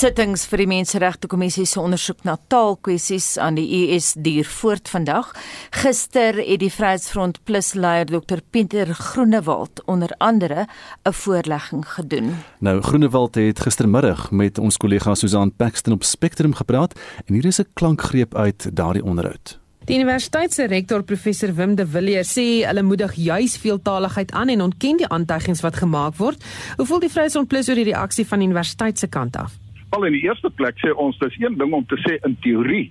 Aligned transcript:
Sittings 0.00 0.46
vir 0.48 0.62
die 0.62 0.68
Menseregte 0.70 1.28
Kommissie 1.28 1.66
se 1.68 1.76
ondersoek 1.76 2.22
na 2.24 2.38
taalkwessies 2.48 3.34
aan 3.36 3.58
die 3.58 3.66
US 3.82 4.14
duur 4.16 4.48
voort 4.48 4.88
vandag. 4.88 5.34
Gister 5.76 6.38
het 6.40 6.62
die 6.62 6.70
Vryheidsfront 6.72 7.42
Plus 7.44 7.74
leier 7.76 8.08
Dr 8.08 8.40
Pieter 8.40 8.94
Groenewald 8.96 9.82
onder 9.84 10.14
andere 10.16 10.64
'n 11.04 11.12
voorlegging 11.12 11.84
gedoen. 11.84 12.32
Nou 12.60 12.80
Groenewald 12.80 13.34
het 13.34 13.60
gistermiddag 13.60 14.30
met 14.30 14.58
ons 14.58 14.76
kollega 14.76 15.14
Susan 15.14 15.52
Paxton 15.56 15.92
op 15.92 16.04
Spectrum 16.04 16.54
gepraat 16.54 16.98
en 17.26 17.34
hier 17.34 17.44
is 17.44 17.60
'n 17.60 17.68
klankgreep 17.74 18.34
uit 18.34 18.70
daardie 18.72 19.04
onderhoud. 19.04 19.58
Die 19.84 19.96
universiteit 19.96 20.52
se 20.54 20.66
rektor 20.66 21.02
professor 21.02 21.54
Wim 21.54 21.74
de 21.74 21.86
Villiers 21.86 22.32
sê 22.38 22.66
hulle 22.66 22.82
moedig 22.82 23.12
juis 23.14 23.56
veeltaaligheid 23.56 24.32
aan 24.32 24.48
en 24.48 24.60
ontken 24.62 24.96
die 24.96 25.08
aantuigings 25.08 25.60
wat 25.60 25.76
gemaak 25.76 26.16
word. 26.16 26.44
Hoe 26.76 26.86
voel 26.86 26.98
die 26.98 27.10
Vryheidsfront 27.10 27.48
Plus 27.48 27.68
oor 27.68 27.74
die 27.74 27.92
reaksie 27.92 28.26
van 28.26 28.38
die 28.38 28.46
universiteit 28.46 28.98
se 28.98 29.06
kant 29.06 29.36
af? 29.36 29.60
Al 29.90 30.06
in 30.06 30.14
die 30.14 30.22
eerste 30.22 30.50
plek 30.50 30.78
sê 30.78 30.92
ons 30.94 31.18
dis 31.18 31.38
een 31.40 31.56
ding 31.58 31.72
om 31.74 31.86
te 31.86 31.98
sê 32.06 32.18
in 32.26 32.36
teorie 32.44 32.88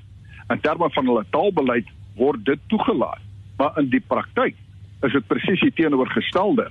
in 0.50 0.60
terme 0.60 0.90
van 0.92 1.06
hulle 1.06 1.26
taalbeleid 1.30 1.88
word 2.18 2.42
dit 2.46 2.62
toegelaat, 2.74 3.22
maar 3.58 3.78
in 3.80 3.90
die 3.94 4.02
praktyk 4.02 4.58
is 5.06 5.14
dit 5.16 5.28
presies 5.32 5.62
die 5.64 5.76
teenoorgestelde. 5.78 6.66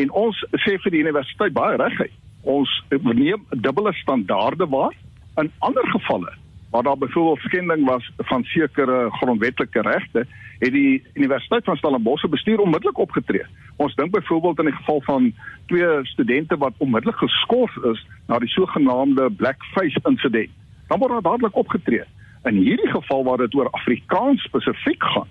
En 0.00 0.12
ons 0.16 0.38
sê 0.64 0.76
vir 0.80 0.94
die 0.94 1.02
universiteit 1.04 1.52
baie 1.56 1.76
reguit, 1.80 2.14
ons 2.48 2.70
neem 2.90 3.44
dubbele 3.50 3.92
standaarde 4.00 4.68
waar. 4.72 4.94
In 5.40 5.50
ander 5.66 5.86
gevalle 5.90 6.32
waar 6.74 6.82
daar 6.82 6.98
byvoorbeeld 6.98 7.44
skending 7.46 7.84
was 7.86 8.06
van 8.30 8.42
sekere 8.50 9.06
grondwetlike 9.20 9.82
regte, 9.86 10.24
het 10.64 10.72
die 10.72 11.02
Universiteit 11.12 11.64
van 11.64 11.76
Stellenbosch 11.76 12.28
bestuur 12.28 12.58
onmiddellik 12.58 12.98
opgetree. 12.98 13.44
Ons 13.76 13.94
dink 13.94 14.10
byvoorbeeld 14.10 14.58
in 14.58 14.64
die 14.64 14.74
geval 14.74 15.00
van 15.04 15.32
twee 15.66 15.88
studente 16.02 16.56
wat 16.56 16.72
onmiddellik 16.78 17.16
geskort 17.16 17.76
is 17.92 18.06
na 18.26 18.38
die 18.38 18.48
sogenaamde 18.48 19.30
blackface 19.30 20.00
insident. 20.08 20.50
Dan 20.88 20.98
word 20.98 21.12
daar 21.12 21.28
dadelik 21.30 21.56
opgetree. 21.56 22.04
In 22.44 22.56
hierdie 22.56 22.90
geval 22.90 23.24
waar 23.24 23.36
dit 23.36 23.54
oor 23.54 23.70
Afrikaans 23.70 24.42
spesifiek 24.42 25.02
gaan, 25.02 25.28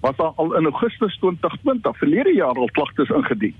was 0.00 0.16
daar 0.16 0.32
al 0.36 0.56
in 0.56 0.64
Augustus 0.64 1.16
2020 1.16 1.98
verlede 1.98 2.34
jaar 2.34 2.56
al 2.56 2.70
klagtes 2.72 3.08
ingedien. 3.08 3.54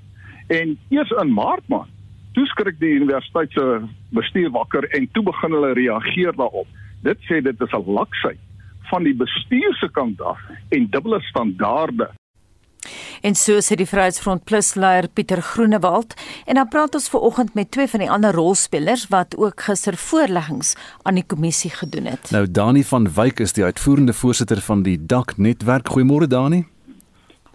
En 0.47 0.79
eers 0.89 1.11
in 1.11 1.33
Maart 1.33 1.69
maand, 1.69 1.89
toe 2.33 2.47
skrik 2.47 2.79
die 2.81 2.97
universiteit 3.01 3.53
se 3.53 3.81
bestuur 4.11 4.51
wakker 4.51 4.85
en 4.91 5.09
toe 5.13 5.23
begin 5.23 5.57
hulle 5.57 5.73
reageer 5.73 6.37
daarop. 6.37 6.67
Dit 7.03 7.19
sê 7.31 7.41
dit 7.43 7.61
is 7.61 7.73
'n 7.73 7.93
laksheid 7.93 8.39
van 8.91 9.05
die 9.05 9.15
bestuur 9.17 9.75
se 9.81 9.89
kant 9.93 10.21
af 10.23 10.39
en 10.75 10.89
dubbele 10.91 11.21
standaarde. 11.31 12.11
En 13.21 13.35
so 13.35 13.59
sê 13.65 13.77
die 13.79 13.87
Vryheidsfront 13.89 14.45
Plus 14.47 14.75
leier 14.79 15.09
Pieter 15.11 15.43
Groenewald 15.43 16.15
en 16.47 16.61
dan 16.61 16.69
praat 16.71 16.95
ons 16.95 17.09
ver 17.11 17.25
oggend 17.27 17.55
met 17.59 17.71
twee 17.75 17.91
van 17.91 18.05
die 18.05 18.11
ander 18.11 18.35
rolspelers 18.35 19.09
wat 19.13 19.37
ook 19.37 19.67
gister 19.67 19.99
voorleggings 19.99 20.75
aan 21.03 21.19
die 21.19 21.27
kommissie 21.27 21.71
gedoen 21.75 22.07
het. 22.13 22.31
Nou 22.31 22.47
Dani 22.47 22.85
van 22.85 23.11
Wyk 23.19 23.43
is 23.45 23.57
die 23.59 23.65
uitvoerende 23.65 24.15
voorsitter 24.15 24.63
van 24.63 24.83
die 24.87 24.99
DAK 25.07 25.37
netwerk. 25.37 25.91
Goeiemôre 25.91 26.31
Dani. 26.31 26.65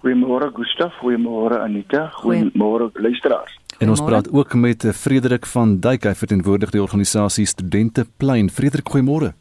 Goeiemôre 0.03 0.52
Gustaf, 0.52 0.94
goeiemôre 1.00 1.62
Anita, 1.64 2.09
goeiemôre 2.20 2.90
luisteraars. 2.94 3.59
En 3.80 3.90
ons 3.90 4.03
praat 4.03 4.28
ook 4.31 4.53
met 4.53 4.84
eh, 4.84 4.92
Frederik 4.92 5.45
van 5.45 5.80
Duyk, 5.80 6.03
hy 6.03 6.14
verteenwoordig 6.16 6.73
die 6.75 6.81
organisasie 6.81 7.45
Studente 7.47 8.06
Plein. 8.18 8.52
Frederik, 8.52 8.92
goeiemôre. 8.92 9.31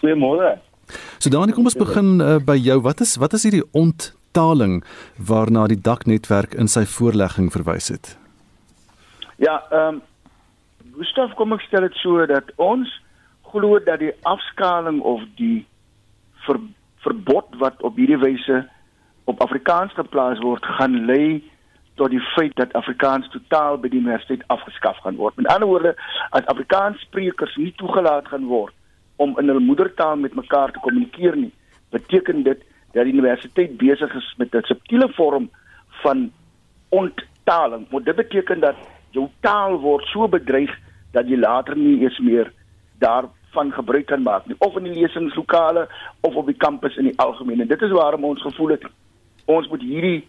Goeiemôre. 0.00 0.56
So 1.18 1.30
Dani, 1.30 1.52
kom 1.52 1.68
ons 1.70 1.78
begin 1.78 2.20
uh, 2.20 2.38
by 2.42 2.56
jou. 2.58 2.80
Wat 2.82 3.00
is 3.04 3.16
wat 3.22 3.36
is 3.36 3.46
hierdie 3.46 3.64
onttaling 3.72 4.80
waarna 5.16 5.68
die 5.70 5.80
daknetwerk 5.80 6.56
in 6.58 6.68
sy 6.68 6.84
voorlegging 6.88 7.52
verwys 7.54 7.92
het? 7.94 8.16
Ja, 9.42 9.62
ehm 9.70 10.00
um, 10.00 10.02
Gustav 10.92 11.32
kom 11.38 11.54
ek 11.56 11.62
stel 11.64 11.86
dit 11.86 11.94
so 12.02 12.20
dat 12.28 12.50
ons 12.60 12.90
glo 13.48 13.78
dat 13.80 14.02
die 14.02 14.12
afskaling 14.28 14.98
of 15.08 15.22
die 15.38 15.64
ver, 16.44 16.58
verbod 17.00 17.56
wat 17.62 17.80
op 17.82 17.96
hierdie 17.96 18.20
wyse 18.20 18.60
op 19.30 19.40
Afrikaans 19.40 19.94
geplaas 19.96 20.42
word 20.44 20.66
gaan 20.76 21.04
lei 21.08 21.40
tot 22.00 22.12
die 22.12 22.20
feit 22.34 22.52
dat 22.60 22.76
Afrikaans 22.76 23.28
totaal 23.32 23.78
by 23.80 23.88
die 23.92 24.00
universiteit 24.00 24.44
afgeskaf 24.52 25.00
gaan 25.04 25.16
word. 25.16 25.36
Met 25.36 25.48
ander 25.52 25.68
woorde, 25.68 25.94
as 26.30 26.46
Afrikaanssprekers 26.52 27.56
nie 27.60 27.72
toegelaat 27.80 28.28
gaan 28.32 28.46
word 28.52 28.76
om 29.16 29.38
in 29.38 29.48
hul 29.48 29.60
moedertaal 29.60 30.16
met 30.16 30.34
mekaar 30.34 30.72
te 30.72 30.80
kommunikeer 30.80 31.36
nie, 31.36 31.52
beteken 31.90 32.42
dit 32.42 32.62
dat 32.92 33.04
die 33.04 33.12
universiteit 33.12 33.76
besig 33.76 34.14
is 34.14 34.34
met 34.38 34.54
'n 34.54 34.62
subtiele 34.62 35.08
vorm 35.12 35.50
van 36.02 36.30
onttaling. 36.88 37.86
Wat 37.90 38.04
dit 38.04 38.16
beteken 38.16 38.60
dat 38.60 38.76
jou 39.10 39.28
taal 39.40 39.78
word 39.80 40.04
so 40.04 40.28
bedreig 40.28 40.72
dat 41.12 41.28
jy 41.28 41.36
later 41.36 41.76
nie 41.76 42.00
eens 42.00 42.18
meer 42.18 42.52
daarvan 42.98 43.72
gebruik 43.72 44.06
kan 44.06 44.22
maak 44.22 44.46
nie, 44.46 44.56
of 44.58 44.76
in 44.76 44.84
die 44.84 45.00
lesingslokale 45.00 45.88
of 46.20 46.34
op 46.34 46.46
die 46.46 46.56
kampus 46.56 46.96
in 46.96 47.04
die 47.04 47.18
algemeen. 47.18 47.60
En 47.60 47.68
dit 47.68 47.82
is 47.82 47.90
waarom 47.90 48.24
ons 48.24 48.42
gevoel 48.42 48.68
het 48.68 48.84
ons 49.44 49.68
moet 49.68 49.82
hierdie 49.82 50.28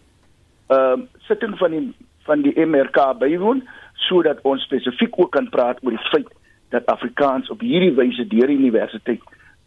ehm 0.67 0.99
uh, 0.99 1.05
sitting 1.27 1.57
van 1.57 1.71
die 1.71 1.93
van 2.25 2.41
die 2.41 2.65
MRK 2.65 3.17
bywoon 3.19 3.63
sodat 4.07 4.39
ons 4.41 4.63
spesifiek 4.63 5.19
ook 5.19 5.31
kan 5.31 5.49
praat 5.49 5.79
oor 5.83 5.91
die 5.91 6.09
feit 6.09 6.29
dat 6.73 6.89
Afrikaans 6.91 7.49
op 7.53 7.61
hierdie 7.61 7.93
wyse 7.97 8.25
deur 8.31 8.49
die 8.51 8.57
universiteit 8.57 9.21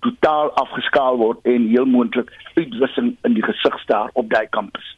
totaal 0.05 0.51
afgeskaal 0.63 1.17
word 1.23 1.49
en 1.49 1.69
heel 1.71 1.89
moontlik 1.89 2.31
uitwissing 2.59 3.15
in 3.27 3.39
die 3.39 3.47
gesig 3.47 3.79
staar 3.85 4.11
op 4.13 4.31
daai 4.31 4.47
kampus. 4.51 4.93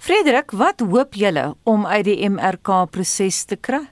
Frederik, 0.00 0.54
wat 0.56 0.80
hoop 0.80 1.18
julle 1.18 1.52
om 1.68 1.86
uit 1.86 2.06
die 2.08 2.18
MRK 2.30 2.86
proses 2.94 3.44
te 3.44 3.58
kry? 3.68 3.84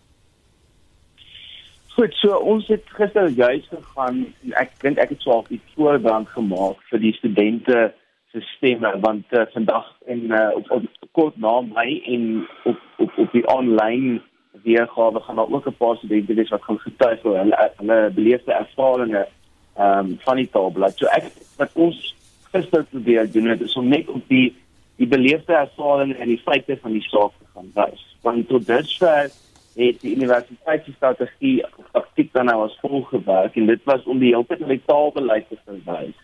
Goed, 1.97 2.17
so 2.21 2.39
ons 2.45 2.67
het 2.69 2.89
gister 2.97 3.29
juis 3.33 3.69
gegaan 3.73 4.25
en 4.29 4.57
ek 4.61 4.75
dink 4.85 4.99
ek 5.01 5.15
het 5.15 5.23
so 5.25 5.45
'n 5.51 5.61
voorbrand 5.75 6.29
gemaak 6.29 6.81
vir 6.91 7.01
die 7.01 7.15
studente 7.21 7.93
stemme 8.41 8.93
want 9.01 9.25
uh, 9.33 9.47
vandag 9.53 9.87
en 10.07 10.21
uh, 10.29 10.51
op, 10.55 10.71
op 10.71 10.85
kort 11.13 11.37
na 11.37 11.61
my 11.61 12.03
en 12.05 12.47
op 12.65 12.81
op 12.97 13.13
op 13.17 13.33
die 13.33 13.47
aanlyn 13.49 14.23
weergawe 14.67 15.21
gaan 15.21 15.39
daar 15.41 15.55
ook 15.55 15.67
'n 15.69 15.81
paar 15.83 15.97
studente 15.97 16.35
wees 16.35 16.53
wat 16.55 16.67
gaan 16.67 16.79
getuig 16.79 17.25
oor 17.25 17.39
hulle 17.39 17.71
hulle 17.77 18.11
beleefde 18.15 18.53
ervarings 18.53 19.17
ehm 19.77 19.99
um, 19.99 20.19
van 20.27 20.37
die 20.37 20.51
taalblad. 20.51 20.97
So 20.99 21.07
ek 21.07 21.33
wat 21.57 21.71
ons 21.75 22.15
gister 22.53 22.85
probeer 22.85 23.33
doen 23.33 23.49
het 23.53 23.61
is 23.61 23.77
om 23.77 23.89
net 23.89 24.09
op 24.09 24.29
die 24.29 24.55
die 24.97 25.07
beleefde 25.07 25.53
ervarings 25.53 26.19
en 26.19 26.29
die 26.29 26.43
feite 26.45 26.79
van 26.83 26.93
die 26.93 27.07
saak 27.09 27.33
te 27.39 27.47
gaan 27.55 27.71
wys. 27.75 28.05
Want 28.23 28.49
tot 28.49 28.67
dusver 28.67 29.31
het 29.77 30.01
die 30.01 30.15
universiteit 30.17 30.85
se 30.85 30.93
strategie 30.93 31.65
prakties 31.93 32.33
dan 32.33 32.49
nou 32.49 32.63
as 32.65 32.79
volg 32.81 33.09
gewerk 33.09 33.57
en 33.57 33.67
dit 33.67 33.85
was 33.85 34.05
om 34.05 34.19
die 34.19 34.33
hele 34.33 34.47
tyd 34.49 34.61
na 34.61 34.73
die 34.73 34.87
taalbeleid 34.87 35.49
te 35.49 35.59
verwys 35.65 36.17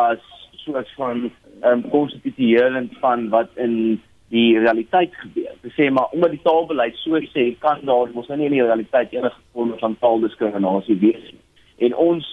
as 0.00 0.22
soort 0.64 0.88
van 0.96 1.30
ehm 1.60 1.72
um, 1.72 1.90
konstituerend 1.90 2.96
van 3.00 3.28
wat 3.28 3.48
in 3.54 4.02
die 4.28 4.58
realiteit 4.58 5.14
gebeur. 5.14 5.54
Dit 5.62 5.72
sê 5.76 5.90
maar 5.90 6.10
omdat 6.10 6.34
die 6.34 6.42
taalbeleid 6.42 6.96
so 6.96 7.20
sê 7.30 7.46
kan 7.62 7.84
daar 7.86 8.10
mos 8.14 8.28
nou 8.28 8.38
nie 8.38 8.48
in 8.50 8.58
die 8.58 8.64
realiteit 8.66 9.12
enige 9.14 9.38
vorm 9.52 9.74
van 9.78 9.96
taaldiskriminasie 10.00 10.98
wees 11.02 11.30
nie. 11.30 11.42
En 11.86 11.94
ons 11.94 12.28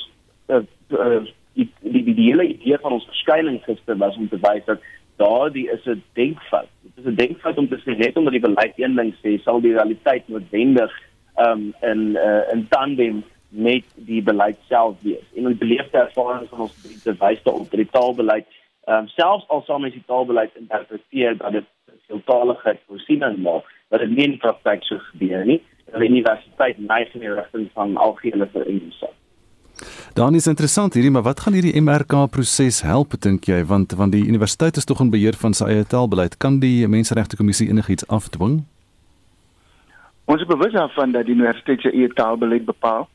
uh, 0.50 0.64
uh, 0.90 1.22
die, 1.54 1.70
die 1.81 2.04
die 2.09 2.30
hele 2.31 2.48
idee 2.56 2.80
van 2.81 2.98
ons 2.98 3.06
verskyning 3.12 3.62
gister 3.68 3.98
was 4.02 4.18
om 4.18 4.30
te 4.30 4.42
wys 4.42 4.66
dat 4.66 4.81
daardie 5.22 5.68
is 5.70 5.86
'n 5.86 6.04
denkfout. 6.14 6.70
Dit 6.81 7.06
is 7.06 7.12
'n 7.12 7.16
denkfout 7.16 7.58
om 7.58 7.68
te 7.68 7.78
sê 7.86 7.98
net 7.98 8.18
omdat 8.18 8.34
die 8.34 8.48
beleid 8.48 8.74
een 8.75 8.96
ding 8.96 9.14
sê, 9.22 9.42
sal 9.44 9.62
die 9.62 9.74
realiteit 9.74 10.28
noodwendig 10.28 10.92
ehm 11.36 11.52
um, 11.52 11.74
in 11.81 12.02
uh, 12.16 12.54
in 12.54 12.68
tandem 12.70 13.24
met 13.50 13.86
die 13.96 14.22
beleid 14.22 14.58
self 14.68 14.96
wees. 15.02 15.25
En 15.36 15.48
ons 15.48 15.58
beleefde 15.58 15.98
ervarings 15.98 16.50
van 16.50 16.60
ons 16.60 16.81
drie 16.81 17.16
wys 17.20 17.44
dat 17.44 17.72
die 17.72 17.90
taalbeleid 17.92 18.48
ehm 18.84 18.98
um, 18.98 19.07
selfs 19.07 19.48
al 19.48 19.62
sou 19.66 19.80
mens 19.80 19.94
die 19.94 20.04
taalbeleid 20.06 20.51
interpreteer 20.56 21.38
dat 21.38 21.51
dit 21.51 21.66
veeltaaligheid 22.07 22.80
voorsiening 22.88 23.38
maak, 23.44 23.68
dat 23.90 24.00
dit 24.04 24.16
nie 24.16 24.28
in 24.31 24.38
praktyk 24.38 24.84
so 24.88 25.00
gebeur 25.12 25.45
nie. 25.45 25.60
Die 25.94 26.10
universiteit 26.10 26.80
neig 26.80 27.13
in 27.13 27.25
die 27.25 27.34
rigting 27.34 27.68
van 27.74 27.98
algehele 27.98 28.48
vereniging. 28.54 29.13
Dan 30.13 30.36
is 30.36 30.48
interessant 30.48 30.94
hierdie, 30.94 31.12
maar 31.12 31.25
wat 31.25 31.40
gaan 31.40 31.56
hierdie 31.57 31.81
MRK 31.81 32.28
proses 32.31 32.81
help 32.86 33.16
dink 33.22 33.48
jy 33.50 33.63
want 33.66 33.95
want 33.98 34.13
die 34.13 34.25
universiteit 34.28 34.78
is 34.78 34.86
tog 34.86 35.01
in 35.01 35.10
beheer 35.13 35.38
van 35.44 35.54
sy 35.57 35.69
eie 35.74 35.86
taalbeleid. 35.86 36.38
Kan 36.38 36.60
die 36.62 36.88
menseregte 36.88 37.38
kommissie 37.40 37.69
enigiets 37.69 38.07
afdwing? 38.07 38.62
Ons 40.25 40.42
is 40.42 40.48
bewus 40.48 40.74
daarvan 40.74 41.12
dat 41.12 41.25
die 41.25 41.36
universiteit 41.36 41.81
sy 41.81 41.92
eie 41.92 42.12
taalbeleid 42.13 42.66
bepaal, 42.66 43.10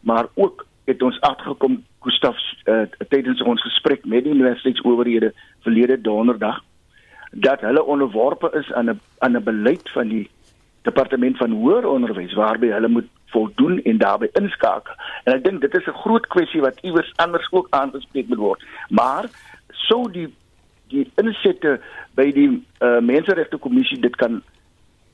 maar 0.00 0.28
ook 0.34 0.66
het 0.84 1.02
ons 1.02 1.20
agtergekom 1.20 1.80
Gustaf 2.02 2.36
uh, 2.66 2.82
tydens 3.08 3.42
ons 3.46 3.62
gesprek 3.62 4.04
met 4.04 4.24
die 4.24 4.34
universiteitsowerhede 4.34 5.32
verlede 5.62 6.00
donderdag 6.00 6.60
dat 7.32 7.60
hulle 7.60 7.84
onderworpe 7.84 8.50
is 8.58 8.72
aan 8.72 8.90
'n 8.90 9.00
aan 9.18 9.36
'n 9.36 9.42
beleid 9.42 9.90
van 9.90 10.08
die 10.08 10.30
departement 10.82 11.36
van 11.36 11.50
hoër 11.50 11.86
onderwys 11.86 12.34
waarby 12.34 12.66
hulle 12.66 12.88
moet 12.88 13.08
voldoen 13.26 13.82
en 13.82 13.98
daarbey 13.98 14.28
inskakel. 14.32 14.94
En 15.24 15.32
ek 15.32 15.44
dink 15.44 15.60
dit 15.60 15.74
is 15.74 15.86
'n 15.86 16.00
groot 16.04 16.26
kwessie 16.26 16.60
wat 16.60 16.78
iewers 16.80 17.12
anders 17.16 17.48
ook 17.52 17.66
aangespreek 17.70 18.28
moet 18.28 18.38
word. 18.38 18.62
Maar 18.88 19.24
sou 19.68 20.10
die 20.10 20.28
die 20.88 21.10
insette 21.16 21.80
by 22.14 22.32
die 22.32 22.48
uh, 22.80 23.00
menseregte 23.00 23.56
kommissie 23.56 24.00
dit 24.00 24.16
kan 24.16 24.42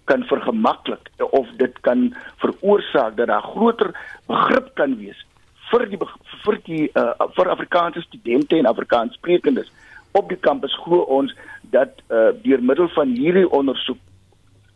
kan 0.04 0.24
vergemaklik 0.24 1.10
of 1.30 1.46
dit 1.56 1.80
kan 1.80 2.14
veroorsaak 2.36 3.16
dat 3.16 3.26
daar 3.26 3.42
groter 3.42 3.92
begrip 4.26 4.70
kan 4.74 4.96
wees 4.96 5.26
vir 5.70 5.84
die 5.90 5.98
vir 6.44 6.58
die 6.64 6.90
uh, 6.94 7.12
vir 7.36 7.50
Afrikaanse 7.52 8.00
studente 8.00 8.56
en 8.56 8.66
Afrikaanssprekendes 8.66 9.70
op 10.12 10.28
die 10.28 10.40
kampus 10.40 10.74
glo 10.84 11.04
ons 11.18 11.34
dat 11.74 12.00
uh, 12.08 12.30
deur 12.42 12.62
middel 12.62 12.88
van 12.94 13.12
hierdie 13.16 13.48
ondersoek 13.50 13.98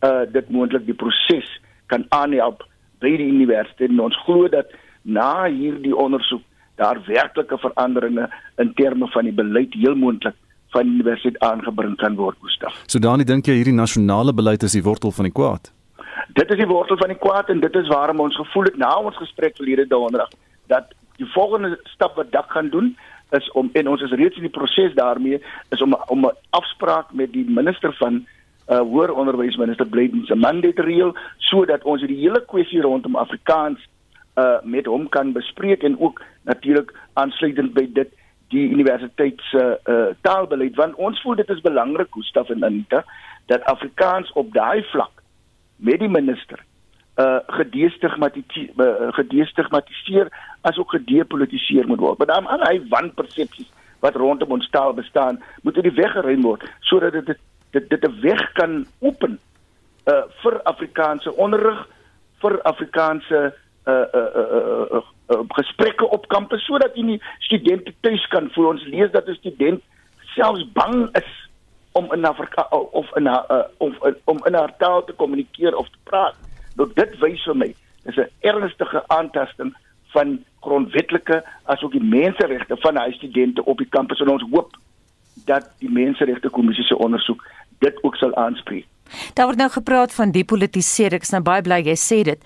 uh, 0.03 0.23
dit 0.31 0.49
moontlik 0.49 0.85
die 0.85 0.97
proses 0.97 1.49
kan 1.91 2.05
aanhelp 2.09 2.63
by 3.03 3.11
die 3.19 3.29
universiteit 3.31 3.89
en 3.89 4.03
ons 4.07 4.17
glo 4.25 4.47
dat 4.51 4.71
na 5.01 5.45
hierdie 5.45 5.95
ondersoek 5.95 6.43
daar 6.81 7.01
werklike 7.05 7.57
veranderinge 7.57 8.29
in 8.57 8.73
terme 8.73 9.07
van 9.13 9.29
die 9.29 9.35
beleid 9.35 9.75
heel 9.77 9.95
moontlik 9.95 10.35
van 10.73 10.89
die 10.89 10.95
universiteit 10.97 11.37
aangebring 11.45 11.95
kan 12.01 12.15
word 12.17 12.37
Gustaf. 12.41 12.79
So 12.87 12.99
Dani 12.99 13.27
dink 13.29 13.47
jy 13.47 13.59
hierdie 13.59 13.77
nasionale 13.77 14.33
beleid 14.33 14.63
is 14.63 14.73
die 14.77 14.83
wortel 14.85 15.13
van 15.13 15.29
die 15.29 15.35
kwaad? 15.35 15.69
Dit 16.33 16.49
is 16.49 16.57
die 16.57 16.69
wortel 16.69 16.97
van 16.97 17.13
die 17.13 17.19
kwaad 17.19 17.51
en 17.53 17.61
dit 17.61 17.75
is 17.77 17.91
waarom 17.91 18.23
ons 18.25 18.37
gevoel 18.39 18.71
het 18.71 18.77
na 18.81 18.89
ons 18.97 19.17
gesprek 19.21 19.57
verlede 19.59 19.85
donderdag 19.91 20.31
dat 20.71 20.93
die 21.21 21.29
volgende 21.35 21.77
stap 21.93 22.15
wat 22.17 22.31
dak 22.31 22.49
gaan 22.51 22.71
doen 22.73 22.95
is 23.37 23.51
om 23.51 23.69
en 23.73 23.87
ons 23.87 24.01
is 24.01 24.15
reeds 24.19 24.35
in 24.35 24.47
die 24.47 24.55
proses 24.57 24.93
daarmee 24.93 25.41
is 25.69 25.81
om 25.81 25.97
om 26.07 26.25
'n 26.25 26.37
afspraak 26.49 27.13
met 27.13 27.31
die 27.33 27.45
minister 27.49 27.93
van 27.93 28.25
uh 28.69 28.79
hoër 28.79 29.11
onderwys 29.11 29.57
minister 29.57 29.87
Blyden 29.87 30.25
se 30.25 30.35
mandate 30.35 30.81
reël 30.81 31.15
sodat 31.37 31.83
ons 31.83 32.01
die 32.01 32.17
hele 32.17 32.45
kwessie 32.45 32.81
rondom 32.81 33.15
Afrikaans 33.15 33.79
uh 34.37 34.57
met 34.63 34.85
hom 34.85 35.09
kan 35.09 35.33
bespreek 35.33 35.83
en 35.83 35.99
ook 35.99 36.21
natuurlik 36.43 36.93
aansluitend 37.13 37.73
by 37.73 37.87
dit 37.93 38.09
die 38.49 38.69
universiteit 38.69 39.41
se 39.51 39.79
uh 39.89 40.05
taalbeleid. 40.21 40.75
Want 40.75 40.95
ons 40.95 41.21
voel 41.21 41.35
dit 41.35 41.49
is 41.49 41.61
belangrik 41.61 42.07
Gustaf 42.09 42.49
en 42.49 42.63
Anita 42.63 43.03
dat 43.45 43.63
Afrikaans 43.63 44.31
op 44.31 44.53
daai 44.53 44.83
vlak 44.83 45.21
met 45.75 45.99
die 45.99 46.09
minister 46.09 46.63
uh 47.15 47.39
gedestigmatiseer 47.47 48.69
uh, 48.77 49.13
gedestigmatiseer 49.13 50.27
asook 50.61 50.89
gedepolitiseer 50.91 51.87
moet 51.87 51.99
word. 51.99 52.17
Maar 52.17 52.27
dan 52.27 52.47
al 52.47 52.63
hy 52.65 52.81
wanpersepsies 52.89 53.69
wat 53.99 54.15
rondom 54.15 54.51
ons 54.51 54.69
taal 54.69 54.93
bestaan, 54.93 55.43
moet 55.61 55.77
dit 55.77 55.93
weggeruim 55.93 56.41
word 56.41 56.63
sodat 56.81 57.13
dit 57.13 57.37
dit 57.71 57.89
dit 57.89 58.07
'n 58.07 58.21
weg 58.21 58.51
kan 58.53 58.85
open 58.99 59.39
uh 60.05 60.23
vir 60.41 60.61
Afrikaanse 60.63 61.35
onderrig, 61.35 61.87
vir 62.41 62.61
Afrikaanse 62.61 63.53
uh 63.85 63.93
uh 63.93 64.29
uh, 64.41 64.49
uh, 64.53 64.85
uh, 64.91 65.03
uh 65.29 65.39
gesprekke 65.47 66.09
op 66.09 66.27
kampus 66.27 66.65
sodat 66.65 66.95
die 66.95 67.21
studente 67.39 67.93
tuis 68.01 68.27
kan 68.27 68.49
voel. 68.51 68.67
Ons 68.67 68.85
lees 68.85 69.11
dat 69.11 69.27
'n 69.27 69.35
student 69.35 69.81
selfs 70.35 70.65
bang 70.73 71.09
is 71.15 71.49
om 71.91 72.13
in 72.13 72.25
Afrika 72.25 72.67
of 72.69 73.15
in 73.15 73.25
haar 73.25 73.45
uh, 73.51 73.63
of 73.77 73.93
om 74.23 74.45
in 74.45 74.53
haar 74.53 74.73
taal 74.77 75.03
te 75.03 75.13
kommunikeer 75.13 75.75
of 75.75 75.89
te 75.89 75.97
praat. 76.03 76.35
Nou 76.41 76.52
dit 76.75 77.19
wys 77.19 77.43
vir 77.43 77.55
my 77.55 77.75
is 78.05 78.17
'n 78.17 78.29
ernstige 78.41 79.03
aantasting 79.07 79.73
van 80.13 80.39
grondwetlike 80.61 81.43
asook 81.63 81.91
die 81.91 82.03
menseregte 82.03 82.77
van 82.77 82.97
hy 82.97 83.11
studente 83.11 83.65
op 83.65 83.77
die 83.77 83.89
kampus 83.89 84.19
en 84.19 84.29
ons 84.29 84.45
hoop 84.51 84.77
dat 85.45 85.69
die 85.79 85.91
menseregte 85.91 86.49
kommissie 86.49 86.85
se 86.85 86.97
ondersoek 86.97 87.43
dit 87.79 88.03
ook 88.03 88.15
sal 88.15 88.35
aanspreek. 88.35 88.87
Daar 89.33 89.45
word 89.45 89.59
nou 89.59 89.69
gepraat 89.69 90.13
van 90.15 90.31
depolitiseer. 90.33 91.13
Ek 91.13 91.25
is 91.27 91.33
nou 91.35 91.41
baie 91.45 91.61
bly 91.65 91.81
jy 91.85 91.95
sê 91.99 92.21
dit. 92.25 92.39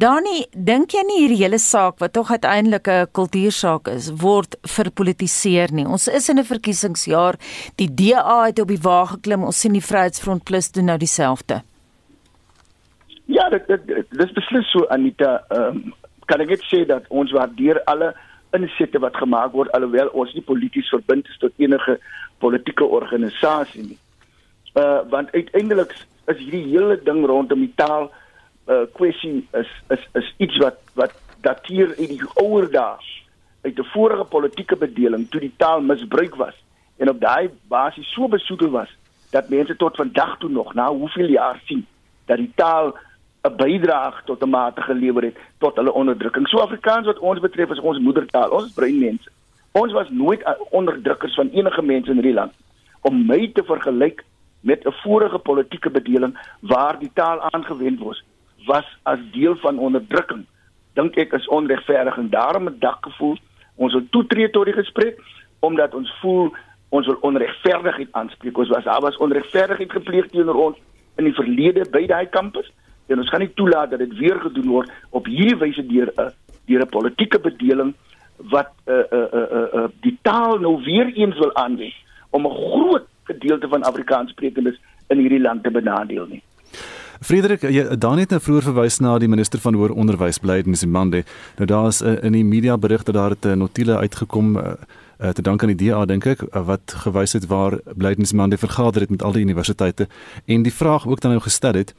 Dani, 0.00 0.44
dink 0.54 0.94
jy 0.96 1.02
nie 1.08 1.18
hierdie 1.24 1.40
hele 1.42 1.58
saak 1.60 1.98
wat 2.00 2.14
tog 2.16 2.30
uiteindelik 2.30 2.88
'n 2.88 3.10
kultuursaak 3.12 3.88
is, 3.88 4.10
word 4.22 4.56
verpolitiseer 4.62 5.72
nie? 5.72 5.86
Ons 5.86 6.08
is 6.08 6.28
in 6.28 6.38
'n 6.38 6.44
verkiesingsjaar. 6.44 7.36
Die 7.76 7.90
DA 7.94 8.44
het 8.46 8.60
op 8.60 8.68
die 8.68 8.80
wa 8.82 9.04
geklim. 9.04 9.44
Ons 9.44 9.60
sien 9.60 9.72
die 9.72 9.84
Vryheidsfront 9.84 10.44
Plus 10.44 10.70
doen 10.70 10.84
nou 10.84 10.98
dieselfde. 10.98 11.62
Ja, 13.24 13.48
dit 13.48 13.66
dit 13.66 14.06
dis 14.10 14.32
beslis 14.32 14.70
so 14.70 14.86
Anita. 14.88 15.44
Ehm 15.48 15.76
um, 15.76 15.94
kan 16.24 16.40
ek 16.40 16.54
net 16.54 16.62
sê 16.70 16.86
dat 16.88 17.04
ons 17.12 17.32
waardeer 17.36 17.82
alle 17.84 18.14
insette 18.56 19.00
wat 19.02 19.16
gemaak 19.20 19.52
word 19.52 19.72
alhoewel 19.76 20.08
ons 20.16 20.32
nie 20.32 20.44
polities 20.44 20.88
verbind 20.88 21.28
is 21.28 21.40
tot 21.42 21.52
enige 21.60 21.98
politieke 22.40 22.86
organisasie 22.98 23.82
nie. 23.82 23.98
Uh 24.80 25.02
want 25.12 25.32
uiteindelik 25.36 25.92
is 26.32 26.38
hierdie 26.40 26.64
hele 26.70 26.96
ding 27.04 27.24
rondom 27.28 27.60
die 27.60 27.74
taal 27.76 28.08
uh 28.68 28.84
kwessie 28.96 29.42
is 29.60 29.70
is 29.96 30.08
is 30.20 30.32
iets 30.46 30.56
wat 30.64 30.80
wat 31.00 31.16
dateer 31.44 31.92
uit 31.98 32.14
die 32.14 32.28
ouer 32.40 32.70
dae 32.72 33.12
uit 33.64 33.78
'n 33.78 33.90
vorige 33.92 34.24
politieke 34.24 34.76
bedeling 34.76 35.28
toe 35.30 35.40
die 35.40 35.54
taal 35.56 35.80
misbruik 35.80 36.34
was 36.36 36.56
en 36.96 37.08
op 37.08 37.20
daai 37.20 37.50
basis 37.68 38.12
so 38.12 38.28
besoedel 38.28 38.70
was 38.70 38.88
dat 39.30 39.48
mense 39.48 39.76
tot 39.76 39.96
vandag 39.96 40.38
toe 40.38 40.50
nog 40.50 40.74
na 40.74 40.88
hoeveel 40.88 41.28
jaar 41.28 41.60
sien 41.64 41.86
dat 42.26 42.36
die 42.36 42.52
taal 42.54 42.94
'n 43.44 43.56
bydrae 43.56 44.12
tot 44.24 44.42
'n 44.42 44.50
mate 44.50 44.82
gelewer 44.82 45.22
het 45.22 45.36
tot 45.58 45.76
hulle 45.76 45.92
onderdrukking. 45.92 46.48
So 46.48 46.58
Afrikaans 46.58 47.06
wat 47.06 47.18
ons 47.18 47.40
betref 47.40 47.70
is 47.70 47.80
ons 47.80 47.98
moedertaal. 47.98 48.50
Ons 48.50 48.64
is 48.64 48.72
breinmense. 48.72 49.30
Ons 49.72 49.92
was 49.92 50.08
nooit 50.10 50.42
onderdrukkers 50.70 51.34
van 51.34 51.48
enige 51.48 51.82
mense 51.82 52.10
in 52.10 52.16
hierdie 52.16 52.34
land. 52.34 52.52
Om 53.00 53.26
my 53.26 53.50
te 53.52 53.62
vergelyk 53.64 54.24
met 54.64 54.84
'n 54.84 54.92
vorige 55.02 55.38
politieke 55.38 55.90
bedeling 55.90 56.38
waar 56.60 56.98
die 56.98 57.10
taal 57.14 57.40
aangewend 57.40 57.98
word 57.98 58.22
was 58.66 58.98
as 59.02 59.18
deel 59.32 59.56
van 59.56 59.78
onderdrukking 59.78 60.44
dink 60.92 61.16
ek 61.16 61.32
is 61.32 61.48
onregverdig 61.48 62.16
en 62.16 62.30
daarom 62.30 62.66
het 62.66 62.80
dak 62.80 62.98
gevoel 63.00 63.36
ons 63.74 63.92
wil 63.92 64.06
toetree 64.10 64.50
tot 64.50 64.64
die 64.64 64.76
gesprek 64.76 65.20
omdat 65.58 65.94
ons 65.94 66.12
voel 66.20 66.54
ons 66.88 67.06
wil 67.06 67.18
onregverdigheid 67.20 68.08
aanspreek 68.10 68.58
ons 68.58 68.68
was 68.68 68.84
daar 68.84 69.00
was 69.00 69.16
onregverdigheid 69.16 69.92
gepleeg 69.92 70.30
teenoor 70.30 70.60
ons 70.68 70.78
in 71.16 71.24
die 71.24 71.34
verlede 71.34 71.84
by 71.90 72.06
daai 72.06 72.26
kampus 72.26 72.70
en 73.06 73.18
ons 73.18 73.28
gaan 73.28 73.40
nie 73.40 73.54
toelaat 73.54 73.90
dat 73.90 73.98
dit 73.98 74.16
weer 74.18 74.40
gedoen 74.40 74.68
word 74.68 74.90
op 75.10 75.26
hierdie 75.26 75.56
wyse 75.56 75.86
deur 75.86 76.12
'n 76.16 76.32
deur 76.66 76.82
'n 76.82 76.88
politieke 76.88 77.38
bedeling 77.38 77.94
wat 78.36 78.70
uh 78.86 78.94
uh 79.12 79.28
uh 79.32 79.66
uh 79.74 79.88
die 80.00 80.18
taal 80.22 80.58
nou 80.58 80.82
weer 80.84 81.12
eens 81.12 81.38
wil 81.38 81.54
aanwend 81.54 81.94
om 82.30 82.46
'n 82.46 82.54
groot 82.54 83.06
gedeelte 83.24 83.68
van 83.68 83.82
Afrikaanssprekendes 83.82 84.80
in 85.08 85.18
hierdie 85.18 85.40
land 85.40 85.62
te 85.62 85.70
benadeel 85.70 86.26
nie. 86.26 86.42
Frederik, 87.20 87.62
jy 87.62 87.96
dan 87.96 88.18
het 88.18 88.30
nou 88.34 88.40
vroeër 88.42 88.62
verwys 88.62 88.98
na 89.00 89.18
die 89.18 89.28
minister 89.28 89.60
van 89.60 89.74
hoër 89.74 89.94
onderwys 89.94 90.38
Blyden 90.38 90.74
Zimande. 90.74 91.22
Nou 91.56 91.66
daar's 91.66 92.02
uh, 92.02 92.18
in 92.22 92.32
die 92.32 92.44
media 92.44 92.76
berigte 92.78 93.12
daar 93.12 93.30
het 93.30 93.44
'n 93.46 93.58
notule 93.58 93.96
uitgekom 93.96 94.56
uh, 94.56 94.72
uh, 95.20 95.28
te 95.28 95.42
dank 95.42 95.62
aan 95.62 95.72
die 95.76 95.88
DA 95.88 96.04
dink 96.04 96.26
ek 96.26 96.42
uh, 96.42 96.66
wat 96.66 96.94
gewys 97.04 97.32
het 97.32 97.46
waar 97.46 97.78
Blyden 97.96 98.26
Zimande 98.26 98.58
vergader 98.58 99.00
het 99.00 99.10
met 99.10 99.22
al 99.22 99.32
die 99.32 99.42
universiteite 99.42 100.08
en 100.46 100.62
die 100.62 100.74
vraag 100.74 101.06
ook 101.06 101.20
dan 101.20 101.30
nou 101.30 101.42
gestel 101.42 101.74
het 101.74 101.94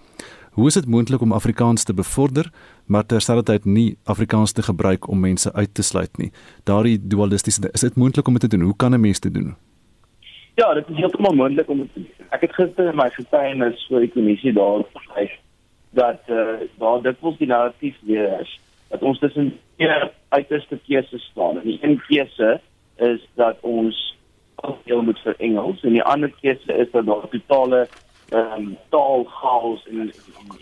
Hoe 0.55 0.67
is 0.67 0.74
dit 0.74 0.85
moontlik 0.88 1.21
om 1.21 1.31
Afrikaans 1.35 1.83
te 1.83 1.93
bevorder, 1.93 2.47
maar 2.85 3.05
terselfdertyd 3.05 3.65
nie 3.65 3.97
Afrikaans 4.03 4.51
te 4.51 4.63
gebruik 4.63 5.07
om 5.07 5.19
mense 5.19 5.53
uit 5.53 5.74
te 5.74 5.83
sluit 5.83 6.17
nie? 6.17 6.29
Daardie 6.63 7.00
dualistiese 7.01 7.69
is 7.71 7.83
dit 7.83 7.95
moontlik 7.95 8.27
om 8.27 8.33
dit 8.33 8.41
te 8.41 8.47
doen? 8.47 8.63
Hoe 8.69 8.75
kan 8.75 8.93
'n 8.93 9.00
mens 9.00 9.19
dit 9.19 9.33
doen? 9.33 9.55
Ja, 10.55 10.74
dit 10.74 10.89
is 10.89 10.95
heeltemal 10.95 11.35
moontlik 11.35 11.69
om 11.69 11.89
ek 12.29 12.41
het 12.41 12.53
gister 12.53 12.88
in 12.88 12.95
my 12.95 13.09
getuienis 13.09 13.88
vir 13.89 14.00
die 14.00 14.12
kommissie 14.12 14.53
daar 14.53 14.85
gesê 14.93 15.29
dat 15.91 16.21
eh 16.27 16.35
uh, 16.35 16.69
daar 16.79 17.01
dit 17.01 17.19
was 17.19 17.38
die 17.38 17.47
narratief 17.47 17.95
weer 18.01 18.39
is 18.39 18.59
dat 18.89 19.01
ons 19.01 19.19
tussen 19.19 19.59
twee 19.75 20.12
uiterste 20.29 20.79
keuses 20.88 21.24
staan. 21.31 21.57
En 21.59 21.63
die 21.63 21.79
een 21.81 22.01
keuse 22.07 22.62
is 22.95 23.27
dat 23.35 23.57
ons 23.62 24.15
deel 24.85 25.01
moet 25.01 25.19
vir 25.19 25.35
Engels 25.38 25.83
en 25.83 25.91
die 25.91 26.03
ander 26.03 26.31
keuse 26.41 26.74
is 26.74 26.91
dat 26.91 27.05
daar 27.05 27.29
totale 27.29 27.88
ehm 28.29 28.51
um, 28.58 28.77
taalchaos 28.89 29.88
en, 29.88 30.00
en, 30.00 30.12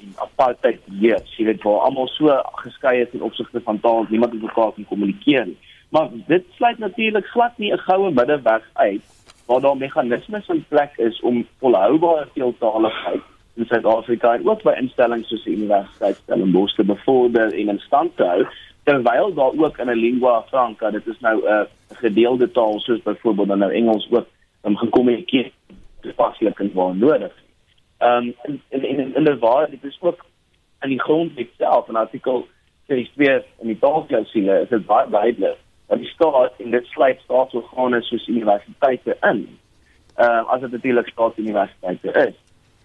en 0.01 0.13
apartheid 0.15 0.79
heers. 0.99 1.35
Jy 1.37 1.45
weet 1.45 1.63
waar 1.63 1.85
almal 1.87 2.07
so 2.07 2.41
geskei 2.63 3.01
is 3.01 3.11
in 3.11 3.21
opsigte 3.21 3.61
van 3.63 3.79
taal, 3.79 4.05
niemand 4.09 4.33
met 4.33 4.41
mekaar 4.41 4.71
kan 4.73 4.85
kommunikeer 4.89 5.45
nie. 5.45 5.57
Maar 5.89 6.09
dit 6.27 6.43
sluit 6.55 6.77
natuurlik 6.77 7.25
glad 7.25 7.57
nie 7.57 7.71
'n 7.73 7.77
goue 7.77 8.11
middeweg 8.11 8.69
uit 8.73 9.01
waar 9.45 9.61
daar 9.61 9.77
meganismes 9.77 10.47
in 10.47 10.65
plek 10.67 10.97
is 10.97 11.19
om 11.19 11.47
volhoubare 11.59 12.27
veeltaaligheid 12.33 13.21
in 13.55 13.65
Suid-Afrika 13.65 14.33
en 14.33 14.49
ook 14.49 14.63
by 14.63 14.73
instellings 14.79 15.27
soos 15.27 15.43
die 15.43 15.55
Universiteit 15.55 16.15
Stellenbosch 16.15 16.75
te 16.75 16.83
bevorder 16.83 17.53
en 17.53 17.69
in 17.69 17.79
stand 17.79 18.15
te 18.17 18.23
hou 18.23 18.45
terwyl 18.83 19.33
daar 19.33 19.53
ook 19.57 19.77
in 19.77 19.89
'n 19.89 19.99
lingua 19.99 20.41
franca 20.47 20.91
dit 20.91 21.07
is 21.07 21.19
nou 21.19 21.37
'n 21.49 21.67
gedeelde 21.93 22.51
taal 22.51 22.79
soos 22.79 23.01
byvoorbeeld 23.01 23.47
nou 23.57 23.71
Engels 23.71 24.07
ook 24.11 24.27
om 24.61 24.77
gekommunikeer 24.77 25.51
toepaslik 26.01 26.59
en 26.59 26.71
waar 26.73 26.95
nodig. 26.95 27.33
Ehm 27.97 28.33
um, 28.45 28.59
en 28.69 28.83
en 28.83 29.15
in 29.15 29.23
die 29.23 29.35
waar 29.39 29.69
dit 29.69 29.83
is 29.83 29.97
ook 30.01 30.25
in 30.81 30.89
die 30.89 31.01
grondwet 31.01 31.49
self 31.57 31.87
en 31.87 31.95
artikel 31.95 32.47
32 32.87 33.45
in 33.59 33.67
die 33.67 33.79
taalklausule 33.79 34.61
is 34.61 34.69
dit 34.69 34.85
baie 34.85 35.09
duidelik 35.09 35.57
dat 35.87 35.97
die 35.97 36.07
staat 36.07 36.53
en 36.57 36.71
dit 36.71 36.85
sluit 36.85 37.19
staatsorgane 37.19 38.01
soos 38.01 38.27
universiteite 38.27 39.17
in. 39.21 39.45
Ehm 40.15 40.29
uh, 40.29 40.49
as 40.53 40.61
dit 40.61 40.71
natuurlik 40.71 41.07
staatsuniversiteite 41.07 42.11
is. 42.27 42.35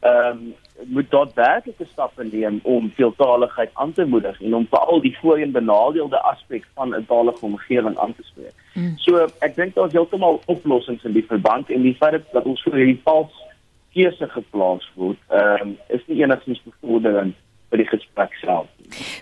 Ehm 0.00 0.26
um, 0.26 0.54
moet 0.86 1.10
daar 1.10 1.26
werklike 1.34 1.84
stappe 1.92 2.24
neem 2.24 2.60
om 2.62 2.92
veeltaligheid 2.94 3.70
aan 3.72 3.92
te 3.92 4.04
moedig 4.04 4.40
en 4.40 4.54
om 4.54 4.66
veral 4.70 5.00
die 5.00 5.18
voorheen 5.18 5.52
benadeelde 5.52 6.20
aspek 6.20 6.66
van 6.74 6.94
'n 6.94 7.06
talige 7.06 7.44
omgewing 7.44 7.98
aan 7.98 8.14
te 8.14 8.22
spreek. 8.22 8.54
Mm. 8.74 8.92
So 8.96 9.26
ek 9.38 9.56
dink 9.56 9.74
daar's 9.74 9.92
heeltemal 9.92 10.40
oplossings 10.46 11.04
in 11.04 11.12
die 11.12 11.26
verband 11.26 11.70
en 11.70 11.82
die 11.82 11.94
feit 11.94 12.22
dat 12.32 12.44
ons 12.44 12.62
vir 12.62 12.74
hierdie 12.74 13.00
vals 13.04 13.32
keuse 13.98 14.30
geplaas 14.36 14.86
word, 14.94 15.20
ehm 15.28 15.68
um, 15.68 15.76
is 15.88 16.02
nie 16.06 16.22
enigstens 16.22 16.62
bevorderend 16.64 17.36
vir 17.70 17.82
die 17.82 17.88
gesprek 17.88 18.36
self. 18.40 18.68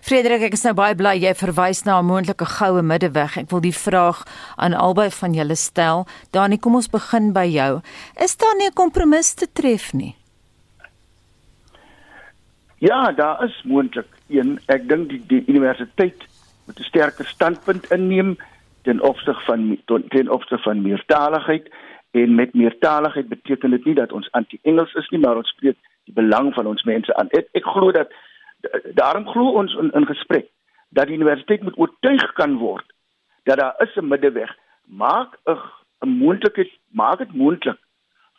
Frederik, 0.06 0.44
ek 0.46 0.54
is 0.54 0.64
nou 0.66 0.74
baie 0.78 0.94
bly 0.98 1.16
jy 1.18 1.32
verwys 1.34 1.82
na 1.86 1.98
'n 1.98 2.06
moontlike 2.06 2.46
goue 2.58 2.82
middeweg. 2.82 3.38
Ek 3.42 3.50
wil 3.50 3.60
die 3.60 3.74
vraag 3.74 4.22
aan 4.56 4.74
albei 4.74 5.10
van 5.10 5.34
julle 5.34 5.56
stel. 5.56 6.06
Dani, 6.32 6.58
kom 6.58 6.74
ons 6.74 6.88
begin 6.88 7.32
by 7.32 7.46
jou. 7.50 7.82
Is 8.22 8.36
daar 8.36 8.56
nie 8.56 8.68
'n 8.68 8.78
kompromis 8.82 9.34
te 9.34 9.46
tref 9.52 9.92
nie? 9.92 10.14
Ja, 12.78 13.12
daar 13.12 13.44
is 13.44 13.62
moontlik 13.64 14.06
een. 14.28 14.60
Ek 14.66 14.88
dink 14.88 15.08
die 15.08 15.22
die 15.26 15.44
universiteit 15.48 16.26
moet 16.66 16.78
'n 16.78 16.82
sterker 16.82 17.26
standpunt 17.26 17.90
inneem 17.90 18.36
ten 18.82 19.00
opsig 19.02 19.44
van 19.44 19.78
ten 20.08 20.30
opsig 20.30 20.62
van 20.62 20.82
meertaligheid 20.82 21.70
en 22.16 22.34
met 22.34 22.54
meertaligheid 22.54 23.28
beteken 23.28 23.70
dit 23.70 23.84
nie 23.84 23.94
dat 23.94 24.12
ons 24.12 24.30
anti-Engels 24.30 24.94
is 24.94 25.08
nie, 25.08 25.20
maar 25.20 25.36
ons 25.36 25.48
spreek 25.48 25.76
die 26.04 26.14
belang 26.14 26.54
van 26.54 26.66
ons 26.66 26.82
mense 26.82 27.14
aan. 27.14 27.28
Ek 27.30 27.48
ek 27.52 27.64
glo 27.64 27.92
dat 27.92 28.12
daarom 28.94 29.26
glo 29.28 29.56
ons 29.60 29.74
in, 29.80 29.90
in 29.92 30.06
gesprek 30.06 30.48
dat 30.88 31.06
die 31.06 31.16
universiteit 31.16 31.62
moet 31.62 31.78
oortuig 31.78 32.32
kan 32.32 32.56
word 32.58 32.86
dat 33.46 33.58
daar 33.58 33.74
is 33.78 33.94
'n 33.96 34.08
middeweg. 34.08 34.56
Maak 34.84 35.38
'n 35.44 35.58
'n 36.04 36.08
moontlikheid, 36.08 36.72
maak 36.90 37.18
dit 37.18 37.32
moontlik 37.34 37.78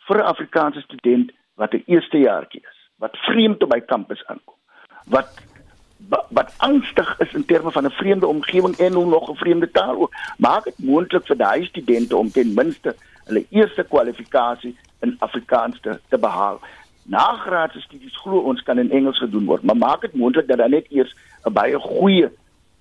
vir 0.06 0.16
'n 0.16 0.30
Afrikaanse 0.32 0.80
student 0.80 1.32
wat 1.54 1.72
'n 1.74 1.82
eerstejaartjie 1.86 2.60
is, 2.60 2.78
wat 2.96 3.16
vreemd 3.16 3.62
op 3.62 3.70
by 3.70 3.80
kampus 3.80 4.26
aankom, 4.26 4.58
wat 5.06 5.28
wat 6.30 6.54
angstig 6.56 7.18
is 7.18 7.34
in 7.34 7.44
terme 7.44 7.70
van 7.70 7.84
'n 7.84 7.90
vreemde 7.90 8.26
omgewing 8.26 8.76
en 8.76 8.92
hoe 8.92 9.06
nog 9.06 9.30
'n 9.30 9.34
vreemde 9.34 9.70
taal 9.70 9.96
ook. 9.96 10.12
Maak 10.36 10.64
dit 10.64 10.78
moontlik 10.78 11.26
vir 11.26 11.36
daai 11.36 11.64
studente 11.64 12.16
om 12.16 12.30
ten 12.30 12.54
minste 12.54 12.96
hulle 13.28 13.46
eerste 13.50 13.84
kwalifikasie 13.84 14.74
in 15.06 15.16
Afrikaans 15.24 15.80
te, 15.80 15.98
te 16.08 16.18
behaal 16.18 16.60
nagraadse 17.08 17.80
studies 17.80 18.16
glo 18.22 18.42
ons 18.50 18.60
kan 18.66 18.78
in 18.78 18.90
Engels 18.92 19.18
gedoen 19.22 19.46
word, 19.48 19.64
maar 19.64 19.78
maak 19.80 20.04
dit 20.04 20.14
moontlik 20.14 20.48
dat 20.48 20.60
daar 20.60 20.68
net 20.68 20.90
eers 20.92 21.14
'n 21.46 21.52
baie 21.52 21.78
goeie 21.78 22.28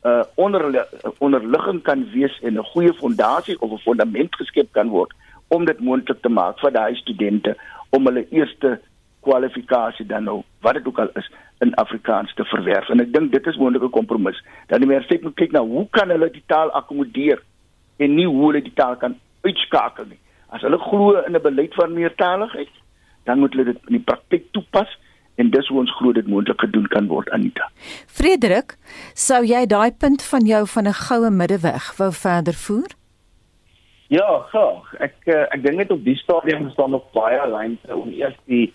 uh 0.04 0.24
onder 0.36 0.88
onderligging 1.18 1.82
kan 1.84 2.04
wees 2.12 2.40
en 2.42 2.60
'n 2.60 2.70
goeie 2.74 2.94
fondasie 2.94 3.60
of 3.62 3.72
'n 3.72 3.86
fundament 3.88 4.36
geskep 4.36 4.72
kan 4.72 4.90
word 4.90 5.14
om 5.48 5.66
dit 5.66 5.80
moontlik 5.80 6.22
te 6.22 6.30
maak 6.30 6.60
vir 6.60 6.72
daai 6.72 6.96
studente 6.96 7.56
om 7.90 8.06
hulle 8.06 8.28
eerste 8.30 8.80
kwalifikasie 9.22 10.06
dan 10.06 10.24
nou 10.24 10.44
wat 10.62 10.74
dit 10.74 10.88
ook 10.88 11.00
al 11.00 11.10
is 11.16 11.32
in 11.60 11.74
Afrikaans 11.76 12.34
te 12.34 12.44
verwerf. 12.44 12.90
En 12.90 13.00
ek 13.00 13.14
dink 13.14 13.32
dit 13.32 13.48
is 13.48 13.58
moontlik 13.58 13.84
'n 13.84 13.90
kompromis. 13.90 14.44
Dat 14.68 14.80
die 14.80 14.88
universiteit 14.88 15.22
moet 15.22 15.36
kyk 15.36 15.52
na 15.52 15.60
hoe 15.60 15.88
kan 15.90 16.10
hulle 16.10 16.30
die 16.32 16.44
taal 16.46 16.72
akkommodeer 16.72 17.42
en 17.98 18.16
nie 18.16 18.28
hoe 18.28 18.46
hulle 18.46 18.62
die 18.62 18.74
taal 18.74 18.96
kan 18.96 19.20
uitskakel 19.42 20.06
nie. 20.06 20.20
As 20.50 20.62
hulle 20.62 20.80
glo 20.80 21.20
in 21.28 21.36
'n 21.36 21.42
beleid 21.42 21.74
van 21.74 21.94
meertaligheid, 21.94 22.74
dan 23.26 23.40
moet 23.40 23.54
hulle 23.54 23.74
dit 23.74 23.80
in 23.88 23.98
die 23.98 24.06
praktyk 24.06 24.46
toepas 24.52 24.98
en 25.36 25.50
dis 25.50 25.68
hoe 25.68 25.80
ons 25.80 25.96
glo 25.98 26.12
dit 26.12 26.28
moontlik 26.28 26.60
gedoen 26.60 26.88
kan 26.88 27.08
word 27.08 27.30
Anita. 27.30 27.70
Frederik, 28.08 28.78
sou 29.14 29.44
jy 29.46 29.66
daai 29.66 29.92
punt 29.92 30.24
van 30.24 30.46
jou 30.46 30.68
van 30.68 30.88
'n 30.88 30.94
goue 30.94 31.30
middeweg 31.30 31.98
wou 31.98 32.12
verder 32.12 32.54
voer? 32.54 32.92
Ja, 34.08 34.40
graag. 34.52 34.94
Ek 35.04 35.16
eh, 35.26 35.46
ek 35.52 35.64
dink 35.64 35.78
net 35.78 35.92
op 35.92 36.04
die 36.04 36.16
stadium 36.16 36.70
staan 36.70 36.92
nog 36.92 37.12
baie 37.12 37.40
ruimte 37.40 37.96
om 37.96 38.10
eers 38.10 38.38
die 38.46 38.74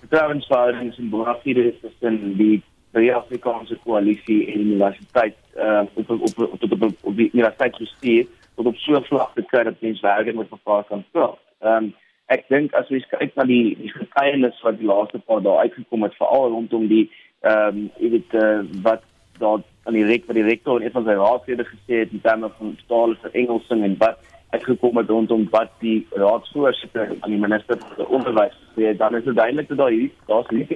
vertrouensverhoudings 0.00 0.98
en 0.98 1.10
bonafide 1.10 1.74
tussen 1.80 2.36
die 2.36 2.62
die 2.92 3.14
Afrikaanse 3.14 3.78
koalisie 3.84 4.46
en 4.50 4.58
die 4.58 4.74
universiteit 4.74 5.36
uh 5.56 5.82
op 5.94 6.10
op 6.10 6.38
op 6.38 6.62
op 6.62 6.82
op, 6.82 6.94
op 7.00 7.16
die 7.16 7.30
universiteit 7.32 7.72
te 7.72 7.86
stuur 7.86 8.26
tot 8.56 8.66
op 8.66 8.76
so 8.76 8.96
'n 8.96 9.08
vlak 9.10 9.34
te 9.34 9.42
kry 9.42 9.62
dat 9.64 9.80
mens 9.80 10.00
werklik 10.00 10.36
met 10.36 10.50
mekaar 10.50 10.84
kan 10.84 11.04
praat. 11.12 11.38
Ehm 11.60 11.84
um, 11.84 11.94
ek 12.26 12.48
dink 12.48 12.74
as 12.74 12.88
jy 12.88 13.00
kyk 13.10 13.36
na 13.36 13.44
die 13.44 13.76
die 13.76 13.92
getuienis 13.92 14.62
wat 14.62 14.78
die 14.78 14.86
laaste 14.86 15.18
paar 15.18 15.42
dae 15.42 15.58
uitgekom 15.66 16.02
het 16.02 16.14
veral 16.14 16.50
rondom 16.50 16.86
die 16.88 17.10
ehm 17.40 17.68
um, 17.68 17.90
jy 17.98 18.10
weet 18.10 18.34
uh, 18.34 18.60
wat 18.82 19.02
daar 19.38 19.62
aan 19.88 19.96
die 19.98 20.04
rek 20.04 20.26
wat 20.28 20.36
die 20.36 20.46
rektor 20.46 20.80
en 20.80 20.86
een 20.86 20.92
van 20.96 21.04
sy 21.04 21.16
raadslede 21.18 21.64
gesê 21.64 22.02
het 22.02 22.12
in 22.12 22.20
terme 22.26 22.50
van 22.58 22.76
taal 22.88 23.14
vir 23.22 23.38
Engelsing 23.42 23.84
en 23.84 23.96
wat 23.98 24.18
uitgekom 24.50 24.96
het 24.96 25.08
rondom 25.08 25.46
wat 25.50 25.72
die 25.80 26.06
raadsvoorsitter 26.10 27.16
aan 27.20 27.34
die 27.34 27.40
minister 27.46 27.78
van 27.78 28.06
onderwys 28.18 28.58
sê 28.76 28.92
dan 29.02 29.16
is 29.16 29.24
dit 29.24 29.36
duidelik 29.36 29.68
dat 29.68 29.78
daar 29.78 29.96
hier 29.96 30.10
daar's 30.26 30.50
nie 30.50 30.66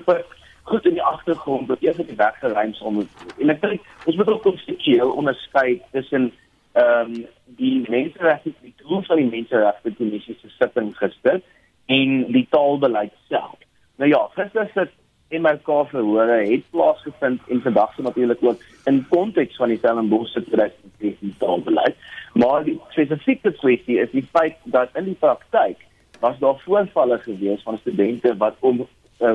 goed 0.65 0.87
in 0.87 0.97
die 0.97 1.03
agtergrond 1.03 1.69
wat 1.69 1.83
eers 1.85 1.99
op 1.99 2.09
die 2.09 2.17
weg 2.17 2.39
geruim 2.41 2.73
sal 2.75 2.91
moet 2.99 3.25
en 3.39 3.51
ek 3.55 3.61
dink 3.61 3.91
ons 4.07 4.17
moet 4.17 4.31
ook 4.33 4.47
konstitusioneel 4.47 5.13
onderskei 5.23 5.81
tussen 5.93 6.33
ehm 6.75 7.15
um, 7.15 7.27
die 7.59 7.85
menseregte 7.91 8.53
die 8.61 8.75
doel 8.83 9.03
van 9.07 9.17
die 9.17 9.31
menseregte 9.31 9.93
kommissie 9.99 10.37
se 10.41 10.51
sitting 10.59 10.91
gister 10.99 11.41
en 11.87 12.33
die 12.33 12.47
taalbeleid 12.51 13.13
self. 13.29 13.59
Nou 13.97 14.11
ja, 14.11 14.23
gister 14.35 14.71
sit 14.75 14.91
MK 15.31 15.87
verhore 15.91 16.41
het 16.51 16.65
plaasgevind 16.71 17.41
en 17.49 17.63
vandag 17.63 17.95
se 17.95 18.03
natuurlik 18.03 18.43
ook 18.43 18.63
in 18.85 19.07
konteks 19.09 19.57
van 19.57 19.69
die 19.69 19.79
Stellenbosch 19.79 20.39
presidentskap 20.51 21.39
taalbeleid. 21.39 21.97
Maar 22.33 22.65
die 22.65 22.81
spesifieke 22.89 23.53
kwessie 23.53 23.99
is 23.99 24.11
die 24.11 24.27
feit 24.33 24.57
dat 24.65 24.89
in 24.95 25.05
die 25.05 25.19
praktyk 25.19 25.79
was 26.21 26.39
daar 26.39 26.59
voorvalle 26.65 27.19
gewees 27.19 27.63
van 27.63 27.79
studente 27.79 28.37
wat 28.37 28.57
om 28.61 28.87
uh, 29.21 29.35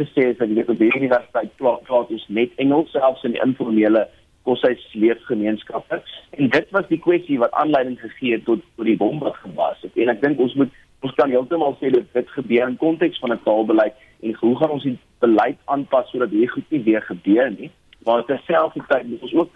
gesê 0.00 0.26
het 0.26 0.38
dat 0.38 0.78
die 0.78 0.94
universiteit 0.94 1.56
plaas 1.56 1.88
ons 1.88 2.26
net 2.28 2.50
Engels 2.56 2.90
selfs 2.90 3.24
in 3.24 3.36
die 3.36 3.44
informele 3.44 4.08
koshuis 4.48 4.84
leefgemeenskappe 4.92 6.00
en 6.30 6.50
dit 6.56 6.76
was 6.76 6.90
die 6.90 7.00
kwessie 7.06 7.38
wat 7.42 7.56
aanleiding 7.62 7.98
gegee 8.00 8.36
het 8.36 8.44
tot 8.48 8.64
tot 8.76 8.88
die 8.88 8.98
bom 9.00 9.20
wat 9.24 9.36
gebars 9.44 9.84
het. 9.86 9.96
En 9.96 10.12
ek 10.14 10.22
dink 10.24 10.40
ons 10.44 10.56
moet 10.60 10.76
ons 11.06 11.14
kan 11.14 11.30
heeltemal 11.30 11.76
sê 11.78 11.92
dat 11.94 12.08
dit 12.16 12.36
gebeur 12.36 12.66
in 12.66 12.78
konteks 12.80 13.20
van 13.22 13.32
'n 13.36 13.42
taalbeleid 13.44 13.94
en 14.22 14.34
hoe 14.40 14.56
gaan 14.58 14.76
ons 14.76 14.86
die 14.88 14.98
beleid 15.22 15.58
aanpas 15.64 16.10
sodat 16.10 16.34
hier 16.34 16.50
goed 16.50 16.70
nie 16.70 16.82
weer 16.82 17.02
gebeur 17.02 17.50
nie. 17.50 17.70
Maar 18.04 18.24
terselfdertyd 18.24 19.08
moet 19.08 19.22
ons 19.22 19.34
ook 19.34 19.50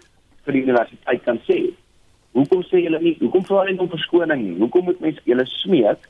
vir 0.45 0.53
die 0.53 0.63
universiteit 0.67 1.23
kan 1.23 1.39
sê 1.49 1.73
hoekom 2.33 2.63
sê 2.69 2.81
julle 2.83 2.99
nie 3.01 3.15
hoekom 3.19 3.45
vra 3.47 3.61
hulle 3.61 3.75
nie 3.75 3.85
om 3.85 3.91
verskoning 3.93 4.41
nie? 4.41 4.57
Hoekom 4.61 4.89
moet 4.89 5.01
mense 5.03 5.21
julle 5.29 5.45
smeek 5.59 6.07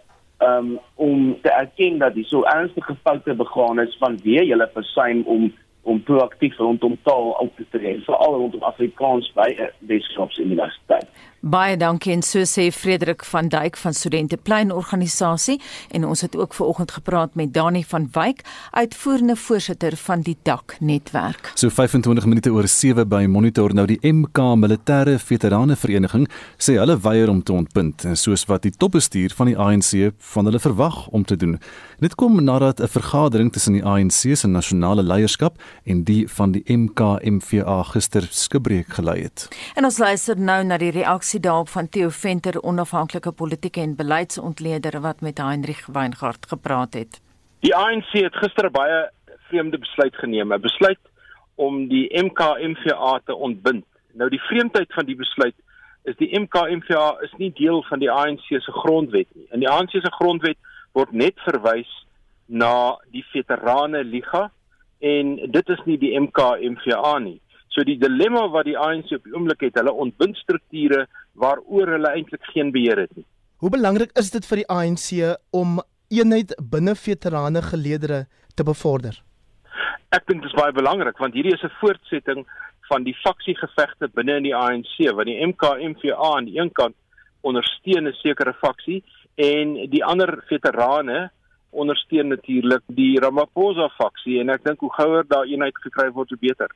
um, 0.48 0.78
om 0.96 1.34
te 1.44 1.52
erken 1.52 2.00
dat 2.04 2.16
hier 2.18 2.30
so 2.30 2.44
ernstige 2.50 2.96
foute 3.04 3.36
begaan 3.40 3.82
is 3.84 3.98
van 4.00 4.18
wie 4.24 4.40
julle 4.46 4.70
versuim 4.74 5.24
om 5.36 5.50
om 5.84 6.04
proaktief 6.04 6.58
rondom 6.58 6.98
taal 7.04 7.32
op 7.44 7.56
te 7.56 7.66
tree, 7.70 8.02
veral 8.06 8.34
rondom 8.34 8.64
Afrikaans 8.64 9.32
by 9.36 9.50
Weskaapse 9.90 10.42
Universiteit. 10.42 11.10
Baie 11.44 11.76
dankie 11.76 12.14
en 12.14 12.22
so 12.24 12.46
sê 12.48 12.70
Frederik 12.72 13.26
van 13.28 13.50
Duyk 13.52 13.76
van 13.76 13.92
Studente 13.94 14.38
Plein 14.40 14.70
organisasie 14.72 15.58
en 15.92 16.06
ons 16.08 16.22
het 16.24 16.38
ook 16.40 16.54
ver 16.56 16.66
oggend 16.66 16.92
gepraat 16.96 17.36
met 17.36 17.52
Dani 17.54 17.82
van 17.84 18.08
Wyk, 18.16 18.46
uitvoerende 18.72 19.36
voorsitter 19.36 19.98
van 19.98 20.22
die 20.24 20.38
DAK 20.42 20.78
netwerk. 20.80 21.52
So 21.60 21.70
25 21.70 22.26
minute 22.26 22.52
oor 22.52 22.68
7 22.68 23.04
by 23.10 23.26
Monitor 23.28 23.76
nou 23.76 23.84
die 23.92 24.00
MK 24.00 24.40
Militêre 24.56 25.18
Veterane 25.20 25.76
Vereniging 25.76 26.30
sê 26.56 26.78
hulle 26.80 26.96
weier 27.04 27.28
om 27.28 27.44
te 27.44 27.52
ontbind 27.52 28.08
en 28.08 28.16
soos 28.16 28.48
wat 28.48 28.64
die 28.64 28.72
topbestuur 28.72 29.36
van 29.36 29.52
die 29.52 29.58
ANC 29.60 30.14
van 30.32 30.48
hulle 30.48 30.64
verwag 30.64 31.10
om 31.12 31.28
te 31.28 31.36
doen. 31.36 31.60
Dit 32.00 32.16
kom 32.16 32.40
nadat 32.44 32.80
'n 32.80 32.88
vergadering 32.88 33.52
tussen 33.52 33.74
die 33.74 33.84
ANC 33.84 34.36
se 34.36 34.48
nasionale 34.48 35.04
leierskap 35.04 35.60
en 35.84 36.04
die 36.04 36.24
van 36.28 36.52
die 36.52 36.64
MK-MVA 36.68 37.84
gister 37.84 38.28
skibreek 38.30 38.88
gelei 38.94 39.22
het. 39.24 39.48
En 39.76 39.84
ons 39.84 39.98
luister 39.98 40.40
nou 40.40 40.64
na 40.64 40.78
die 40.78 40.92
reaksie 40.92 41.33
reaksie 41.34 41.52
daarop 41.52 41.70
van 41.70 41.90
Theo 41.90 42.10
Venter, 42.10 42.62
onafhanklike 42.62 43.32
politieke 43.32 43.82
en 43.82 43.96
beleidsontleder 43.96 45.02
wat 45.02 45.22
met 45.22 45.38
Heinrich 45.38 45.86
Weingart 45.86 46.46
gepraat 46.48 46.94
het. 46.94 47.22
Die 47.60 47.76
ANC 47.76 48.12
het 48.12 48.36
gister 48.36 48.70
baie 48.72 49.10
vreemde 49.50 49.78
besluit 49.78 50.16
geneem, 50.16 50.54
'n 50.54 50.62
besluit 50.62 51.00
om 51.56 51.88
die 51.88 52.08
MK-MVA 52.24 53.22
te 53.26 53.36
ontbind. 53.36 53.86
Nou 54.14 54.30
die 54.30 54.42
vreemdheid 54.42 54.94
van 54.94 55.06
die 55.06 55.16
besluit 55.16 55.56
is 56.04 56.16
die 56.18 56.40
MK-MVA 56.40 57.18
is 57.22 57.34
nie 57.38 57.52
deel 57.54 57.84
van 57.84 58.00
die 58.00 58.12
ANC 58.12 58.46
se 58.46 58.72
grondwet 58.72 59.28
nie. 59.34 59.48
In 59.52 59.60
die 59.60 59.70
ANC 59.70 59.90
se 59.90 60.12
grondwet 60.12 60.58
word 60.94 61.12
net 61.12 61.34
verwys 61.36 62.06
na 62.46 63.00
die 63.12 63.26
veterane 63.32 64.04
liga 64.04 64.52
en 65.00 65.36
dit 65.52 65.70
is 65.70 65.82
nie 65.86 65.98
die 65.98 66.20
MK-MVA 66.20 67.20
nie. 67.20 67.42
So 67.74 67.84
die 67.84 67.98
dilemma 67.98 68.48
wat 68.54 68.68
die 68.70 68.78
ANC 68.78 69.12
op 69.18 69.24
die 69.26 69.34
oomblik 69.34 69.66
het, 69.66 69.78
hulle 69.80 69.94
ontbind 70.06 70.38
strukture 70.38 71.08
waaroor 71.34 71.96
hulle 71.96 72.12
eintlik 72.14 72.46
geen 72.54 72.72
beheer 72.72 73.06
het 73.06 73.16
nie. 73.18 73.26
Hoe 73.64 73.72
belangrik 73.74 74.12
is 74.20 74.30
dit 74.30 74.46
vir 74.46 74.62
die 74.62 74.70
ANC 74.70 75.08
om 75.52 75.80
eenheid 76.14 76.54
binne 76.60 76.94
veterane 76.96 77.64
geleedere 77.66 78.26
te 78.56 78.66
bevorder? 78.68 79.18
Ek 80.14 80.28
dink 80.30 80.44
dit 80.44 80.52
is 80.52 80.58
baie 80.60 80.76
belangrik 80.76 81.18
want 81.18 81.34
hierdie 81.34 81.56
is 81.58 81.64
'n 81.66 81.74
voortsetting 81.80 82.46
van 82.90 83.04
die 83.04 83.16
faksiegevegte 83.24 84.10
binne 84.14 84.38
in 84.38 84.50
die 84.50 84.56
ANC 84.56 85.10
wat 85.18 85.26
die 85.26 85.40
MK-MVA 85.48 86.36
aan 86.38 86.46
die 86.46 86.60
een 86.60 86.72
kant 86.72 86.96
ondersteun 87.42 88.08
'n 88.08 88.20
sekere 88.22 88.54
faksie 88.54 89.04
en 89.36 89.74
die 89.90 90.04
ander 90.06 90.44
veterane 90.48 91.32
ondersteun 91.74 92.28
natuurlik 92.28 92.82
die 92.88 93.20
Ramaphosa 93.20 93.90
faksie 93.98 94.40
en 94.42 94.50
ek 94.50 94.64
dink 94.64 94.80
hoe 94.80 94.92
gouer 94.94 95.26
daar 95.28 95.46
eenheid 95.50 95.78
gekry 95.86 96.10
word 96.12 96.30
hoe 96.30 96.40
beter. 96.42 96.70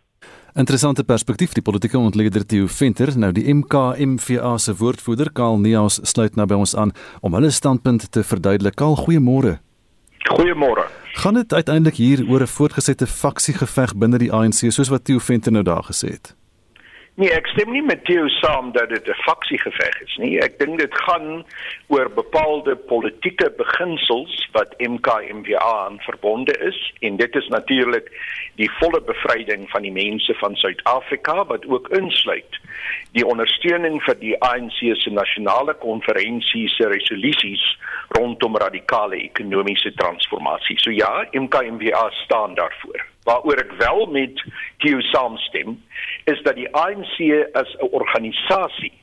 Interessante 0.58 1.04
perspektief 1.04 1.54
die 1.54 1.62
politieke 1.62 2.00
ontleder 2.00 2.46
Theo 2.46 2.68
Venter 2.68 3.14
nou 3.18 3.32
die 3.32 3.46
MKMVA 3.54 4.58
se 4.58 4.76
woordvoerder 4.76 5.32
Karl 5.32 5.60
Neus 5.62 6.00
sluit 6.04 6.36
nou 6.36 6.48
by 6.50 6.58
ons 6.58 6.76
aan 6.76 6.92
om 7.22 7.38
hulle 7.38 7.52
standpunt 7.52 8.12
te 8.12 8.24
verduidelik. 8.24 8.76
Karl, 8.76 8.98
goeiemôre. 8.98 9.60
Goeiemôre. 10.28 10.88
Gaan 11.18 11.34
dit 11.34 11.54
uiteindelik 11.54 11.96
hier 11.98 12.26
oor 12.30 12.42
'n 12.42 12.54
voortgesette 12.58 13.08
faksiegeveg 13.08 13.96
binne 13.96 14.18
die 14.18 14.34
ANC 14.34 14.72
soos 14.72 14.90
wat 14.90 15.06
Theo 15.06 15.20
Venter 15.20 15.52
nou 15.52 15.64
daar 15.64 15.84
gesê 15.84 16.10
het? 16.10 16.36
Nee, 17.18 17.32
ek 17.34 17.48
stem 17.50 17.72
nie 17.74 17.82
met 17.82 18.04
Theo 18.06 18.28
saam 18.30 18.68
dat 18.76 18.92
dit 18.94 19.08
'n 19.10 19.22
faksiegeveg 19.26 19.96
is 20.02 20.18
nie. 20.22 20.38
Ek 20.40 20.60
dink 20.60 20.78
dit 20.78 20.94
gaan 21.06 21.46
oor 21.88 22.10
bepaalde 22.14 22.76
politieke 22.76 23.50
beginsels 23.58 24.50
wat 24.52 24.76
MKMVA 24.78 25.72
aan 25.86 25.98
verbonde 26.00 26.54
is 26.58 26.94
en 27.00 27.18
dit 27.18 27.36
is 27.36 27.48
natuurlik 27.48 28.12
die 28.56 28.70
volle 28.80 29.02
bevryding 29.02 29.70
van 29.70 29.82
die 29.82 29.92
mense 29.92 30.34
van 30.34 30.56
Suid-Afrika 30.56 31.46
wat 31.46 31.66
ook 31.66 31.90
insluit 31.90 32.62
die 33.12 33.26
ondersteuning 33.26 34.04
vir 34.04 34.20
die 34.20 34.38
ANC 34.42 34.78
se 35.02 35.10
nasionale 35.10 35.74
konferensie 35.74 36.70
se 36.70 36.88
resolusies 36.88 37.78
rondom 38.08 38.58
radikale 38.58 39.18
ekonomiese 39.18 39.94
transformasie. 39.94 40.80
So 40.80 40.92
ja, 40.92 41.28
MKMVA 41.32 42.10
staan 42.10 42.54
daarvoor 42.56 43.17
waaroor 43.28 43.64
ek 43.64 43.74
wel 43.82 44.06
met 44.16 44.44
Theo 44.84 45.02
saamstem 45.12 45.76
is 46.32 46.42
dat 46.48 46.56
die 46.56 46.70
ANC 46.72 47.18
as 47.54 47.76
'n 47.80 47.92
organisasie 47.92 48.94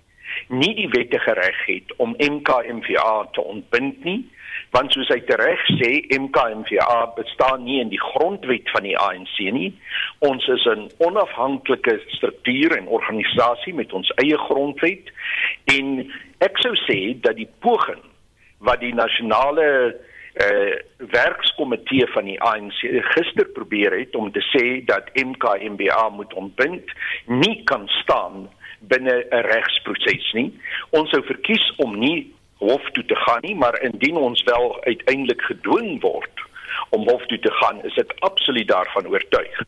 nie 0.48 0.74
die 0.74 0.88
wettige 0.88 1.32
reg 1.32 1.58
het 1.66 1.96
om 1.96 2.16
MKMVA 2.18 3.28
te 3.32 3.40
ontbind 3.40 4.04
nie 4.04 4.24
want 4.74 4.92
soos 4.94 5.10
hy 5.12 5.20
tereg 5.28 5.60
sê 5.78 5.90
MKMVA 6.18 6.96
bestaan 7.16 7.62
nie 7.66 7.78
in 7.82 7.92
die 7.92 8.00
grondwet 8.00 8.70
van 8.74 8.86
die 8.86 8.96
ANC 8.98 9.36
nie. 9.54 9.70
Ons 10.18 10.46
is 10.50 10.66
'n 10.66 10.90
onafhanklike 10.98 12.00
struktuur 12.16 12.76
en 12.78 12.90
organisasie 12.98 13.74
met 13.74 13.92
ons 13.92 14.10
eie 14.22 14.38
grondwet. 14.38 15.12
En 15.76 16.10
ek 16.38 16.58
sou 16.58 16.74
sê 16.88 17.20
dat 17.20 17.36
die 17.36 17.48
poging 17.60 18.02
wat 18.58 18.80
die 18.80 18.94
nasionale 18.94 19.94
uh 20.34 20.74
werkskomitee 20.98 22.06
van 22.10 22.24
die 22.24 22.40
ANC 22.42 22.80
gister 23.14 23.46
probeer 23.54 23.92
het 23.98 24.16
om 24.16 24.32
te 24.32 24.42
sê 24.50 24.84
dat 24.84 25.10
MKMBA 25.14 26.08
moet 26.08 26.34
ontbind 26.34 26.90
nie 27.26 27.62
kan 27.64 27.88
staan 28.02 28.48
binne 28.80 29.26
'n 29.30 29.44
regsproses 29.46 30.32
nie. 30.32 30.50
Ons 30.90 31.10
sou 31.10 31.22
verkies 31.24 31.72
om 31.76 31.98
nie 31.98 32.34
hof 32.58 32.90
toe 32.90 33.04
te 33.04 33.16
gaan 33.16 33.42
nie, 33.42 33.54
maar 33.54 33.82
indien 33.82 34.16
ons 34.16 34.42
wel 34.42 34.84
uiteindelik 34.84 35.42
gedwing 35.42 36.00
word 36.00 36.42
om 36.90 37.08
hof 37.08 37.26
toe 37.26 37.38
te 37.38 37.52
gaan, 37.52 37.84
is 37.84 37.96
ek 37.96 38.14
absoluut 38.18 38.68
daarvan 38.68 39.06
oortuig. 39.06 39.62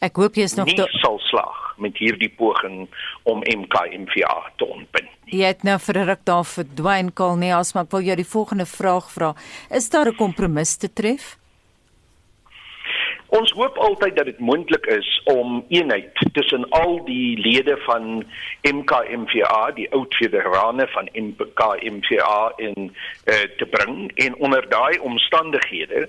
Ek 0.00 0.16
hoop 0.16 0.34
jy 0.34 0.42
is 0.42 0.56
nog 0.56 0.66
nie 0.66 0.88
sal 1.00 1.18
slag 1.18 1.74
met 1.78 1.96
hierdie 1.98 2.30
poging 2.30 2.88
om 3.22 3.42
MKMVA 3.42 4.50
te 4.56 4.66
ontbind. 4.66 5.10
Jy 5.26 5.46
het 5.46 5.62
nou 5.62 5.78
vir 5.78 5.98
'n 5.98 6.06
ruk 6.06 6.24
daar 6.24 6.44
verdwyn 6.44 7.12
Kalneas, 7.12 7.74
maar 7.74 7.84
ek 7.84 7.90
wil 7.90 8.00
jou 8.00 8.16
die 8.16 8.32
volgende 8.34 8.66
vraag 8.66 9.10
vra. 9.10 9.34
Is 9.70 9.90
daar 9.90 10.08
'n 10.08 10.16
kompromis 10.16 10.76
te 10.76 10.92
tref? 10.92 11.38
Ons 13.34 13.50
hoop 13.50 13.78
altyd 13.82 14.16
dat 14.16 14.24
dit 14.24 14.38
moontlik 14.38 14.86
is 14.86 15.22
om 15.24 15.64
eenheid 15.68 16.12
tussen 16.32 16.68
al 16.70 17.04
die 17.04 17.38
lede 17.38 17.76
van 17.86 18.24
MKMVA, 18.62 19.70
die 19.74 19.90
oud 19.92 20.14
veterane 20.14 20.86
van 20.88 21.08
MKMVA 21.12 22.52
in 22.56 22.92
uh, 23.24 23.34
te 23.58 23.66
bring 23.70 24.12
en 24.14 24.36
onder 24.36 24.68
daai 24.68 24.98
omstandighede 24.98 26.08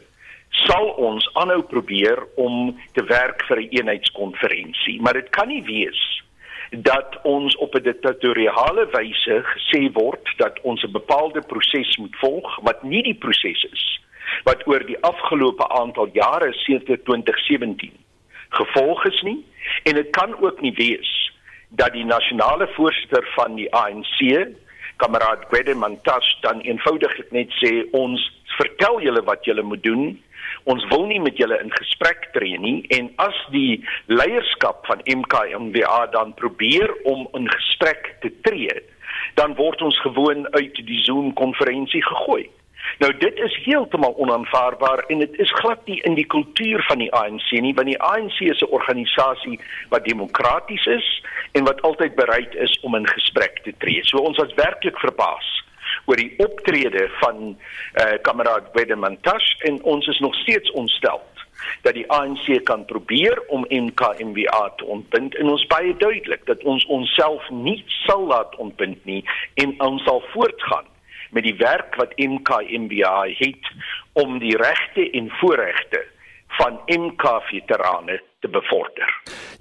sal 0.64 0.88
ons 0.98 1.30
aanhou 1.34 1.62
probeer 1.64 2.22
om 2.36 2.76
te 2.94 3.04
werk 3.04 3.44
vir 3.48 3.62
'n 3.62 3.70
eenheidskonferensie, 3.70 5.02
maar 5.02 5.14
dit 5.14 5.30
kan 5.30 5.48
nie 5.48 5.64
wees 5.64 6.24
dat 6.72 7.20
ons 7.24 7.56
op 7.56 7.76
'n 7.76 7.84
diktatoriale 7.84 8.88
wyse 8.92 9.44
gesê 9.44 9.92
word 9.94 10.26
dat 10.38 10.60
ons 10.62 10.84
'n 10.84 10.92
bepaalde 10.92 11.42
proses 11.42 11.98
moet 11.98 12.16
volg 12.16 12.60
wat 12.62 12.84
nie 12.84 13.04
die 13.04 13.20
proses 13.26 13.68
is 13.72 14.00
wat 14.44 14.68
oor 14.68 14.86
die 14.86 15.00
afgelope 15.02 15.68
aantal 15.70 16.10
jare 16.14 16.54
sedert 16.54 17.06
2017 17.06 17.92
gevolg 18.50 19.06
is 19.06 19.22
nie. 19.22 19.46
En 19.84 19.94
dit 19.94 20.10
kan 20.10 20.42
ook 20.42 20.62
nie 20.62 20.74
wees 20.74 21.32
dat 21.70 21.94
die 21.94 22.06
nasionale 22.06 22.68
voorsitter 22.68 23.28
van 23.36 23.56
die 23.56 23.74
ANC 23.74 24.48
kameraad 24.98 25.46
Gwede 25.50 25.76
Mantashe 25.76 26.38
dan 26.42 26.60
eenvoudig 26.60 27.18
net 27.30 27.52
sê 27.60 27.84
ons 27.92 28.22
vertel 28.58 29.02
julle 29.02 29.24
wat 29.28 29.46
julle 29.46 29.62
moet 29.62 29.84
doen 29.84 30.24
ons 30.72 30.86
wil 30.90 31.06
nie 31.06 31.22
met 31.22 31.38
julle 31.38 31.58
in 31.62 31.72
gesprek 31.78 32.30
tree 32.34 32.58
nie 32.62 32.80
en 32.98 33.12
as 33.22 33.38
die 33.54 33.84
leierskap 34.10 34.86
van 34.90 35.04
MKMWA 35.06 36.06
dan 36.16 36.34
probeer 36.42 36.94
om 37.06 37.28
in 37.38 37.50
gesprek 37.52 38.16
te 38.26 38.34
tree 38.48 38.82
dan 39.40 39.56
word 39.56 39.82
ons 39.82 39.98
gewoon 40.02 40.48
uit 40.56 40.80
die 40.88 41.02
Zoom 41.04 41.34
konferensie 41.34 42.04
gegooi. 42.04 42.46
Nou 43.02 43.10
dit 43.18 43.40
is 43.44 43.56
heeltemal 43.66 44.16
onaanvaarbaar 44.22 45.04
en 45.10 45.20
dit 45.20 45.40
is 45.42 45.52
glad 45.60 45.82
nie 45.90 46.00
in 46.08 46.16
die 46.18 46.28
kultuur 46.30 46.84
van 46.90 47.02
die 47.02 47.12
ANC 47.14 47.52
nie 47.66 47.74
want 47.78 47.90
die 47.92 48.02
ANC 48.02 48.40
is 48.46 48.62
'n 48.62 48.74
organisasie 48.80 49.60
wat 49.90 50.06
demokraties 50.06 50.86
is 50.86 51.08
en 51.52 51.64
wat 51.64 51.82
altyd 51.82 52.16
bereid 52.16 52.56
is 52.56 52.80
om 52.82 52.96
in 52.96 53.08
gesprek 53.08 53.60
te 53.64 53.74
tree. 53.78 54.02
So 54.04 54.18
ons 54.18 54.38
was 54.38 54.54
werklik 54.54 54.98
verbaas 55.00 55.65
oor 56.06 56.16
die 56.16 56.34
optrede 56.38 57.10
van 57.22 57.58
eh 57.94 58.06
uh, 58.06 58.22
kameraad 58.22 58.70
Wedemantash 58.74 59.56
en 59.70 59.84
ons 59.84 60.08
is 60.08 60.20
nog 60.20 60.36
steeds 60.36 60.72
ontstel 60.72 61.22
dat 61.82 61.94
die 61.94 62.12
ANC 62.12 62.64
kan 62.64 62.86
probeer 62.86 63.44
om 63.48 63.66
MKMWA 63.70 64.74
te 64.76 64.86
ontbind 64.86 65.36
en 65.36 65.50
ons 65.50 65.68
baie 65.68 65.98
duidelik 65.98 66.46
dat 66.46 66.64
ons 66.64 66.86
onsself 66.86 67.50
nie 67.50 67.84
sal 67.88 68.26
laat 68.28 68.56
ontbind 68.56 69.06
nie 69.06 69.24
en 69.54 69.76
ons 69.82 70.04
sal 70.04 70.24
voortgaan 70.34 70.86
met 71.32 71.44
die 71.44 71.56
werk 71.56 71.96
wat 71.96 72.18
MKMWA 72.18 73.28
het 73.38 73.72
om 74.14 74.40
die 74.40 74.58
regte 74.58 75.10
en 75.10 75.32
voorregte 75.40 76.06
van 76.58 76.80
MK 76.88 77.24
veterane 77.50 78.22
te 78.40 78.50
bevorder. 78.50 79.12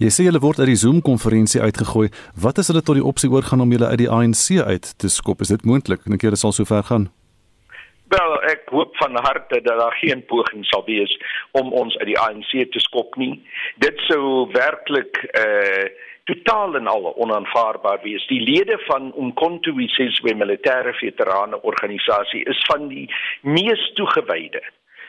Jy 0.02 0.11
sê 0.12 0.26
hulle 0.28 0.42
word 0.42 0.61
uit 0.62 0.70
die 0.72 0.80
Zoom 0.80 1.02
konferensie 1.02 1.61
uitgegooi. 1.61 2.09
Wat 2.46 2.59
is 2.59 2.70
hulle 2.70 2.83
tot 2.83 2.98
die 3.00 3.09
opsie 3.12 3.30
oorgaan 3.30 3.64
om 3.64 3.74
hulle 3.74 3.90
uit 3.92 4.02
die 4.04 4.11
ANC 4.11 4.61
uit 4.61 4.94
te 4.98 5.09
skop? 5.09 5.44
Is 5.44 5.52
dit 5.54 5.64
moontlik? 5.64 6.04
Dink 6.07 6.22
jy 6.22 6.35
dit 6.35 6.42
sal 6.42 6.54
so 6.57 6.68
ver 6.68 6.87
gaan? 6.90 7.11
Wel, 8.14 8.35
ek 8.52 8.68
hoop 8.70 8.96
van 9.00 9.16
harte 9.24 9.61
dat 9.64 9.78
daar 9.80 9.96
geen 9.98 10.20
poging 10.28 10.66
sal 10.68 10.85
wees 10.87 11.12
om 11.59 11.72
ons 11.72 11.96
uit 11.98 12.11
die 12.12 12.20
ANC 12.20 12.52
te 12.74 12.83
skop 12.85 13.16
nie. 13.16 13.38
Dit 13.83 14.00
sou 14.09 14.50
werklik 14.54 15.22
uh 15.35 15.87
totaal 16.24 16.76
en 16.78 16.87
al 16.88 17.11
onaanvaarbaar 17.20 17.98
wees. 18.02 18.22
Die 18.26 18.40
lede 18.40 18.78
van 18.87 19.11
Umkhonto 19.20 19.74
we 19.76 19.85
Sizwe 19.92 20.33
militêre 20.35 20.94
veterane 20.96 21.59
organisasie 21.62 22.40
is 22.48 22.62
van 22.70 22.88
die 22.88 23.04
mees 23.42 23.83
toegewyde 23.98 24.62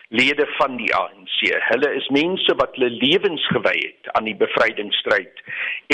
lede 0.10 0.46
van 0.58 0.78
die 0.78 0.92
ANC. 0.96 1.40
Hulle 1.70 1.94
is 1.96 2.08
mense 2.14 2.56
wat 2.56 2.76
hulle 2.76 2.90
lewens 2.90 3.48
gewy 3.48 3.76
het 3.80 4.12
aan 4.14 4.30
die 4.30 4.36
bevrydingsstryd 4.36 5.44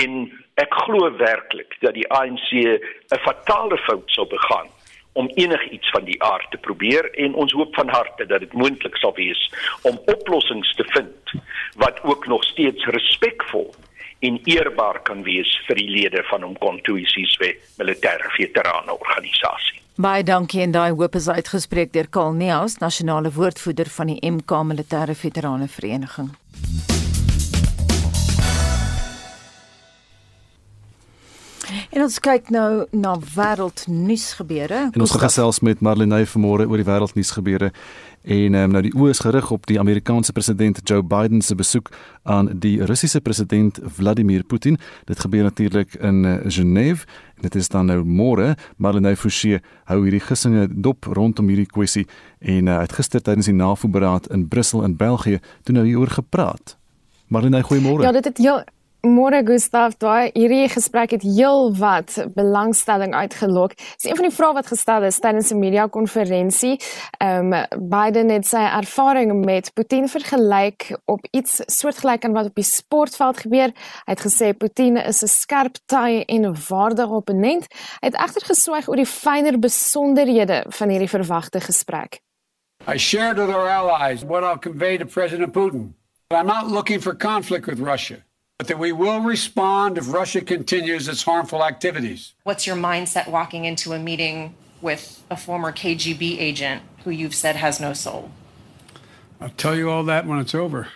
en 0.03 0.27
ek 0.61 0.73
glo 0.85 1.09
werklik 1.17 1.75
dat 1.79 1.93
die 1.93 2.07
ANC 2.11 2.49
'n 2.51 3.23
fatale 3.25 3.77
fout 3.87 4.09
sou 4.11 4.27
begaan 4.27 4.67
om 5.13 5.31
enigiets 5.35 5.89
van 5.89 6.03
die 6.03 6.23
aard 6.23 6.51
te 6.51 6.57
probeer 6.57 7.09
en 7.13 7.33
ons 7.33 7.51
hoop 7.51 7.75
van 7.75 7.89
harte 7.89 8.25
dat 8.25 8.39
dit 8.39 8.53
moontlik 8.53 8.95
sal 8.97 9.13
wees 9.15 9.51
om 9.81 9.99
oplossings 10.05 10.75
te 10.75 10.85
vind 10.87 11.31
wat 11.75 12.03
ook 12.03 12.27
nog 12.27 12.43
steeds 12.43 12.85
respekvol 12.85 13.75
en 14.19 14.39
eerbaar 14.43 15.01
kan 15.01 15.23
wees 15.23 15.51
vir 15.67 15.75
die 15.75 15.89
lede 15.89 16.23
van 16.29 16.43
Umkhonto 16.43 16.93
we 16.93 17.05
Sizwe 17.09 17.55
militêre 17.77 18.29
veterane 18.37 18.93
organisasie. 18.93 19.80
Baie 19.99 20.23
dankie 20.23 20.61
en 20.63 20.71
daai 20.71 20.93
hoop 20.95 21.15
is 21.19 21.27
uitgespreek 21.27 21.91
deur 21.91 22.07
Karl 22.07 22.31
Neus, 22.31 22.77
nasionale 22.79 23.31
woordvoerder 23.35 23.89
van 23.91 24.07
die 24.07 24.19
MK 24.23 24.61
Militêre 24.63 25.15
Veterane 25.15 25.67
Vereniging. 25.67 26.29
En 31.91 32.05
ons 32.05 32.19
kyk 32.23 32.49
nou 32.55 32.85
na 32.95 33.17
wêreldnuus 33.19 34.29
gebeure. 34.39 34.87
En 34.93 35.03
ons 35.03 35.11
gaan 35.11 35.25
gesels 35.27 35.59
met 35.59 35.83
Marlene 35.83 36.23
vanmôre 36.23 36.67
oor 36.71 36.79
die 36.79 36.87
wêreldnuus 36.87 37.31
gebeure. 37.35 37.71
En 38.21 38.53
um, 38.53 38.71
nou 38.75 38.81
die 38.85 38.93
oë 38.93 39.09
is 39.15 39.21
gerig 39.23 39.51
op 39.51 39.65
die 39.65 39.79
Amerikaanse 39.79 40.33
president 40.33 40.81
Joe 40.83 41.03
Biden 41.03 41.41
se 41.41 41.55
besoek 41.55 41.89
aan 42.23 42.51
die 42.61 42.83
Russiese 42.85 43.21
president 43.21 43.79
Vladimir 43.85 44.43
Putin. 44.43 44.77
Dit 45.05 45.19
gebeur 45.19 45.43
natuurlik 45.43 45.95
in 45.95 46.23
uh, 46.25 46.35
Genève. 46.45 47.07
Dit 47.41 47.55
is 47.55 47.67
dan 47.67 47.89
nou 47.89 48.03
môre, 48.05 48.55
Marlene 48.77 49.15
Forsie 49.17 49.57
hou 49.89 50.03
hierdie 50.03 50.21
gissinge 50.21 50.67
dop 50.69 51.09
rondom 51.09 51.49
hierdie 51.49 51.65
kwessie 51.65 52.05
en 52.39 52.69
uh, 52.69 52.77
het 52.83 52.93
gister 52.93 53.21
tydens 53.21 53.49
die 53.49 53.57
NAVO-beraad 53.57 54.29
in 54.29 54.45
Brussel 54.47 54.85
in 54.85 54.95
België 54.97 55.41
toe 55.63 55.75
nou 55.75 55.85
hieroor 55.87 56.13
gepraat. 56.21 56.77
Marlene, 57.27 57.63
goeiemôre. 57.63 58.05
Ja, 58.05 58.11
dit 58.11 58.25
het 58.29 58.37
heel 58.37 58.61
Môre 59.01 59.41
Gustaf, 59.41 59.95
daai 59.97 60.29
hierdie 60.35 60.67
gesprek 60.69 61.15
het 61.15 61.23
heel 61.25 61.71
wat 61.73 62.19
belangstelling 62.35 63.15
uitgelok. 63.17 63.73
Dis 63.73 64.05
een 64.05 64.15
van 64.19 64.27
die 64.27 64.35
vrae 64.35 64.53
wat 64.53 64.67
gestel 64.69 65.07
is 65.07 65.17
tydens 65.19 65.49
'n 65.49 65.57
media 65.59 65.87
konferensie. 65.87 66.77
Ehm 67.17 67.53
um, 67.53 67.89
Biden 67.89 68.29
het 68.29 68.45
sy 68.45 68.61
ervaring 68.61 69.45
met 69.45 69.73
Putin 69.73 70.07
vergelyk 70.07 70.99
op 71.05 71.25
iets 71.31 71.61
soortgelyk 71.65 72.25
aan 72.25 72.33
wat 72.33 72.45
op 72.45 72.55
die 72.55 72.63
sportveld 72.63 73.37
gebeur. 73.37 73.73
Hy 74.05 74.13
het 74.13 74.21
gesê 74.21 74.53
Putin 74.57 74.97
is 74.97 75.23
'n 75.23 75.27
skerp 75.27 75.75
taai 75.85 76.23
en 76.23 76.45
'n 76.45 76.55
waardige 76.69 77.13
opponent. 77.13 77.65
Hy 78.01 78.07
het 78.07 78.15
egter 78.15 78.45
geswyg 78.45 78.87
oor 78.87 78.95
die 78.95 79.05
fynere 79.05 79.57
besonderhede 79.57 80.65
van 80.67 80.89
hierdie 80.89 81.09
verwagte 81.09 81.59
gesprek. 81.59 82.21
I 82.87 82.97
shared 82.97 83.37
with 83.37 83.49
our 83.49 83.69
allies 83.69 84.23
what 84.23 84.43
I'll 84.43 84.59
convey 84.59 84.97
to 84.97 85.05
President 85.05 85.53
Putin. 85.53 85.95
I'm 86.31 86.45
not 86.45 86.71
looking 86.71 87.01
for 87.01 87.15
conflict 87.15 87.65
with 87.65 87.79
Russia, 87.79 88.17
but 88.61 88.67
that 88.67 88.77
we 88.77 88.91
will 88.91 89.21
respond 89.21 89.97
if 89.97 90.13
Russia 90.13 90.39
continues 90.39 91.07
its 91.07 91.23
harmful 91.23 91.65
activities. 91.65 92.33
What's 92.43 92.67
your 92.67 92.75
mindset 92.75 93.27
walking 93.27 93.65
into 93.65 93.93
a 93.93 93.97
meeting 93.97 94.53
with 94.83 95.23
a 95.31 95.35
former 95.35 95.71
KGB 95.71 96.39
agent 96.39 96.83
who 97.03 97.09
you've 97.09 97.33
said 97.33 97.55
has 97.55 97.79
no 97.79 97.93
soul? 97.93 98.29
I'll 99.39 99.49
tell 99.49 99.75
you 99.75 99.89
all 99.89 100.03
that 100.03 100.27
when 100.27 100.37
it's 100.37 100.53
over. 100.53 100.89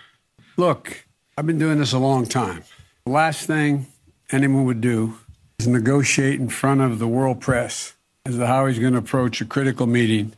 Look, 0.58 1.08
I've 1.40 1.48
been 1.48 1.58
doing 1.58 1.80
this 1.80 1.92
a 1.92 1.98
long 1.98 2.28
time. 2.28 2.64
The 3.06 3.14
last 3.14 3.48
thing 3.48 3.88
anyone 4.30 4.66
would 4.66 4.82
do 4.82 5.18
is 5.58 5.68
negotiate 5.68 6.40
in 6.40 6.50
front 6.50 6.82
of 6.82 7.00
the 7.00 7.08
world 7.08 7.42
press 7.42 7.96
as 8.28 8.38
to 8.38 8.46
how 8.46 8.68
he's 8.68 8.78
going 8.78 8.94
to 8.94 9.00
approach 9.00 9.42
a 9.42 9.46
critical 9.46 9.88
meeting 9.88 10.34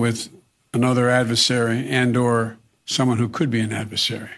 with 0.00 0.30
another 0.72 1.10
adversary 1.10 1.86
and 1.90 2.16
or 2.16 2.56
someone 2.86 3.18
who 3.18 3.28
could 3.28 3.50
be 3.50 3.60
an 3.60 3.70
adversary. 3.70 4.30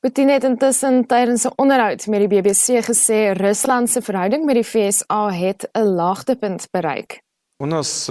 Putin 0.00 0.28
het 0.28 0.44
intussen 0.44 1.06
tydens 1.06 1.44
'n 1.44 1.52
onderhoud 1.56 2.06
met 2.06 2.18
die 2.18 2.28
BBC 2.28 2.84
gesê 2.84 3.32
Rusland 3.32 3.90
se 3.90 4.02
verhouding 4.02 4.44
met 4.44 4.54
die 4.54 4.64
FSA 4.64 5.32
het 5.32 5.68
'n 5.72 5.82
laagtepunt 5.82 6.68
bereik. 6.70 7.22
У 7.62 7.66
нас 7.66 8.10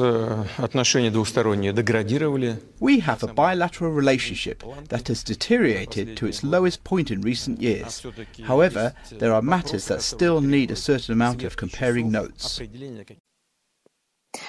отношения 0.57 1.11
двусторонние 1.11 1.73
деградировали. 1.73 2.55
We 2.79 3.01
have 3.01 3.21
a 3.29 3.33
bilateral 3.33 3.93
relationship 3.93 4.63
that 4.87 5.07
has 5.07 5.23
deteriorated 5.23 6.15
to 6.15 6.25
its 6.25 6.41
lowest 6.41 6.83
point 6.83 7.09
in 7.09 7.21
recent 7.21 7.59
years. 7.61 8.01
However, 8.47 8.93
there 9.17 9.33
are 9.33 9.41
matters 9.41 9.85
that 9.85 10.01
still 10.01 10.39
need 10.39 10.71
a 10.71 10.75
certain 10.75 11.21
amount 11.21 11.43
of 11.43 11.55
comparing 11.55 12.11
notes. 12.11 12.61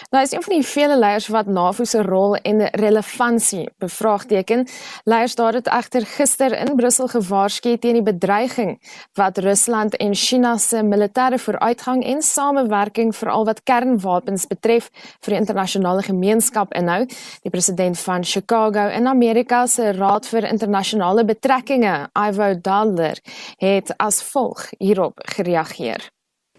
Nou 0.10 0.24
is 0.24 0.32
een 0.32 0.44
van 0.44 0.54
die 0.54 0.66
vele 0.66 0.98
leiers 0.98 1.28
wat 1.28 1.46
NAVO 1.46 1.84
se 1.84 2.02
rol 2.02 2.36
en 2.36 2.66
relevantie 2.72 3.70
bevraagteken. 3.78 4.68
Leiers 5.04 5.36
daar 5.36 5.54
het 5.54 5.68
egter 5.68 6.06
gister 6.06 6.54
in 6.58 6.76
Brussel 6.76 7.08
gewaarsku 7.08 7.78
teen 7.78 8.00
die 8.00 8.04
bedreiging 8.04 8.78
wat 9.14 9.38
Rusland 9.38 9.96
en 9.98 10.16
China 10.16 10.58
se 10.58 10.84
militêre 10.84 11.40
vooruitgang 11.40 12.04
en 12.06 12.22
samewerking 12.22 13.16
veral 13.16 13.46
wat 13.46 13.64
kernwapens 13.64 14.48
betref 14.48 14.90
vir 15.20 15.34
die 15.34 15.40
internasionale 15.40 16.04
gemeenskap 16.04 16.74
inhou. 16.74 17.06
Die 17.44 17.52
president 17.52 18.00
van 18.00 18.24
Chicago 18.24 18.88
in 18.88 19.08
Amerika 19.08 19.66
se 19.68 19.92
Raad 19.92 20.28
vir 20.28 20.50
Internasionale 20.50 21.26
Betrekkinge, 21.26 22.10
Ivo 22.14 22.54
Daalder, 22.62 23.20
het 23.58 23.94
as 23.98 24.22
volg 24.24 24.70
hierop 24.78 25.20
gereageer. 25.36 26.10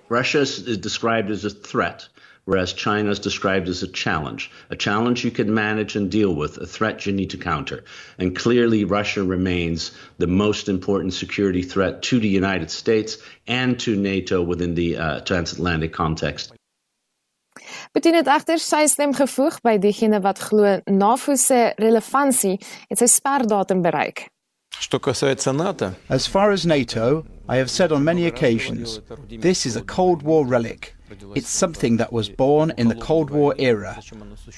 Russia 0.08 0.40
is 0.40 0.80
described 0.80 1.30
as 1.30 1.44
a 1.44 1.50
threat. 1.50 2.08
whereas 2.48 2.72
China 2.72 3.11
is 3.11 3.18
described 3.18 3.68
as 3.68 3.82
a 3.82 3.88
challenge, 3.88 4.50
a 4.70 4.76
challenge 4.76 5.22
you 5.22 5.30
can 5.30 5.52
manage 5.52 5.94
and 5.96 6.11
deal 6.11 6.34
with, 6.34 6.56
a 6.56 6.66
threat 6.66 7.04
you 7.04 7.12
need 7.12 7.28
to 7.28 7.37
counter. 7.37 7.84
And 8.16 8.34
clearly, 8.34 8.84
Russia 8.84 9.22
remains 9.22 9.92
the 10.16 10.26
most 10.26 10.66
important 10.66 11.12
security 11.12 11.62
threat 11.62 12.00
to 12.04 12.18
the 12.18 12.28
United 12.28 12.70
States 12.70 13.18
and 13.46 13.78
to 13.80 13.96
NATO 13.96 14.42
within 14.42 14.74
the 14.74 14.96
uh, 14.96 15.20
transatlantic 15.20 15.92
context. 15.92 16.54
Bettina 17.92 18.22
Dagter, 18.22 18.58
sy 18.58 18.82
is 18.88 18.96
gevoeg 18.96 19.61
by 19.61 19.76
diegene 19.76 20.22
wat 20.22 20.40
glo 20.40 20.80
NAVO 20.88 21.37
se 21.37 21.74
relevantie 21.76 22.56
het 22.88 22.98
sy 22.98 23.12
sperdatum 23.12 23.82
bereik. 23.84 24.28
As 26.08 26.26
far 26.26 26.50
as 26.50 26.64
NATO, 26.64 27.26
I 27.46 27.56
have 27.56 27.70
said 27.70 27.92
on 27.92 28.04
many 28.04 28.24
occasions, 28.26 29.00
this 29.28 29.66
is 29.66 29.76
a 29.76 29.82
Cold 29.82 30.22
War 30.22 30.46
relic. 30.46 30.94
It's 31.34 31.58
something 31.58 31.98
that 31.98 32.12
was 32.12 32.34
born 32.34 32.72
in 32.76 32.88
the 32.88 32.94
Cold 32.94 33.30
War 33.30 33.54
era. 33.56 33.96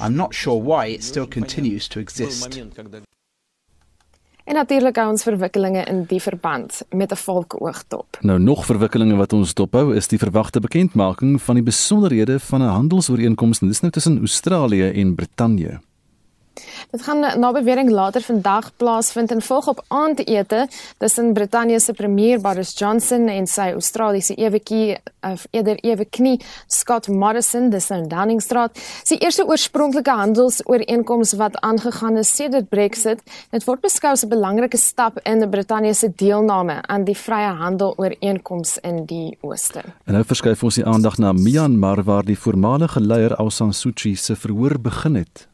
I'm 0.01 0.15
not 0.15 0.35
sure 0.35 0.63
why 0.63 0.87
it 0.87 1.05
still 1.05 1.27
continues 1.27 1.89
to 1.89 2.01
exist. 2.01 2.63
En 4.45 4.57
natuurlik 4.57 4.97
hou 4.99 5.11
ons 5.13 5.23
verwikkelinge 5.23 5.85
in 5.87 6.01
die 6.11 6.21
verband 6.21 6.83
met 6.91 7.13
'n 7.13 7.17
volkoogtop. 7.17 8.19
Nou 8.21 8.39
nog 8.39 8.65
verwikkelinge 8.67 9.17
wat 9.17 9.33
ons 9.33 9.55
dophou 9.55 9.95
is 9.95 10.09
die 10.09 10.19
verwagte 10.19 10.61
bekendmaking 10.61 11.43
van 11.43 11.55
die 11.55 11.65
besonderhede 11.65 12.41
van 12.41 12.63
'n 12.63 12.69
handelsooreenkoms, 12.69 13.59
dis 13.59 13.81
nou 13.81 13.93
tussen 13.93 14.19
Australië 14.19 14.91
en 14.91 15.15
Brittanje. 15.15 15.81
Dit 16.91 17.03
gaan 17.03 17.21
na 17.21 17.53
bewering 17.53 17.91
later 17.91 18.23
vandag 18.23 18.71
plaasvind 18.77 19.31
en 19.31 19.43
volg 19.43 19.69
op 19.69 19.85
aandete 19.89 20.69
tussen 20.99 21.33
Brittanje 21.33 21.81
se 21.81 21.93
premier 21.93 22.41
Boris 22.41 22.79
Johnson 22.79 23.29
en 23.29 23.47
sy 23.47 23.71
Australiese 23.73 24.35
ewetjie 24.35 24.99
of 25.21 25.47
eerder 25.51 25.79
eweknie 25.85 26.41
Scott 26.67 27.09
Morrison 27.09 27.71
dis 27.71 27.91
in 27.91 28.09
Downingstraat. 28.09 28.79
Sy 29.05 29.19
eerste 29.21 29.45
oorspronklike 29.47 30.11
handelsooreenkoms 30.11 31.35
wat 31.41 31.59
aangegaan 31.61 32.19
is 32.21 32.33
sedert 32.37 32.69
Brexit. 32.69 33.23
Dit 33.51 33.67
word 33.69 33.85
beskou 33.85 34.13
as 34.13 34.25
'n 34.25 34.29
belangrike 34.29 34.79
stap 34.79 35.19
in 35.25 35.51
Brittanje 35.51 35.95
se 35.95 36.13
deelname 36.17 36.83
aan 36.87 37.05
die 37.05 37.17
vrye 37.17 37.53
handelooreenkoms 37.55 38.79
in 38.83 39.05
die 39.07 39.39
ooste. 39.41 39.83
En 40.05 40.13
nou 40.15 40.25
verskuif 40.25 40.63
ons 40.63 40.75
die 40.75 40.87
aandag 40.87 41.19
na 41.19 41.33
Myanmar 41.33 42.03
waar 42.05 42.25
die 42.25 42.39
voormalige 42.39 43.01
leier 43.01 43.35
Aung 43.37 43.53
San 43.53 43.73
Suu 43.73 43.93
Kyi 43.93 44.17
se 44.17 44.37
verhoor 44.37 44.79
begin 44.81 45.15
het. 45.15 45.49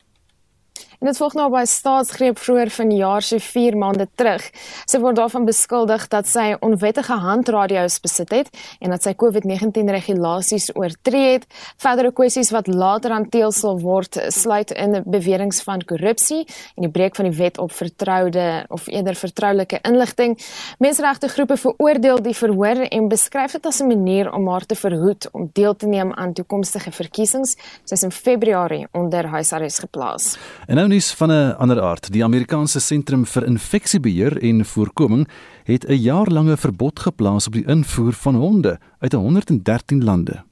En 1.07 1.13
dit 1.13 1.21
volg 1.23 1.37
nou 1.39 1.45
by 1.53 1.61
staatsgreep 1.71 2.41
vroeër 2.43 2.71
vanjaar 2.75 3.23
se 3.23 3.37
4 3.39 3.77
maande 3.79 4.09
terug. 4.19 4.43
Sy 4.91 4.99
word 4.99 5.15
daarvan 5.21 5.45
beskuldig 5.47 6.09
dat 6.11 6.27
sy 6.27 6.57
onwettige 6.67 7.15
handradio's 7.23 8.01
besit 8.03 8.33
het 8.35 8.49
en 8.83 8.91
dat 8.91 9.07
sy 9.07 9.13
COVID-19 9.15 9.87
regulasies 9.95 10.67
oortree 10.75 11.37
het. 11.37 11.47
Verdere 11.79 12.11
kwessies 12.11 12.51
wat 12.51 12.67
later 12.67 13.15
hanteer 13.15 13.53
sal 13.55 13.79
word, 13.85 14.19
sluit 14.35 14.73
in 14.75 14.97
beweringe 15.07 15.63
van 15.69 15.85
korrupsie 15.87 16.41
en 16.75 16.89
die 16.89 16.91
breek 16.91 17.15
van 17.15 17.31
die 17.31 17.37
wet 17.39 17.63
op 17.63 17.71
vertroude 17.71 18.49
of 18.75 18.91
eerder 18.91 19.15
vertroulike 19.15 19.79
inligting. 19.87 20.35
Menseregte 20.83 21.31
groepe 21.31 21.55
veroordeel 21.69 22.19
die 22.27 22.35
verhoor 22.35 22.83
en 22.89 23.07
beskryf 23.15 23.55
dit 23.55 23.71
as 23.71 23.81
'n 23.81 23.93
manier 23.95 24.33
om 24.33 24.51
haar 24.51 24.67
te 24.67 24.75
verhoed 24.75 25.31
om 25.31 25.51
deel 25.53 25.77
te 25.77 25.87
neem 25.87 26.13
aan 26.13 26.33
toekomstige 26.33 26.91
verkiesings. 26.91 27.55
Sy 27.85 27.95
is 27.95 28.03
in 28.03 28.11
Februarie 28.11 28.89
onder 28.93 29.27
huisarrest 29.27 29.79
geplaas. 29.79 30.37
En 30.67 30.75
nou 30.75 30.96
nuus 30.97 31.13
van 31.13 31.31
'n 31.31 31.57
ander 31.59 31.81
aard. 31.83 32.13
Die 32.13 32.25
Amerikaanse 32.25 32.81
Sentrum 32.81 33.27
vir 33.27 33.47
Infeksiebeheer 33.47 34.43
en 34.43 34.65
Voorkoming 34.65 35.29
het 35.65 35.85
'n 35.89 35.93
jaarlange 35.93 36.57
verbod 36.57 37.01
geplaas 37.01 37.47
op 37.47 37.53
die 37.53 37.67
invoer 37.67 38.13
van 38.13 38.35
honde 38.35 38.79
uit 38.99 39.13
113 39.13 40.05
lande. 40.05 40.46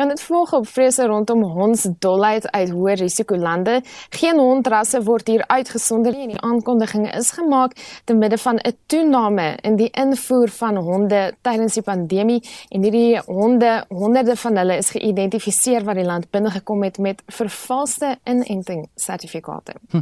Ja, 0.00 0.06
dit 0.06 0.22
volg 0.22 0.52
op 0.52 0.68
vrese 0.68 1.06
rondom 1.06 1.42
hondsdolheid 1.42 2.50
uit 2.50 2.70
hoë 2.72 2.94
risikolande. 2.96 3.82
Geen 4.16 4.38
hondrasse 4.40 5.02
word 5.04 5.26
hier 5.28 5.42
uitgesonder 5.46 6.14
nie 6.16 6.30
die 6.30 6.38
aankondiging 6.40 7.04
is 7.12 7.34
gemaak 7.36 7.74
te 8.08 8.14
midde 8.16 8.38
van 8.40 8.56
'n 8.56 8.72
toename 8.86 9.58
in 9.60 9.76
die 9.76 9.90
invoer 9.90 10.48
van 10.48 10.76
honde 10.76 11.34
tydens 11.42 11.74
die 11.74 11.82
pandemie 11.82 12.40
en 12.68 12.82
hierdie 12.82 13.20
honde, 13.26 13.84
honderde 13.88 14.36
van 14.36 14.56
hulle 14.56 14.76
is 14.76 14.90
geïdentifiseer 14.90 15.84
wat 15.84 15.94
die 15.94 16.04
land 16.04 16.30
binnegekom 16.30 16.82
het 16.82 16.98
met 16.98 17.22
vervalste 17.26 18.18
inenting 18.24 18.88
sertifikate. 18.94 19.72
Hm. 19.90 20.00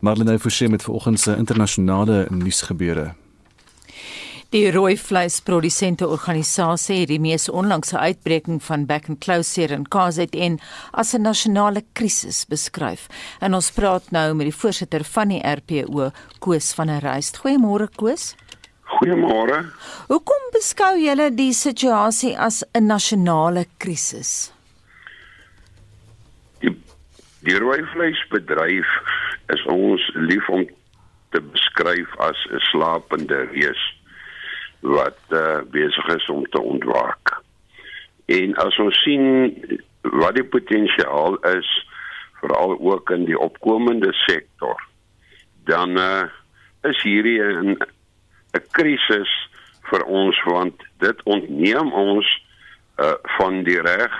Marlene 0.00 0.38
Forsie 0.38 0.68
met 0.68 0.82
vanoggend 0.82 1.20
se 1.20 1.36
internasionale 1.36 2.26
nuusgebeure. 2.30 3.14
Die 4.54 4.68
rooi 4.70 4.94
vleisprodusente 4.94 6.06
organisasie 6.06 7.00
het 7.00 7.10
die 7.10 7.18
mees 7.18 7.48
onlangse 7.50 7.98
uitbreking 7.98 8.60
van 8.62 8.84
back 8.86 9.08
and 9.10 9.18
close 9.18 9.50
seer 9.50 9.72
in 9.74 9.88
KZN 9.90 10.60
as 10.92 11.14
'n 11.14 11.22
nasionale 11.22 11.82
krisis 11.92 12.44
beskryf. 12.46 13.08
En 13.40 13.54
ons 13.54 13.70
praat 13.70 14.10
nou 14.10 14.34
met 14.34 14.46
die 14.46 14.54
voorsitter 14.54 15.04
van 15.04 15.28
die 15.28 15.42
RPO, 15.42 16.10
Koos 16.38 16.74
van 16.74 16.86
der 16.86 17.02
Ruyst. 17.02 17.40
Goeiemôre 17.42 17.88
Koos. 17.96 18.36
Goeiemôre. 18.84 19.66
Hoekom 20.06 20.42
beskou 20.52 20.94
julle 20.98 21.34
die 21.34 21.52
situasie 21.52 22.38
as 22.38 22.64
'n 22.72 22.86
nasionale 22.86 23.66
krisis? 23.78 24.52
Die, 26.60 26.70
die 27.40 27.58
rooi 27.58 27.82
vleisbedryf 27.82 28.86
is 29.48 29.66
ons 29.66 30.10
lief 30.14 30.48
om 30.48 30.64
te 31.30 31.40
beskryf 31.40 32.08
as 32.18 32.46
'n 32.50 32.60
slapende 32.70 33.48
reus 33.50 33.95
wat 34.86 35.18
uh, 35.34 35.60
besig 35.70 36.06
is 36.14 36.28
om 36.30 36.46
te 36.50 36.60
ontwaak. 36.60 37.34
En 38.26 38.54
as 38.62 38.78
ons 38.82 39.02
sien 39.02 39.50
wat 40.02 40.34
die 40.38 40.46
potensiaal 40.46 41.38
is 41.50 41.70
veral 42.40 42.76
ook 42.78 43.10
in 43.10 43.24
die 43.26 43.38
opkomende 43.38 44.12
sektor, 44.26 44.78
dan 45.66 45.98
uh, 45.98 46.26
is 46.86 47.02
hierdie 47.02 47.40
'n 47.42 47.76
'n 48.56 48.64
krisis 48.70 49.32
vir 49.90 50.02
ons 50.04 50.42
want 50.46 50.82
dit 50.98 51.22
ontneem 51.24 51.92
ons 51.92 52.26
uh, 52.98 53.14
van 53.38 53.62
die 53.66 53.80
reg 53.80 54.14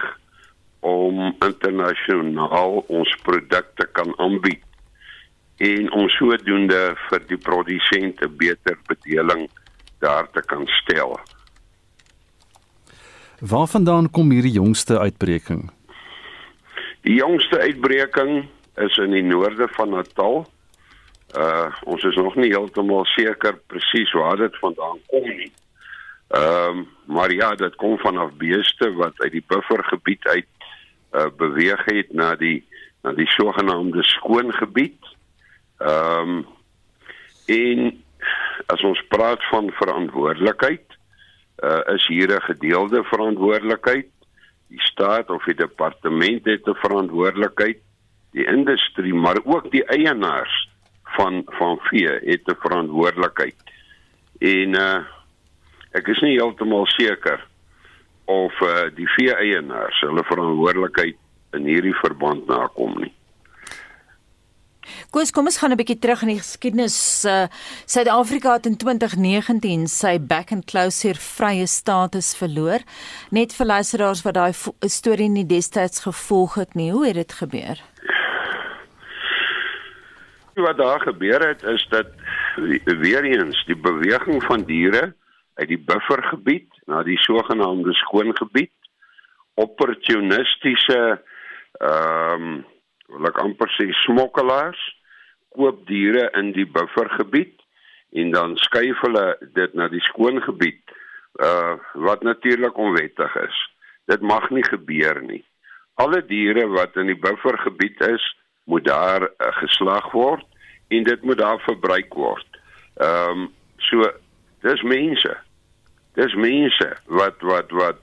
om 0.81 1.35
internasionaal 1.43 2.85
ons 2.87 3.17
produkte 3.23 3.87
kan 3.99 4.13
aanbied 4.19 4.63
en 5.57 5.93
om 5.93 6.09
sodoende 6.09 6.83
vir 7.09 7.23
die 7.31 7.41
produsente 7.49 8.29
beter 8.29 8.77
bedeling 8.91 9.47
daar 9.99 10.31
te 10.31 10.43
kan 10.43 10.67
stel. 10.67 11.19
Waarvandaan 13.41 14.11
kom 14.11 14.31
hierdie 14.31 14.53
jongste 14.53 14.99
uitbreking? 14.99 15.71
Die 17.01 17.15
jongste 17.15 17.59
uitbreking 17.59 18.49
is 18.75 18.97
in 18.97 19.11
die 19.11 19.23
noorde 19.23 19.69
van 19.77 19.89
Natal. 19.89 20.47
Uh 21.37 21.69
ons 21.85 22.03
is 22.03 22.17
nog 22.17 22.35
nie 22.35 22.51
heeltemal 22.51 23.05
seker 23.05 23.59
presies 23.67 24.13
waar 24.13 24.37
dit 24.37 24.59
vandaan 24.59 24.99
kom 25.07 25.29
nie. 25.29 25.53
Ehm 26.29 26.79
um, 26.79 26.89
maar 27.05 27.33
ja, 27.33 27.55
dit 27.55 27.75
kom 27.75 27.99
vanaf 27.99 28.33
beeste 28.39 28.93
wat 28.93 29.21
uit 29.21 29.33
die 29.33 29.45
buffergebied 29.47 30.27
uit 30.27 30.49
uh 31.13 31.29
beweeg 31.37 31.85
het 31.85 32.13
na 32.13 32.35
die 32.35 32.65
na 33.03 33.13
die 33.13 33.29
sogenaamde 33.31 34.03
skoon 34.03 34.53
gebied. 34.53 35.15
Ehm 35.79 36.29
um, 36.29 36.47
en 37.47 38.03
as 38.67 38.83
ons 38.83 39.03
praat 39.09 39.43
van 39.51 39.71
verantwoordelikheid, 39.71 40.97
uh 41.65 41.81
is 41.95 42.07
hier 42.07 42.29
'n 42.29 42.43
gedeelde 42.43 43.03
verantwoordelikheid. 43.05 44.09
Die 44.69 44.81
staat 44.81 45.31
of 45.31 45.45
die 45.45 45.55
departement 45.55 46.45
het 46.45 46.67
'n 46.67 46.75
verantwoordelikheid, 46.75 47.79
die 48.33 48.47
industrie, 48.47 49.15
maar 49.15 49.39
ook 49.45 49.71
die 49.71 49.85
eienaars 49.85 50.69
van 51.17 51.43
van 51.45 51.79
vee 51.79 52.19
het 52.31 52.43
'n 52.45 52.61
verantwoordelikheid. 52.61 53.57
En 54.39 54.75
uh 54.75 55.05
ek 55.93 56.09
is 56.09 56.21
nie 56.21 56.37
heeltemal 56.37 56.87
seker 56.87 57.47
of 58.25 58.61
uh 58.61 58.91
die 58.95 59.09
vee 59.09 59.35
eienaars 59.35 60.01
hulle 60.01 60.25
verantwoordelikheid 60.25 61.17
in 61.53 61.65
hierdie 61.65 61.95
verband 61.95 62.47
nakom 62.47 63.01
nie. 63.01 63.16
Koos, 65.11 65.31
kom 65.31 65.47
ons 65.47 65.59
gaan 65.59 65.73
'n 65.73 65.77
bietjie 65.77 65.99
terug 65.99 66.23
in 66.23 66.29
die 66.29 66.43
geskiedenis. 66.43 67.25
Uh 67.25 67.47
Suid-Afrika 67.87 68.53
het 68.53 68.67
in 68.67 68.77
2019 68.77 69.87
sy 69.87 70.19
back 70.19 70.53
and 70.53 70.65
closer 70.65 71.15
vrye 71.15 71.67
status 71.67 72.37
verloor. 72.37 72.81
Net 73.31 73.53
vir 73.53 73.67
luisteraars 73.67 74.23
wat 74.23 74.35
daai 74.35 74.53
storie 74.89 75.29
nie 75.29 75.47
destyds 75.47 76.01
gevolg 76.01 76.55
het 76.55 76.75
nie, 76.75 76.91
hoe 76.93 77.07
het 77.07 77.15
dit 77.15 77.33
gebeur? 77.33 77.81
Wat 80.55 80.77
daar 80.77 81.01
gebeur 81.01 81.49
het 81.49 81.63
is 81.63 81.87
dat 81.91 82.07
weer 82.85 83.25
eens 83.25 83.65
die 83.67 83.77
beweging 83.77 84.43
van 84.45 84.65
diere 84.65 85.15
uit 85.55 85.69
die 85.69 85.79
buffergebied 85.79 86.69
na 86.87 87.03
die 87.03 87.19
sogenaamde 87.19 87.93
skoongebied 87.93 88.73
opportunistiese 89.55 91.23
ehm 91.81 92.43
um, 92.43 92.65
wil 93.13 93.29
ek 93.31 93.41
amper 93.43 93.71
sê 93.77 93.89
smokkelaars 94.05 94.81
koop 95.57 95.85
diere 95.89 96.29
in 96.39 96.53
die 96.57 96.67
buffergebied 96.69 97.55
en 98.21 98.33
dan 98.35 98.57
skuif 98.61 99.01
hulle 99.05 99.27
dit 99.57 99.75
na 99.75 99.89
die 99.93 100.03
skoongebied 100.11 100.83
uh 101.45 101.77
wat 102.07 102.23
natuurlik 102.25 102.79
onwettig 102.81 103.35
is. 103.43 103.57
Dit 104.09 104.23
mag 104.23 104.49
nie 104.51 104.65
gebeur 104.65 105.21
nie. 105.23 105.43
Alle 106.01 106.23
diere 106.25 106.67
wat 106.73 106.97
in 106.97 107.11
die 107.11 107.19
buffergebied 107.19 108.01
is, 108.09 108.25
moet 108.65 108.85
daar 108.85 109.27
uh, 109.29 109.53
geslag 109.61 110.11
word 110.13 110.45
en 110.89 111.05
dit 111.05 111.23
moet 111.23 111.39
daar 111.39 111.61
verbruik 111.67 112.15
word. 112.15 112.61
Ehm 112.97 113.47
um, 113.47 113.49
so 113.89 114.09
dis 114.65 114.83
mense. 114.83 115.35
Dis 116.17 116.35
mense 116.35 116.89
wat 117.07 117.43
wat 117.43 117.71
wat 117.71 118.03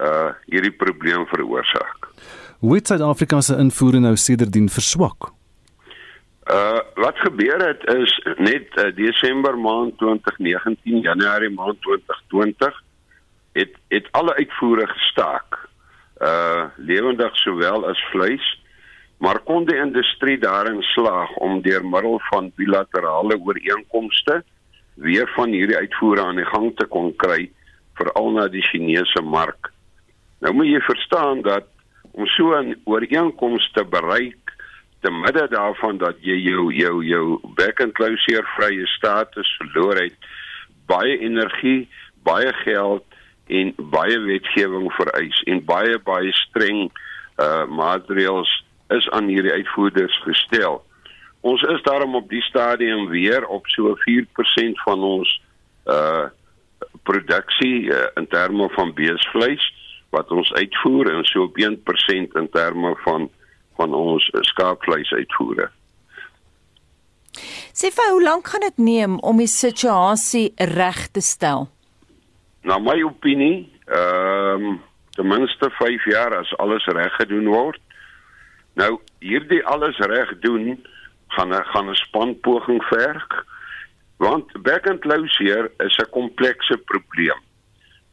uh 0.00 0.32
hierdie 0.48 0.76
probleem 0.84 1.26
veroorsaak. 1.28 2.08
Hoe 2.62 2.74
het 2.74 2.86
Suid-Afrika 2.86 3.40
se 3.40 3.56
invoere 3.58 3.98
nou 3.98 4.16
sedertdien 4.16 4.68
verswak? 4.70 5.32
Uh 6.46 6.78
wat 6.94 7.16
gebeur 7.18 7.58
het 7.58 7.82
is 7.90 8.12
net 8.38 8.68
uh, 8.78 8.84
Desember 8.94 9.58
maand 9.58 9.96
2019, 9.98 11.00
Januarie 11.00 11.50
maand 11.50 11.80
2020 11.82 12.78
het 13.52 13.74
het 13.88 14.06
alle 14.10 14.34
uitvoere 14.34 14.86
gestaak. 14.86 15.58
Uh 16.20 16.64
lewendig 16.76 17.36
sowel 17.36 17.88
as 17.88 18.04
vleis, 18.12 18.46
maar 19.18 19.42
kon 19.50 19.66
die 19.66 19.80
industrie 19.82 20.38
daarin 20.38 20.82
slaag 20.82 21.34
om 21.42 21.62
deur 21.66 21.82
middel 21.82 22.20
van 22.30 22.52
bilaterale 22.54 23.40
ooreenkomste 23.42 24.44
weer 24.94 25.30
van 25.34 25.50
hierdie 25.50 25.76
uitvoere 25.82 26.22
aan 26.22 26.38
die 26.38 26.50
gang 26.54 26.70
te 26.76 26.86
kon 26.86 27.10
kry 27.16 27.50
veral 27.98 28.30
na 28.38 28.46
die 28.48 28.62
Chinese 28.70 29.22
mark. 29.22 29.72
Nou 30.38 30.54
moet 30.54 30.70
jy 30.70 30.80
verstaan 30.80 31.42
dat 31.42 31.71
om 32.12 32.26
so 32.26 32.54
'n 32.54 32.76
ooreenkoms 32.84 33.70
te 33.72 33.84
bereik 33.84 34.52
te 35.00 35.10
midde 35.10 35.48
daarvan 35.50 35.98
dat 35.98 36.16
jy 36.20 36.36
jou 36.46 36.72
jou 36.72 37.04
jou 37.04 37.40
back 37.54 37.80
and 37.80 37.94
closure 37.98 38.46
vrye 38.56 38.86
status 38.86 39.56
verloor 39.58 39.96
het 39.96 40.14
baie 40.86 41.18
energie, 41.18 41.88
baie 42.22 42.52
geld 42.52 43.04
en 43.46 43.72
baie 43.76 44.18
wetgewing 44.18 44.92
vereis 44.92 45.42
en 45.50 45.64
baie 45.64 45.98
baie 45.98 46.32
streng 46.32 46.90
uh 47.42 47.64
maatreëls 47.66 48.52
is 48.94 49.08
aan 49.10 49.26
hierdie 49.32 49.52
uitvoerders 49.52 50.22
gestel. 50.22 50.82
Ons 51.40 51.62
is 51.62 51.82
daarom 51.82 52.14
op 52.14 52.28
die 52.28 52.42
stadium 52.42 53.08
weer 53.08 53.46
op 53.46 53.66
so 53.66 53.96
4% 54.06 54.84
van 54.84 55.02
ons 55.02 55.40
uh 55.86 56.28
produksie 57.02 57.88
uh, 57.90 58.04
in 58.14 58.26
terme 58.26 58.68
van 58.74 58.92
beesvleis 58.94 59.64
wat 60.12 60.30
ons 60.30 60.52
uitvoer 60.52 61.10
en 61.12 61.24
so 61.24 61.48
op 61.48 61.58
1% 61.58 62.36
in 62.40 62.48
terme 62.52 62.96
van 63.04 63.30
van 63.80 63.94
ons 63.96 64.26
skaapvleis 64.52 65.10
uitvoere. 65.16 65.70
Sê 67.72 67.88
vir 67.88 68.10
hoe 68.12 68.22
lank 68.22 68.50
gaan 68.52 68.60
dit 68.60 68.82
neem 68.84 69.14
om 69.24 69.40
die 69.40 69.48
situasie 69.48 70.52
reg 70.76 71.06
te 71.16 71.22
stel? 71.24 71.70
Na 72.68 72.76
my 72.78 72.98
opinie, 73.02 73.64
ehm 73.88 74.66
um, 74.72 74.80
ten 75.16 75.28
minste 75.28 75.68
5 75.76 76.04
jaar 76.08 76.36
as 76.36 76.52
alles 76.56 76.84
reg 76.88 77.16
gedoen 77.20 77.48
word. 77.52 77.80
Nou 78.80 79.00
hierdie 79.20 79.60
alles 79.68 79.98
reg 79.98 80.30
doen 80.40 80.76
gaan 81.36 81.52
gaan 81.72 81.90
'n 81.90 81.94
span 81.94 82.40
poging 82.40 82.82
verg 82.84 83.44
want 84.16 84.46
back 84.62 84.86
and 84.86 85.00
closure 85.00 85.70
is 85.78 85.96
'n 85.98 86.10
komplekse 86.10 86.76
probleem. 86.76 87.40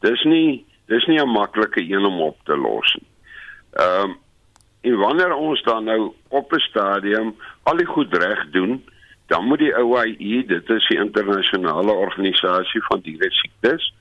Dis 0.00 0.24
nie 0.24 0.64
dis 0.90 1.06
nie 1.06 1.20
'n 1.22 1.32
maklike 1.32 1.82
een 1.82 2.04
om 2.04 2.20
op 2.20 2.38
te 2.44 2.56
los 2.56 2.94
nie. 2.98 3.10
Ehm 3.72 4.10
um, 4.10 4.18
en 4.80 4.96
wanneer 4.96 5.34
ons 5.34 5.62
dan 5.62 5.84
nou 5.84 6.12
op 6.28 6.52
'n 6.52 6.58
stadium 6.70 7.36
al 7.62 7.76
die 7.76 7.86
goed 7.86 8.16
reg 8.16 8.50
doen, 8.50 8.84
dan 9.26 9.44
moet 9.44 9.58
die 9.58 9.76
OIE, 9.76 10.44
dit 10.46 10.70
is 10.70 10.88
die 10.88 10.98
internasionale 10.98 11.92
organisasie 11.92 12.82
van 12.82 13.00
diere 13.00 13.30
siektes, 13.30 13.94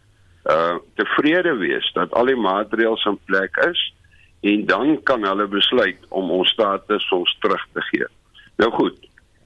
uh 0.45 0.75
tevrede 0.95 1.54
wees 1.58 1.91
dat 1.93 2.13
al 2.13 2.25
die 2.25 2.36
maatreëls 2.36 3.06
in 3.06 3.19
plek 3.25 3.58
is 3.69 3.93
en 4.41 4.65
dan 4.65 5.04
kan 5.04 5.25
hulle 5.28 5.47
besluit 5.47 6.06
om 6.10 6.32
ons 6.32 6.49
status 6.49 7.12
ons 7.12 7.38
terug 7.39 7.67
te 7.73 7.82
gee. 7.82 8.08
Nou 8.58 8.71
goed. 8.71 8.97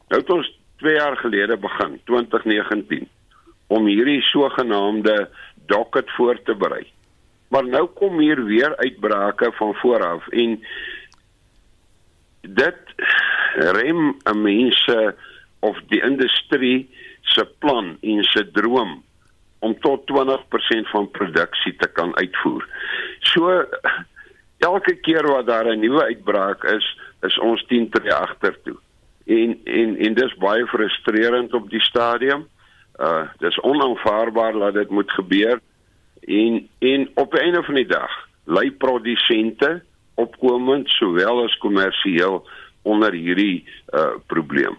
Nou 0.10 0.22
het 0.22 0.30
ons 0.30 0.60
2 0.78 0.94
jaar 0.94 1.18
gelede 1.18 1.58
begin, 1.58 2.00
2019, 2.06 3.10
om 3.68 3.86
hierdie 3.86 4.22
sogenaamde 4.22 5.30
docket 5.66 6.12
voor 6.12 6.42
te 6.44 6.56
berei. 6.56 6.86
Maar 7.54 7.68
nou 7.70 7.86
kom 7.94 8.18
hier 8.18 8.44
weer 8.46 8.76
uitbrake 8.76 9.52
van 9.54 9.74
vooraf 9.74 10.28
en 10.28 10.56
dit 12.42 12.94
rem 13.78 14.16
mense 14.42 15.16
of 15.60 15.78
die 15.88 16.02
industrie 16.02 16.90
se 17.22 17.46
plan 17.60 17.98
en 18.02 18.24
se 18.24 18.52
droom 18.52 19.04
om 19.60 19.76
tot 19.80 20.10
20% 20.12 20.90
van 20.92 21.12
produksie 21.12 21.76
te 21.76 21.88
kan 21.88 22.16
uitvoer. 22.18 22.66
So 23.20 23.62
elke 24.58 24.96
keer 25.06 25.28
wat 25.28 25.46
daar 25.46 25.70
'n 25.70 25.80
nuwe 25.80 26.04
uitbraak 26.04 26.64
is, 26.64 26.98
is 27.22 27.40
ons 27.40 27.66
10 27.68 27.90
tree 27.90 28.14
agtertoe. 28.14 28.78
En 29.26 29.60
en 29.64 29.98
en 29.98 30.14
dis 30.14 30.36
baie 30.36 30.66
frustrerend 30.68 31.54
op 31.54 31.70
die 31.70 31.84
stadium. 31.84 32.48
Uh 33.00 33.30
dis 33.38 33.60
onaanvaarbaar 33.60 34.54
dat 34.54 34.74
dit 34.74 34.90
moet 34.90 35.12
gebeur 35.12 35.60
en 36.26 36.70
en 36.80 37.10
op 37.16 37.34
'n 37.34 37.38
einde 37.38 37.64
van 37.64 37.76
die 37.76 37.88
dag 37.88 38.12
lei 38.46 38.72
produsente 38.72 39.84
opkomend 40.16 40.90
sowel 40.90 41.44
as 41.44 41.58
kommersieel 41.58 42.44
onder 42.82 43.14
hierdie 43.14 43.64
uh 43.94 44.16
probleem. 44.28 44.78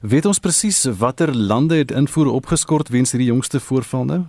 Weet 0.00 0.26
ons 0.26 0.38
presies 0.38 0.84
watter 0.98 1.34
lande 1.36 1.74
het 1.74 1.90
invoer 1.90 2.32
opgeskort 2.32 2.88
weens 2.88 3.12
hierdie 3.12 3.30
jongste 3.30 3.60
voorval 3.60 4.04
nou? 4.04 4.20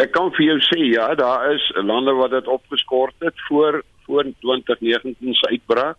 Ek 0.00 0.12
kan 0.16 0.32
vir 0.32 0.46
jou 0.46 0.58
sê 0.64 0.80
ja, 0.94 1.14
daar 1.14 1.52
is 1.52 1.64
lande 1.76 2.12
wat 2.16 2.30
dit 2.30 2.46
opgeskort 2.48 3.14
het 3.18 3.36
voor 3.48 3.82
voor 4.06 4.24
2019 4.40 5.34
se 5.34 5.48
uitbraak. 5.48 5.96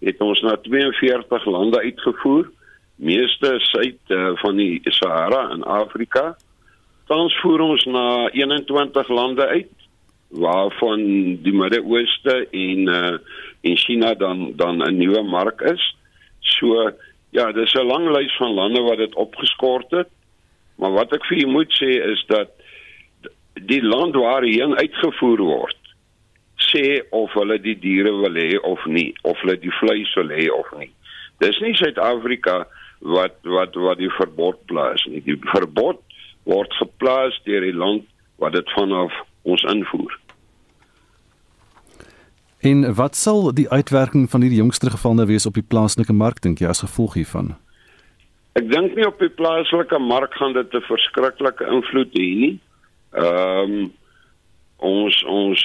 Het 0.00 0.20
ons 0.20 0.40
na 0.40 0.56
42 0.56 1.44
lande 1.44 1.80
uitgevoer, 1.80 2.48
meeste 2.96 3.54
suid 3.58 4.00
uh, 4.08 4.30
van 4.40 4.56
die 4.56 4.80
Sahara 4.84 5.50
in 5.52 5.62
Afrika. 5.62 6.36
Tans 7.12 7.34
voer 7.42 7.60
ons 7.60 7.82
na 7.92 8.30
21 8.32 9.08
lande 9.12 9.44
uit 9.46 9.72
waarvan 10.32 11.02
die 11.44 11.52
Midde-Ooste 11.52 12.36
en 12.48 12.88
uh 12.88 13.16
en 13.62 13.76
China 13.78 14.14
dan 14.18 14.38
dan 14.56 14.80
'n 14.82 14.96
nuwe 14.96 15.22
mark 15.22 15.60
is. 15.60 15.82
So 16.40 16.90
ja, 17.30 17.52
dis 17.52 17.74
'n 17.74 17.86
lang 17.86 18.08
lys 18.16 18.36
van 18.36 18.54
lande 18.54 18.80
wat 18.80 18.96
dit 18.96 19.14
opgeskort 19.14 19.90
het. 19.90 20.08
Maar 20.76 20.92
wat 20.92 21.12
ek 21.12 21.24
vir 21.24 21.38
u 21.44 21.46
moet 21.46 21.72
sê 21.82 21.90
is 22.12 22.24
dat 22.26 22.48
die 23.60 23.82
land 23.82 24.14
waar 24.14 24.42
hierheen 24.42 24.76
uitgevoer 24.76 25.38
word 25.38 25.82
sê 26.56 27.02
of 27.10 27.32
hulle 27.32 27.58
die 27.60 27.78
diere 27.78 28.12
wil 28.12 28.34
hê 28.34 28.58
of 28.60 28.86
nie, 28.86 29.14
of 29.22 29.40
hulle 29.40 29.58
die 29.58 29.76
vleis 29.80 30.14
wil 30.14 30.28
hê 30.28 30.48
of 30.50 30.72
nie. 30.78 30.90
Dis 31.38 31.60
nie 31.60 31.74
Suid-Afrika 31.74 32.66
wat 33.00 33.36
wat 33.42 33.74
wat 33.74 33.98
die 33.98 34.12
verbod 34.16 34.64
plaas 34.66 35.04
nie. 35.04 35.20
Die 35.20 35.38
verbod 35.52 36.00
word 36.44 36.72
geplaas 36.80 37.38
deur 37.44 37.60
die 37.60 37.76
land 37.76 38.04
wat 38.36 38.52
dit 38.52 38.70
vanaf 38.76 39.12
ons 39.42 39.62
invoer. 39.62 40.18
En 42.62 42.94
wat 42.94 43.16
sal 43.18 43.50
die 43.54 43.68
uitwerking 43.70 44.30
van 44.30 44.44
hierdie 44.44 44.60
jongste 44.62 44.90
geval 44.90 45.14
nou 45.18 45.26
wees 45.26 45.46
op 45.46 45.54
die 45.58 45.66
plaaslike 45.66 46.14
mark 46.14 46.42
dink 46.42 46.62
jy 46.62 46.68
as 46.70 46.84
gevolg 46.84 47.16
hiervan? 47.18 47.56
Ek 48.58 48.68
dink 48.70 48.94
nie 48.94 49.06
op 49.08 49.18
die 49.18 49.32
plaaslike 49.32 49.98
mark 49.98 50.34
gaan 50.38 50.54
dit 50.54 50.74
'n 50.74 50.86
verskriklike 50.86 51.66
invloed 51.66 52.12
hê 52.14 52.28
nie. 52.44 52.54
Ehm 53.12 53.72
um, 53.72 53.92
ons 54.82 55.24
ons 55.24 55.62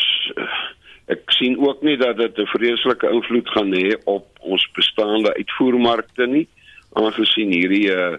ek 1.07 1.31
sien 1.37 1.57
ook 1.57 1.83
nie 1.83 1.97
dat 1.97 2.17
dit 2.17 2.39
'n 2.39 2.49
vreeslike 2.53 3.09
invloed 3.09 3.49
gaan 3.49 3.73
hê 3.73 3.93
op 4.05 4.25
ons 4.39 4.69
bestaande 4.73 5.33
uitvoermarkte 5.33 6.27
nie, 6.27 6.47
aangesien 6.93 7.51
hierdie 7.51 7.91
uh, 7.91 8.17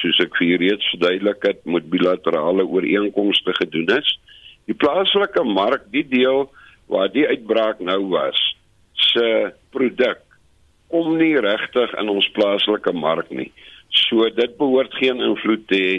soos 0.00 0.20
ek 0.24 0.36
vir 0.38 0.60
reeds 0.60 0.90
verduidelik 0.94 1.42
het, 1.46 1.64
met 1.64 1.90
bilaterale 1.90 2.66
ooreenkomste 2.66 3.54
gedoen 3.56 3.96
is. 3.96 4.12
Die 4.66 4.76
plaaslike 4.76 5.44
mark, 5.46 5.86
die 5.92 6.04
deel 6.08 6.46
waar 6.90 7.10
die 7.12 7.26
uitbraak 7.26 7.80
nou 7.82 8.02
was 8.12 8.38
se 9.12 9.52
produk 9.74 10.22
kom 10.92 11.16
nie 11.18 11.34
regtig 11.42 11.94
in 12.00 12.10
ons 12.12 12.28
plaaslike 12.36 12.92
mark 12.94 13.30
nie. 13.34 13.50
So 14.06 14.28
dit 14.30 14.56
behoort 14.58 14.94
geen 15.00 15.22
invloed 15.22 15.66
te 15.70 15.80
hê 15.82 15.96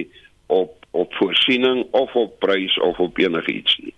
op 0.47 0.75
op 0.97 1.13
voorsiening 1.19 1.83
of 1.93 2.13
op 2.15 2.39
prys 2.41 2.73
of 2.81 2.97
op 3.03 3.19
enigiets 3.21 3.75
nie. 3.83 3.93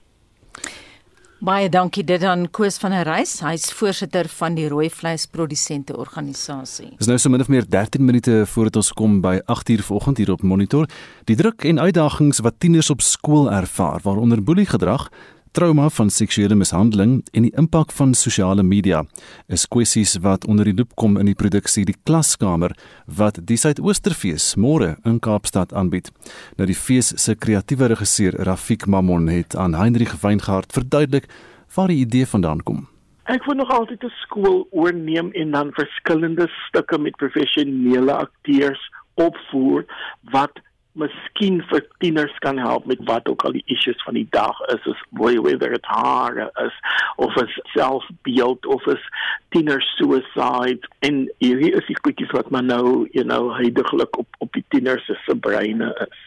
Baie 1.39 1.69
dankie 1.71 2.01
dit 2.03 2.19
aan 2.27 2.49
Koos 2.51 2.75
van 2.81 2.91
der 2.91 3.05
Reis, 3.07 3.37
hy's 3.39 3.69
voorsitter 3.71 4.27
van 4.27 4.57
die 4.57 4.65
rooi 4.67 4.89
vleisprodusente 4.91 5.95
organisasie. 5.95 6.89
Dis 6.99 7.07
nou 7.07 7.15
so 7.15 7.31
min 7.31 7.39
of 7.39 7.47
meer 7.47 7.63
13 7.63 8.03
minute 8.03 8.41
voordat 8.51 8.81
ons 8.81 8.89
kom 8.91 9.21
by 9.23 9.37
8uur 9.47 9.85
vanoggend 9.87 10.19
hier 10.19 10.33
op 10.33 10.43
Monitor. 10.43 10.89
Die 11.31 11.37
druk 11.39 11.63
en 11.63 11.79
uitdagings 11.79 12.43
wat 12.43 12.59
tieners 12.59 12.91
op 12.91 12.99
skool 12.99 13.47
ervaar, 13.55 14.03
waaronder 14.03 14.43
boeliegedrag, 14.43 15.07
trauma 15.51 15.89
van 15.89 16.09
seksuele 16.09 16.55
mishandeling 16.55 17.19
en 17.33 17.45
die 17.45 17.53
impak 17.57 17.91
van 17.95 18.13
sosiale 18.17 18.63
media 18.63 19.01
is 19.47 19.65
kwessies 19.67 20.17
wat 20.23 20.45
onder 20.45 20.67
die 20.69 20.75
loop 20.77 20.93
kom 20.99 21.17
in 21.17 21.29
die 21.29 21.37
produksie 21.37 21.85
Die 21.87 21.97
Klaskamer 22.05 22.75
wat 23.19 23.39
die 23.49 23.57
Suidoosterfees 23.57 24.53
môre 24.55 24.95
in 25.05 25.19
Kaapstad 25.19 25.73
aanbied. 25.73 26.11
Nou 26.57 26.67
die 26.69 26.77
fees 26.77 27.11
se 27.17 27.35
kreatiewe 27.35 27.89
regisseur 27.93 28.37
Rafik 28.45 28.85
Mamon 28.87 29.27
het 29.31 29.55
aan 29.55 29.77
Heinrich 29.79 30.15
Weingart 30.21 30.73
verduidelik 30.73 31.27
waar 31.75 31.91
die 31.91 32.01
idee 32.05 32.29
vandaan 32.29 32.63
kom. 32.63 32.87
Ek 33.29 33.45
wou 33.45 33.55
nog 33.55 33.69
altyd 33.69 34.03
'n 34.03 34.13
skool 34.21 34.67
oorneem 34.71 35.31
en 35.33 35.51
dan 35.51 35.73
verskillende 35.73 36.47
stukke 36.67 36.97
met 36.97 37.15
professionele 37.17 38.13
akteurs 38.13 38.81
opvoer 39.13 39.85
wat 40.31 40.51
miskien 40.97 41.61
vir 41.69 41.83
tieners 42.01 42.33
kan 42.43 42.57
help 42.57 42.85
met 42.85 43.01
wat 43.05 43.27
ook 43.29 43.43
al 43.45 43.51
die 43.51 43.63
issues 43.65 44.01
van 44.03 44.17
die 44.17 44.27
dag 44.29 44.57
is, 44.73 44.85
is 44.85 45.01
whether 45.11 45.71
it 45.73 45.85
hare 45.85 46.49
is 46.65 46.73
of 47.17 47.35
is 47.43 47.59
selfbeeld 47.73 48.65
of 48.65 48.85
is 48.87 49.03
tiener 49.49 49.81
suicide 49.95 50.87
en 50.99 51.27
hierdie 51.37 51.71
is 51.77 51.85
die 51.87 51.97
goedjies 52.01 52.33
wat 52.33 52.49
maar 52.49 52.63
nou, 52.63 53.07
you 53.11 53.25
know, 53.25 53.53
heidaglik 53.57 54.17
op 54.17 54.27
op 54.39 54.53
die 54.53 54.65
tieners 54.69 55.05
se 55.05 55.35
breine 55.35 55.93
is. 56.07 56.21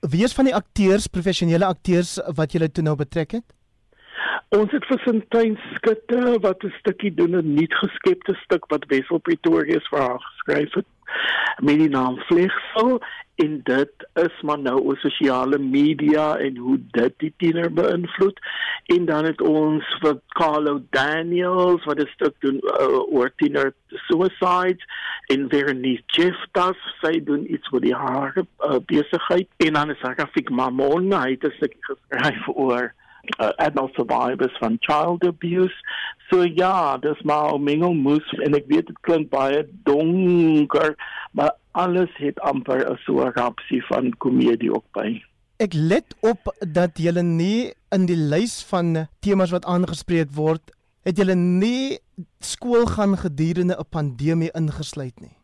Wie 0.00 0.24
is 0.24 0.32
van 0.32 0.48
die 0.48 0.54
akteurs, 0.54 1.06
professionele 1.06 1.66
akteurs 1.66 2.18
wat 2.36 2.52
jy 2.52 2.68
toe 2.68 2.84
nou 2.84 2.96
betrek 2.96 3.36
het? 3.40 3.44
Ons 4.50 4.72
het 4.74 4.86
vir 4.88 4.98
Sintyn 5.04 5.58
Skutte 5.76 6.38
wat 6.42 6.64
'n 6.64 6.72
stukkie 6.78 7.14
doen 7.14 7.36
'n 7.36 7.54
nuut 7.54 7.74
geskepte 7.82 8.34
stuk 8.44 8.64
wat 8.70 8.86
Wessel 8.88 9.18
Pretorius 9.18 9.86
vir 9.90 10.00
haar 10.00 10.18
geskryf 10.18 10.74
het 10.74 10.86
met 11.62 11.78
die 11.78 11.88
naam 11.88 12.18
Vlegsel 12.26 13.00
en 13.42 13.60
dit 13.64 14.08
is 14.22 14.40
maar 14.42 14.58
nou 14.58 14.76
oor 14.80 14.96
sosiale 14.96 15.58
media 15.58 16.36
en 16.36 16.56
hoe 16.56 16.78
dit 16.96 17.14
die 17.24 17.32
tiener 17.36 17.72
beïnvloed. 17.72 18.40
En 18.94 19.04
dan 19.04 19.24
het 19.24 19.40
ons 19.40 19.86
vir 20.02 20.18
Carlo 20.38 20.80
Daniels 20.96 21.84
wat 21.84 22.00
'n 22.02 22.10
stuk 22.14 22.34
doen 22.38 22.60
uh, 22.62 23.00
oor 23.16 23.32
tiener 23.36 23.72
suicides. 24.08 24.84
En 25.26 25.48
Veronique 25.48 26.04
Jefftas 26.06 26.78
sy 27.00 27.20
doen 27.24 27.52
iets 27.52 27.72
oor 27.72 27.80
die 27.80 27.94
hare 27.94 28.46
uh, 28.64 28.78
besigheid. 28.86 29.48
En 29.56 29.72
dan 29.72 29.90
is 29.90 30.00
Rafik 30.00 30.50
Mamon 30.50 31.12
hy 31.12 31.30
het 31.30 31.44
'n 31.44 31.56
stuk 31.56 31.76
geskryf 31.80 32.48
oor 32.48 32.92
uh, 33.38 33.50
adult 33.56 33.94
survivors 33.94 34.56
van 34.58 34.76
child 34.80 35.24
abuse. 35.24 35.74
So 36.30 36.44
ja, 36.44 36.98
dis 36.98 37.22
maar 37.22 37.58
mengelmoes 37.60 38.26
en 38.44 38.54
ek 38.58 38.68
weet 38.70 38.86
dit 38.90 39.00
klink 39.06 39.30
baie 39.32 39.64
donker, 39.88 40.94
maar 41.32 41.54
alles 41.78 42.10
het 42.18 42.38
amper 42.40 42.84
'n 42.86 42.98
so 43.06 43.30
rapsie 43.34 43.82
van 43.86 44.14
komedie 44.18 44.72
ook 44.74 44.86
by. 44.92 45.22
Ek 45.58 45.74
let 45.74 46.14
op 46.20 46.54
dat 46.58 46.98
jy 46.98 47.12
nie 47.20 47.72
in 47.90 48.06
die 48.06 48.16
lys 48.16 48.62
van 48.64 49.08
temas 49.20 49.50
wat 49.50 49.64
aangespreek 49.64 50.30
word, 50.32 50.70
het 51.02 51.18
jy 51.18 51.34
nie 51.34 51.98
skool 52.40 52.86
gaan 52.86 53.16
gedurende 53.16 53.76
'n 53.76 53.90
pandemie 53.90 54.50
ingesluit 54.54 55.20
nie 55.20 55.39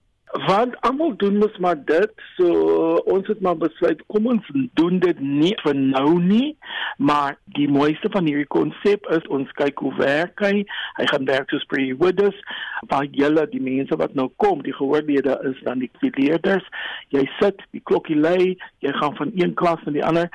want 0.46 0.76
almal 0.86 1.14
doen 1.16 1.38
mos 1.38 1.56
maar 1.58 1.78
dit 1.88 2.24
so 2.36 2.96
ons 3.12 3.26
het 3.30 3.40
maar 3.40 3.56
besluit 3.60 4.02
kom 4.12 4.26
ons 4.30 4.50
doen 4.78 4.98
dit 5.02 5.20
nie 5.20 5.54
vir 5.62 5.74
nou 5.78 6.18
nie 6.22 6.56
maar 6.96 7.36
die 7.44 7.68
mooiste 7.68 8.08
van 8.12 8.26
hierdie 8.28 8.48
konsep 8.52 9.06
is 9.16 9.26
ons 9.32 9.50
kyk 9.58 9.78
hoe 9.84 9.92
werk 9.98 10.40
hy. 10.44 10.64
Hy 10.98 11.06
gaan 11.10 11.28
werk 11.28 11.52
soos 11.52 11.66
pre 11.70 11.84
widows 12.00 12.38
waar 12.90 13.08
julle 13.12 13.46
die 13.52 13.62
mense 13.62 13.98
wat 14.00 14.14
nou 14.18 14.28
kom 14.42 14.62
die 14.64 14.74
gehoorlede 14.76 15.36
is 15.50 15.60
dan 15.66 15.84
die 15.84 16.12
leerders. 16.16 16.64
Jy 17.14 17.26
sit 17.40 17.60
die 17.76 17.82
klokkie 17.84 18.18
lê 18.18 18.56
jy 18.84 18.94
gaan 19.00 19.16
van 19.20 19.34
een 19.34 19.54
klas 19.58 19.82
na 19.84 19.96
die 19.96 20.04
ander. 20.04 20.30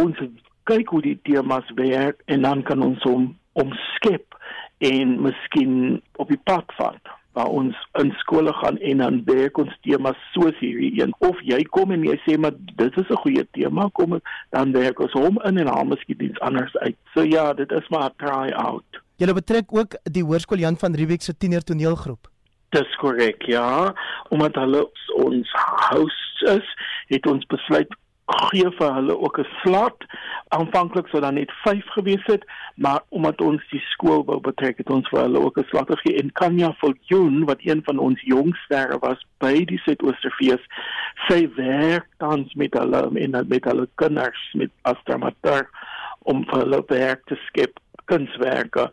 Ons 0.00 0.20
kyk 0.66 0.88
hoe 0.94 1.02
die 1.04 1.18
temas 1.28 1.68
werk 1.76 2.22
en 2.32 2.48
dan 2.48 2.64
kan 2.66 2.82
ons 2.82 3.02
hom 3.06 3.34
omskep 3.56 4.36
en 4.84 5.14
miskien 5.24 6.00
op 6.20 6.32
die 6.32 6.40
pad 6.48 6.72
vat 6.80 7.14
waar 7.36 7.52
ons 7.52 7.76
in 8.00 8.12
skole 8.22 8.52
gaan 8.52 8.78
en 8.90 9.02
dan 9.04 9.22
werk 9.24 9.58
ons 9.60 9.72
temas 9.84 10.20
soos 10.32 10.56
hierdie 10.64 11.02
een 11.02 11.12
of 11.28 11.40
jy 11.44 11.58
kom 11.76 11.92
en 11.92 12.04
jy 12.08 12.16
sê 12.24 12.38
maar 12.40 12.54
dit 12.80 12.96
is 13.02 13.10
'n 13.12 13.22
goeie 13.24 13.44
tema 13.52 13.88
kom 13.92 14.20
dan 14.56 14.72
werk 14.72 15.00
ons 15.00 15.12
hom 15.12 15.40
in 15.44 15.58
en 15.58 15.68
haal 15.68 15.84
miskien 15.84 16.22
iets 16.24 16.40
anders 16.40 16.76
uit. 16.76 16.96
So 17.14 17.22
ja, 17.22 17.52
dit 17.52 17.70
is 17.72 17.88
maar 17.88 18.08
'n 18.10 18.16
try 18.16 18.46
out. 18.52 19.02
Jy 19.16 19.32
betrek 19.32 19.72
ook 19.72 19.94
die 20.02 20.24
hoërskool 20.24 20.58
Jan 20.58 20.76
van 20.76 20.94
Riebeeck 20.94 21.22
se 21.22 21.36
tiener 21.36 21.64
toneelgroep. 21.64 22.28
Dis 22.68 22.96
korrek, 22.96 23.42
ja. 23.42 23.94
Omdat 24.28 24.54
hulle 24.54 24.82
ons 25.14 25.52
hosts 25.88 26.42
is, 26.42 26.66
het 27.06 27.26
ons 27.26 27.46
besluit 27.46 27.96
gee 28.26 28.70
vir 28.78 28.94
hulle 28.94 29.18
ook 29.18 29.38
'n 29.38 29.46
slot. 29.62 30.04
Aanvanklik 30.48 31.08
sou 31.08 31.20
daar 31.20 31.32
net 31.32 31.52
5 31.64 31.86
gewees 31.86 32.24
het, 32.26 32.44
maar 32.74 33.00
omdat 33.08 33.40
ons 33.40 33.62
die 33.70 33.80
skool 33.80 34.24
wou 34.24 34.40
betrek 34.40 34.78
het 34.78 34.90
ons 34.90 35.08
vir 35.08 35.20
hulle 35.20 35.40
ook 35.40 35.58
'n 35.58 35.68
slot 35.68 35.90
gegee 35.90 36.18
en 36.22 36.32
Kanya 36.32 36.74
Voljoen 36.78 37.44
wat 37.44 37.58
een 37.60 37.82
van 37.84 37.98
ons 37.98 38.20
jongsterre 38.20 38.98
was 38.98 39.26
by 39.38 39.64
die 39.64 39.78
Suidoosterfees, 39.78 40.62
sy 41.28 41.48
werk 41.54 42.06
tans 42.18 42.54
met 42.54 42.74
hulle 42.74 43.10
en 43.14 43.46
met 43.48 43.64
hulle 43.64 43.88
kinders 43.94 44.52
met 44.52 44.70
astramateur 44.82 45.68
om 46.22 46.44
vir 46.44 46.58
hulle 46.58 46.82
werk 46.86 47.26
te 47.26 47.36
skep 47.46 47.78
kunswerke. 48.06 48.90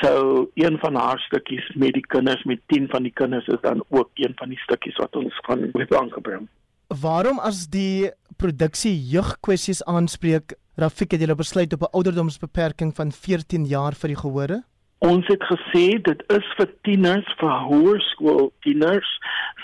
So 0.00 0.50
een 0.54 0.78
van 0.78 0.94
haar 0.94 1.18
stukkies 1.18 1.70
met 1.74 1.92
die 1.92 2.06
kinders 2.06 2.42
met 2.42 2.60
10 2.66 2.88
van 2.88 3.02
die 3.02 3.12
kinders 3.12 3.46
is 3.46 3.60
dan 3.60 3.84
ook 3.88 4.10
een 4.14 4.32
van 4.36 4.48
die 4.48 4.58
stukkies 4.58 4.96
wat 4.96 5.16
ons 5.16 5.38
gaan 5.42 5.70
met 5.72 5.94
aangebring. 5.94 6.48
Waarom 6.88 7.38
as 7.38 7.66
die 7.68 8.10
produksie 8.36 8.94
jeugkwessies 9.10 9.82
aanspreek, 9.84 10.54
Rafik 10.76 11.12
het 11.14 11.20
julle 11.22 11.36
besluit 11.38 11.72
op 11.72 11.82
'n 11.82 11.94
ouderdomsbeperking 11.94 12.94
van 12.94 13.12
14 13.12 13.64
jaar 13.64 13.94
vir 13.94 14.08
die 14.08 14.16
gehore? 14.16 14.64
Ons 14.98 15.26
het 15.26 15.42
gesê 15.42 16.02
dit 16.02 16.22
is 16.28 16.46
vir 16.56 16.68
tieners, 16.82 17.34
vir 17.38 17.54
hoërskool 17.68 18.52
tieners. 18.60 19.10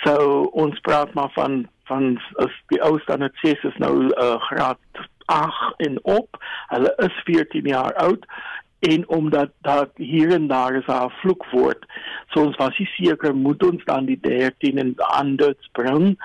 So 0.04 0.42
ons 0.52 0.80
praat 0.80 1.14
maar 1.14 1.32
van 1.34 1.68
van 1.90 2.20
as 2.38 2.54
die 2.68 2.82
aan 2.82 3.20
het 3.26 3.34
sê 3.42 3.56
is 3.66 3.78
nou 3.78 4.06
uh, 4.06 4.38
graad 4.38 4.78
8 5.26 5.74
en 5.76 5.98
op. 6.02 6.36
Hulle 6.68 6.94
is 6.98 7.22
14 7.24 7.66
jaar 7.66 7.94
oud 7.94 8.26
en 8.80 9.08
omdat 9.08 9.50
dat 9.60 9.90
hier 9.94 10.32
en 10.32 10.46
daar 10.46 10.74
is 10.74 10.86
'n 10.86 11.10
vloekwoord. 11.20 11.84
So 12.28 12.44
ons 12.44 12.56
was 12.56 12.76
seker 12.96 13.34
moet 13.34 13.62
ons 13.62 13.84
dan 13.84 14.04
die 14.04 14.20
13 14.20 14.78
en 14.78 14.94
ander 14.96 15.54
bring 15.72 16.16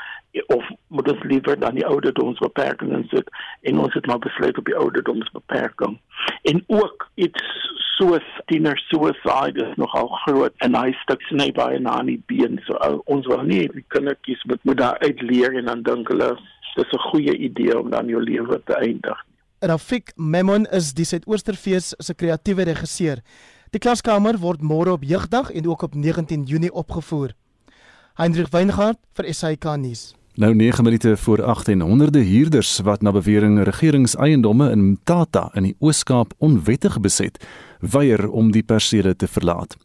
of 0.48 0.64
moet 0.88 1.12
ons 1.12 1.24
liewer 1.24 1.60
dan 1.60 1.76
die 1.76 1.86
ouderdomsbeperking 1.86 3.06
sit 3.10 3.30
en 3.62 3.80
ons 3.80 3.94
het 3.94 4.06
maar 4.06 4.20
besluit 4.20 4.58
op 4.58 4.66
die 4.66 4.76
ouderdomsbeperking. 4.76 5.98
En 6.44 6.64
ook 6.68 7.10
iets 7.16 7.44
soos 7.96 8.26
tiener 8.46 8.78
suicide 8.88 9.66
is 9.66 9.76
nogal 9.76 10.08
groot 10.08 10.54
en 10.66 10.76
hy 10.76 10.92
stuk 11.04 11.22
sny 11.30 11.52
baie 11.56 11.80
na 11.80 12.00
in 12.04 12.12
die 12.14 12.22
been. 12.28 12.60
So 12.68 12.76
uh, 12.84 12.98
ons 13.12 13.28
wil 13.32 13.46
nie 13.48 13.64
die 13.72 13.86
kindertjies 13.96 14.44
moet 14.50 14.64
moet 14.68 14.82
daar 14.82 15.00
uitleer 15.00 15.56
en 15.56 15.72
dan 15.72 15.86
dink 15.88 16.12
hulle 16.12 16.34
dis 16.76 16.92
'n 16.92 17.08
goeie 17.10 17.38
idee 17.38 17.80
om 17.80 17.90
dan 17.90 18.08
jou 18.12 18.22
lewe 18.24 18.62
te 18.66 18.76
eindig. 18.76 19.26
Rafik 19.60 20.12
Memon 20.16 20.66
is 20.66 20.94
die 20.94 21.06
Suidoosterfees 21.06 21.96
se 21.98 22.14
kreatiewe 22.14 22.64
regisseur. 22.64 23.24
Die 23.72 23.80
klaskamer 23.80 24.38
word 24.38 24.62
môre 24.62 24.92
op 24.92 25.04
jeugdag 25.04 25.50
en 25.52 25.68
ook 25.68 25.82
op 25.82 25.96
19 25.96 26.44
Junie 26.44 26.74
opgevoer. 26.74 27.32
Hendrik 28.16 28.52
Weingart 28.52 29.00
vir 29.14 29.34
SAK 29.34 29.66
nuus. 29.78 30.14
Nou 30.38 30.56
9 30.56 30.84
minute 30.84 31.18
voor 31.18 31.44
8 31.44 31.68
en 31.68 31.82
honderde 31.82 32.20
huurders 32.20 32.80
wat 32.80 33.02
na 33.02 33.12
bewering 33.12 33.64
regeringseiendomme 33.64 34.72
in 34.72 34.90
Mtata 34.92 35.50
in 35.54 35.64
die 35.64 35.76
Oos-Kaap 35.80 36.34
onwettig 36.38 37.00
beset, 37.00 37.46
weier 37.92 38.30
om 38.30 38.52
die 38.52 38.64
persele 38.64 39.16
te 39.16 39.28
verlaat. 39.28 39.76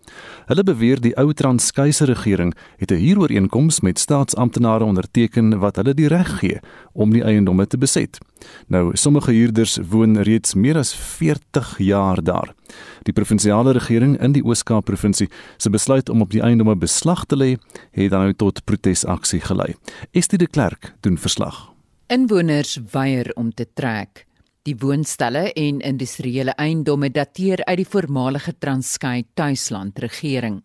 Hulle 0.46 0.64
beweer 0.64 1.01
die 1.01 1.14
ou 1.20 1.32
Transkei 1.32 1.90
regering 1.90 2.55
het 2.78 2.90
'n 2.90 3.03
huurooreenkoms 3.05 3.80
met 3.80 3.98
staatsamptenare 3.98 4.84
onderteken 4.84 5.59
wat 5.59 5.76
hulle 5.76 5.94
die 5.94 6.09
reg 6.09 6.38
gee 6.38 6.61
om 6.92 7.11
die 7.11 7.22
eiendomme 7.22 7.66
te 7.66 7.78
beset. 7.78 8.18
Nou, 8.66 8.96
sommige 8.96 9.32
huurders 9.32 9.78
woon 9.88 10.16
reeds 10.22 10.55
meer 10.55 10.76
as 10.76 10.94
40 10.94 11.78
jaar 11.78 12.22
daar. 12.22 12.55
Die 13.03 13.12
provinsiale 13.12 13.72
regering 13.72 14.20
in 14.20 14.32
die 14.32 14.44
Oos-Kaap 14.44 14.84
provinsie 14.84 15.28
se 15.57 15.70
besluit 15.70 16.09
om 16.09 16.20
op 16.20 16.30
die 16.30 16.42
eiendomme 16.42 16.76
beslag 16.76 17.24
te 17.24 17.36
lê, 17.36 17.57
het 17.90 18.11
dan 18.11 18.20
nou 18.20 18.34
tot 18.34 18.64
protesaksie 18.64 19.40
gelei. 19.40 19.74
Estie 20.11 20.38
de 20.38 20.46
Klerk 20.46 20.94
doen 21.01 21.18
verslag. 21.18 21.72
Inwoners 22.07 22.78
weier 22.90 23.30
om 23.34 23.55
te 23.55 23.66
trek. 23.74 24.26
Die 24.70 24.78
woonstelle 24.78 25.48
en 25.58 25.80
industriële 25.82 26.52
eiendomme 26.54 27.08
dateer 27.10 27.58
uit 27.64 27.80
die 27.80 27.86
voormalige 27.90 28.52
Transkei 28.62 29.24
tuisland 29.34 29.98
regering. 29.98 30.60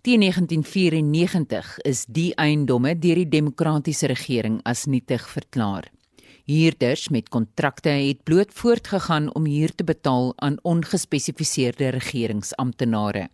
Teen 0.00 0.22
1994 0.24 1.74
is 1.84 2.06
die 2.08 2.30
eiendomme 2.40 2.94
deur 2.96 3.20
die 3.20 3.28
demokratiese 3.28 4.08
regering 4.08 4.62
as 4.64 4.86
nietig 4.88 5.26
verklaar. 5.28 5.90
Huurders 6.48 7.10
met 7.12 7.28
kontrakte 7.28 7.92
het 7.92 8.22
bloot 8.24 8.54
voortgegaan 8.56 9.28
om 9.36 9.44
huur 9.44 9.74
te 9.74 9.84
betaal 9.84 10.32
aan 10.36 10.56
ongespesifiseerde 10.62 11.92
regeringsamptenare. 11.98 13.26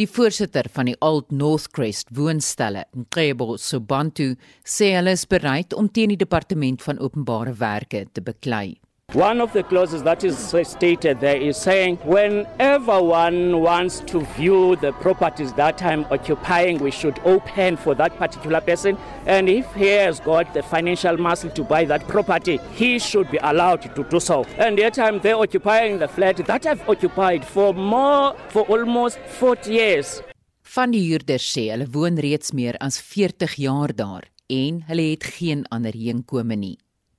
Die 0.00 0.08
voorsitter 0.08 0.70
van 0.72 0.88
die 0.88 0.96
Old 1.04 1.28
Northcrest 1.30 2.08
woonstelle, 2.16 2.86
Nkebo 2.96 3.58
Sobantu, 3.60 4.32
sê 4.64 4.94
hulle 4.96 5.12
is 5.12 5.28
bereid 5.28 5.76
om 5.76 5.92
teen 5.92 6.16
die 6.16 6.24
departement 6.24 6.80
van 6.88 7.04
openbare 7.04 7.52
werke 7.60 8.06
te 8.12 8.24
beklei. 8.24 8.78
One 9.12 9.40
of 9.40 9.52
the 9.52 9.62
clauses 9.62 10.02
that 10.02 10.24
is 10.24 10.36
stated 10.64 11.20
there 11.20 11.40
is 11.40 11.56
saying 11.56 11.96
whenever 12.04 13.00
one 13.00 13.60
wants 13.60 14.00
to 14.00 14.20
view 14.36 14.76
the 14.76 14.92
properties 14.92 15.52
that 15.54 15.80
I'm 15.80 16.04
occupying, 16.10 16.78
we 16.80 16.90
should 16.90 17.18
open 17.24 17.76
for 17.76 17.94
that 17.94 18.18
particular 18.18 18.60
person. 18.60 18.98
And 19.24 19.48
if 19.48 19.72
he 19.74 19.86
has 19.86 20.20
got 20.20 20.52
the 20.52 20.62
financial 20.62 21.16
muscle 21.16 21.50
to 21.50 21.62
buy 21.64 21.84
that 21.86 22.06
property, 22.08 22.58
he 22.74 22.98
should 22.98 23.30
be 23.30 23.38
allowed 23.38 23.80
to 23.94 24.04
do 24.04 24.20
so. 24.20 24.44
And 24.58 24.76
yet 24.76 24.98
I'm 24.98 25.20
there 25.20 25.36
occupying 25.36 25.98
the 25.98 26.08
flat 26.08 26.36
that 26.44 26.66
I've 26.66 26.86
occupied 26.86 27.44
for 27.44 27.72
more, 27.72 28.34
for 28.48 28.62
almost 28.62 29.18
40 29.18 29.72
years. 29.72 30.22
Van 30.62 30.90
die 30.90 31.06
huurders 31.06 31.46
sê 31.46 31.70
hulle 31.70 31.86
woon 31.94 32.18
reeds 32.20 32.52
meer 32.52 32.76
as 32.84 32.98
40 33.00 33.54
jaar 33.64 33.94
daar 33.96 34.26
en 34.50 34.82
hulle 34.90 35.12
het 35.14 35.24
geen 35.38 35.64
ander 35.70 35.94
heenkome 35.94 36.58
nie. 36.58 36.76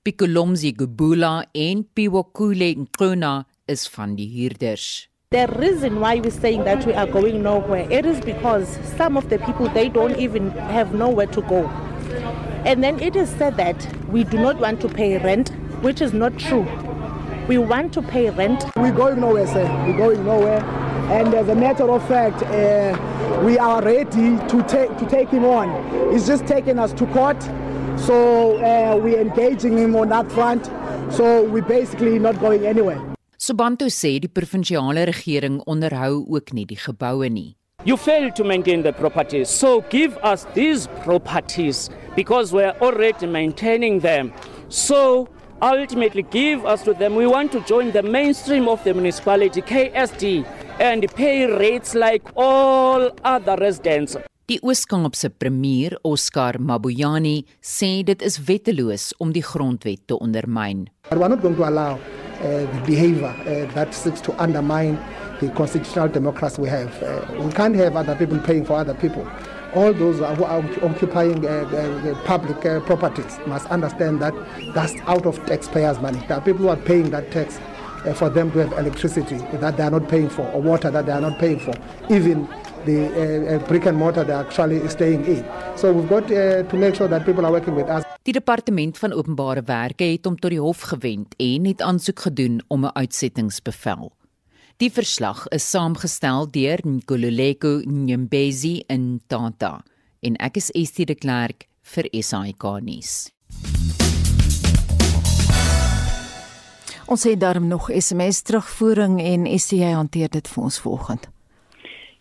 Pikolomzi 0.08 0.72
Gubula 0.72 1.44
en 1.54 1.84
Piwokule 1.94 2.74
Nkruna 2.76 3.44
is 3.66 3.86
van 3.88 4.14
die 4.16 4.24
huurders. 4.26 5.06
The 5.30 5.46
reason 5.58 6.00
why 6.00 6.18
we're 6.18 6.30
saying 6.30 6.64
that 6.64 6.86
we 6.86 6.94
are 6.94 7.06
going 7.06 7.42
nowhere 7.42 7.86
it 7.90 8.06
is 8.06 8.18
because 8.24 8.78
some 8.96 9.18
of 9.18 9.28
the 9.28 9.38
people 9.40 9.68
they 9.68 9.90
don't 9.90 10.16
even 10.16 10.48
have 10.52 10.94
nowhere 10.94 11.26
to 11.26 11.42
go. 11.42 11.66
And 12.64 12.82
then 12.82 12.98
it 13.00 13.16
is 13.16 13.28
said 13.28 13.58
that 13.58 13.86
we 14.08 14.24
do 14.24 14.38
not 14.38 14.58
want 14.58 14.80
to 14.80 14.88
pay 14.88 15.18
rent, 15.18 15.50
which 15.82 16.00
is 16.00 16.14
not 16.14 16.38
true. 16.38 16.66
We 17.46 17.58
want 17.58 17.92
to 17.92 18.00
pay 18.00 18.30
rent. 18.30 18.64
We're 18.76 18.96
going 18.96 19.20
nowhere, 19.20 19.46
sir. 19.46 19.66
We're 19.86 19.98
going 19.98 20.24
nowhere. 20.24 20.62
And 21.12 21.34
as 21.34 21.48
a 21.48 21.54
matter 21.54 21.90
of 21.90 22.08
fact, 22.08 22.42
uh, 22.44 22.96
we 23.44 23.58
are 23.58 23.82
ready 23.82 24.38
to 24.48 24.62
take 24.66 24.96
to 24.96 25.06
take 25.06 25.28
him 25.28 25.44
on. 25.44 25.68
He's 26.12 26.26
just 26.26 26.46
taking 26.46 26.78
us 26.78 26.94
to 26.94 27.04
court. 27.08 27.36
So 28.06 28.58
uh, 28.58 28.96
we're 28.96 29.20
engaging 29.20 29.78
him 29.78 29.96
on 29.96 30.08
that 30.10 30.30
front. 30.32 30.66
So 31.12 31.44
we're 31.44 31.62
basically 31.62 32.18
not 32.18 32.40
going 32.40 32.66
anywhere. 32.66 33.00
Sobanto 33.38 33.86
sê 33.88 34.18
die 34.18 34.28
provinsiale 34.28 35.06
regering 35.06 35.60
onderhou 35.66 36.24
ook 36.36 36.52
nie 36.52 36.66
die 36.66 36.76
geboue 36.76 37.28
nie. 37.30 37.54
You 37.84 37.96
fail 37.96 38.32
to 38.32 38.44
maintain 38.44 38.82
the 38.82 38.92
properties. 38.92 39.48
So 39.48 39.82
give 39.88 40.18
us 40.24 40.44
these 40.54 40.88
properties 41.04 41.88
because 42.16 42.52
we're 42.52 42.74
already 42.80 43.26
maintaining 43.26 44.00
them. 44.00 44.32
So 44.68 45.28
ultimately 45.62 46.22
give 46.22 46.66
us 46.66 46.82
to 46.82 46.94
them. 46.94 47.14
We 47.14 47.26
want 47.26 47.52
to 47.52 47.60
join 47.60 47.92
the 47.92 48.02
mainstream 48.02 48.68
of 48.68 48.82
the 48.82 48.94
municipality, 48.94 49.62
KSD, 49.62 50.44
and 50.80 51.06
pay 51.14 51.46
rates 51.46 51.94
like 51.94 52.22
all 52.36 53.10
other 53.24 53.56
residents. 53.56 54.16
Die 54.48 54.58
Oos-Kaapse 54.62 55.28
premier, 55.28 55.98
Oscar 56.08 56.56
Mabuyani, 56.58 57.42
sê 57.60 58.00
dit 58.00 58.22
is 58.24 58.38
wetteloos 58.48 59.10
om 59.20 59.28
die 59.28 59.42
grondwet 59.44 60.06
te 60.08 60.16
ondermyn. 60.16 60.86
But 61.10 61.18
we're 61.18 61.28
not 61.28 61.42
going 61.42 61.56
to 61.56 61.66
allow 61.68 61.98
uh, 61.98 61.98
the 62.40 62.80
behavior 62.86 63.28
uh, 63.28 63.70
that 63.74 63.92
seeks 63.92 64.22
to 64.22 64.32
undermine 64.42 64.96
the 65.42 65.50
constitutional 65.50 66.08
democracy 66.08 66.62
we 66.62 66.68
have. 66.70 66.88
Uh, 67.02 67.44
we 67.44 67.52
can't 67.52 67.76
have 67.76 67.94
other 67.94 68.16
people 68.16 68.38
paying 68.38 68.64
for 68.64 68.78
other 68.80 68.94
people. 68.94 69.28
All 69.74 69.92
those 69.92 70.16
who 70.16 70.44
are 70.44 70.64
occupying 70.80 71.42
public 72.24 72.86
properties 72.86 73.38
must 73.46 73.66
understand 73.66 74.22
that 74.22 74.32
that's 74.72 74.94
out 75.06 75.26
of 75.26 75.36
taxpayers' 75.44 76.00
money. 76.00 76.24
There 76.26 76.38
are 76.38 76.40
people 76.40 76.62
who 76.62 76.68
are 76.68 76.84
paying 76.88 77.10
that 77.10 77.30
tax 77.32 77.60
for 78.14 78.30
them 78.30 78.50
to 78.52 78.64
have 78.64 78.72
electricity 78.78 79.36
that 79.60 79.76
they 79.76 79.82
are 79.82 79.90
not 79.90 80.08
paying 80.08 80.30
for, 80.30 80.48
or 80.52 80.62
water 80.62 80.90
that 80.90 81.04
they 81.04 81.12
are 81.12 81.20
not 81.20 81.38
paying 81.38 81.58
for, 81.60 81.74
even 82.08 82.48
the 82.88 83.00
uh, 83.12 83.54
uh, 83.54 83.66
brick 83.68 83.86
and 83.86 83.98
mortar 84.00 84.24
they're 84.24 84.40
actually 84.40 84.80
staying 84.88 85.24
in. 85.26 85.44
So 85.76 85.92
we've 85.92 86.08
got 86.08 86.30
uh, 86.30 86.64
to 86.70 86.76
make 86.76 86.94
sure 86.96 87.08
that 87.08 87.24
people 87.24 87.44
are 87.44 87.52
working 87.52 87.76
with 87.76 87.88
us. 87.88 88.04
Die 88.22 88.32
departement 88.32 88.98
van 88.98 89.12
openbare 89.12 89.62
werke 89.62 90.04
het 90.04 90.26
hom 90.28 90.36
tot 90.36 90.52
die 90.52 90.60
hof 90.60 90.88
gewend 90.90 91.36
en 91.40 91.68
het 91.68 91.82
aansoek 91.84 92.26
gedoen 92.28 92.60
om 92.68 92.84
'n 92.84 92.96
uitsettingsbevel. 92.96 94.12
Die 94.78 94.90
verslag 94.92 95.46
is 95.48 95.70
saamgestel 95.70 96.50
deur 96.50 96.78
Nkululeko 96.86 97.80
Nyembezi 97.84 98.82
in 98.86 99.20
Tata 99.26 99.82
en 100.20 100.36
ek 100.36 100.56
is 100.56 100.70
Estie 100.70 101.06
de 101.06 101.14
Klerk 101.14 101.66
vir 101.82 102.06
SAK 102.12 102.64
nuus. 102.80 103.30
Ons 107.08 107.24
het 107.24 107.40
daarom 107.40 107.66
nog 107.66 107.90
SMS 107.90 108.40
terugvoering 108.40 109.20
en 109.22 109.58
SC 109.58 109.80
hanteer 109.80 110.28
dit 110.28 110.48
vir 110.48 110.62
ons 110.62 110.78
volgende. 110.78 111.37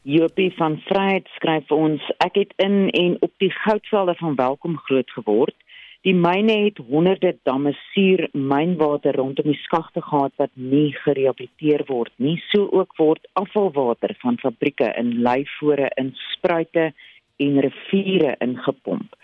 Jopie 0.08 0.54
van 0.56 0.78
Vryheid 0.88 1.26
skryf 1.36 1.66
vir 1.68 1.80
ons: 1.84 2.04
Ek 2.24 2.38
het 2.40 2.54
in 2.64 2.76
en 2.96 3.16
op 3.26 3.32
die 3.44 3.50
goudvelde 3.52 4.14
van 4.16 4.36
Welkom 4.40 4.78
groot 4.86 5.10
geword. 5.12 5.56
Die 6.08 6.14
myne 6.16 6.54
het 6.62 6.78
honderde 6.92 7.34
damme 7.44 7.74
suur 7.90 8.22
mynwater 8.32 9.18
rondom 9.20 9.50
die 9.52 9.60
skagte 9.66 10.00
gehad 10.06 10.32
wat 10.40 10.54
nie 10.56 10.94
gerehabiliteer 11.02 11.84
word 11.90 12.14
nie. 12.24 12.38
So 12.54 12.70
ook 12.72 12.96
word 13.02 13.28
afvalwater 13.42 14.14
van 14.22 14.40
fabrieke 14.40 14.88
in 15.02 15.10
leifore 15.28 15.90
in 16.00 16.14
spruite 16.30 16.86
en 17.44 17.60
riviere 17.68 18.38
ingepomp. 18.48 19.18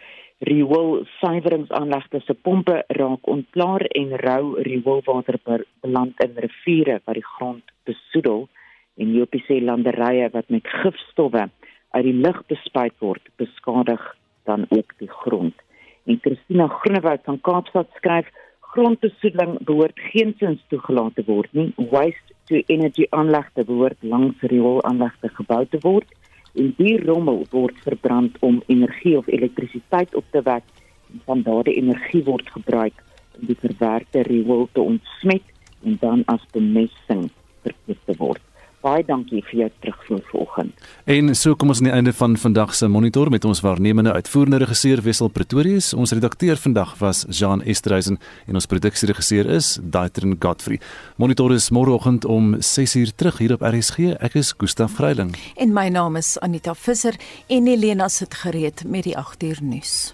Riool 0.50 1.06
suiweringsaanlegte 1.22 2.20
se 2.26 2.36
pompe 2.36 2.82
raak 3.00 3.32
ontklaar 3.38 3.88
en 4.02 4.12
rou 4.26 4.60
rioolwater 4.68 5.40
beland 5.48 6.28
in 6.28 6.36
riviere 6.48 7.00
wat 7.06 7.22
die 7.22 7.30
grond 7.38 7.72
besoedel 7.88 8.50
en 8.98 9.14
Jopiese 9.14 9.62
landerye 9.62 10.30
wat 10.34 10.50
met 10.54 10.68
gifstowwe 10.68 11.48
uit 11.94 12.06
die 12.06 12.14
lug 12.14 12.40
bespuit 12.50 12.94
word, 13.00 13.22
beskadig 13.42 14.02
dan 14.50 14.66
ook 14.70 14.94
die 15.00 15.10
grond. 15.10 15.54
En 16.06 16.20
Christina 16.22 16.68
Groenewoud 16.68 17.22
van 17.24 17.42
Kaapstad 17.42 17.90
skryf 17.98 18.30
grondbesoedeling 18.74 19.58
behoort 19.66 20.00
geensins 20.12 20.62
toegelaat 20.70 21.16
te 21.16 21.24
word 21.28 21.52
nie. 21.54 21.70
Waste 21.78 22.34
to 22.50 22.62
energy 22.74 23.06
aanlegte 23.10 23.66
behoort 23.66 23.98
langs 24.02 24.42
rioolaanlegte 24.42 25.30
gebou 25.38 25.64
te 25.70 25.80
word 25.86 26.10
en 26.60 26.74
die 26.78 26.98
rommel 27.06 27.46
word 27.52 27.78
verbrand 27.86 28.38
om 28.46 28.62
energie 28.68 29.18
of 29.18 29.30
elektrisiteit 29.30 30.16
op 30.16 30.26
te 30.32 30.42
wek 30.46 30.66
en 31.14 31.22
van 31.26 31.42
daardie 31.46 31.78
energie 31.82 32.24
word 32.26 32.50
gebruik 32.56 32.98
om 33.40 33.48
die 33.50 33.58
verwerkte 33.62 34.26
riool 34.28 34.68
te 34.74 34.82
ontsmet 34.82 35.46
en 35.86 35.98
dan 36.02 36.26
as 36.34 36.46
bemesting 36.54 37.30
verkoop 37.66 38.10
te 38.10 38.18
word 38.18 38.53
baie 38.84 39.04
dankie 39.08 39.42
vir 39.50 39.60
jou 39.64 39.70
terugvoer 39.82 40.22
vanoggend. 40.32 40.88
En 41.10 41.36
so 41.36 41.56
kom 41.56 41.72
ons 41.74 41.82
aan 41.82 41.90
die 41.90 41.96
einde 41.96 42.14
van 42.14 42.38
vandag 42.38 42.76
se 42.76 42.88
monitor 42.88 43.30
met 43.32 43.46
ons 43.46 43.64
waarnemende 43.64 44.14
uitvoerende 44.14 44.60
regisseur 44.64 45.02
Wessel 45.02 45.32
Pretorius. 45.34 45.94
Ons 45.94 46.12
redakteur 46.12 46.60
vandag 46.60 46.96
was 47.00 47.26
Jean 47.30 47.64
Estreisen 47.64 48.20
en 48.48 48.60
ons 48.60 48.70
produksieregisseur 48.70 49.50
is 49.58 49.78
Daitrin 49.82 50.36
Godfrey. 50.40 50.80
Monitor 51.18 51.54
is 51.54 51.70
môreoggend 51.72 52.26
om 52.26 52.56
6uur 52.60 53.14
terug 53.16 53.38
hier 53.38 53.54
op 53.58 53.64
RSG. 53.64 54.18
Ek 54.20 54.36
is 54.40 54.54
Gustaf 54.58 55.00
Greiling. 55.00 55.36
En 55.56 55.74
my 55.74 55.88
naam 55.90 56.20
is 56.20 56.36
Anita 56.40 56.76
Visser 56.76 57.16
en 57.48 57.68
Elena 57.68 58.10
sit 58.10 58.34
gereed 58.44 58.84
met 58.88 59.08
die 59.08 59.16
8uur 59.18 59.64
nuus. 59.64 60.14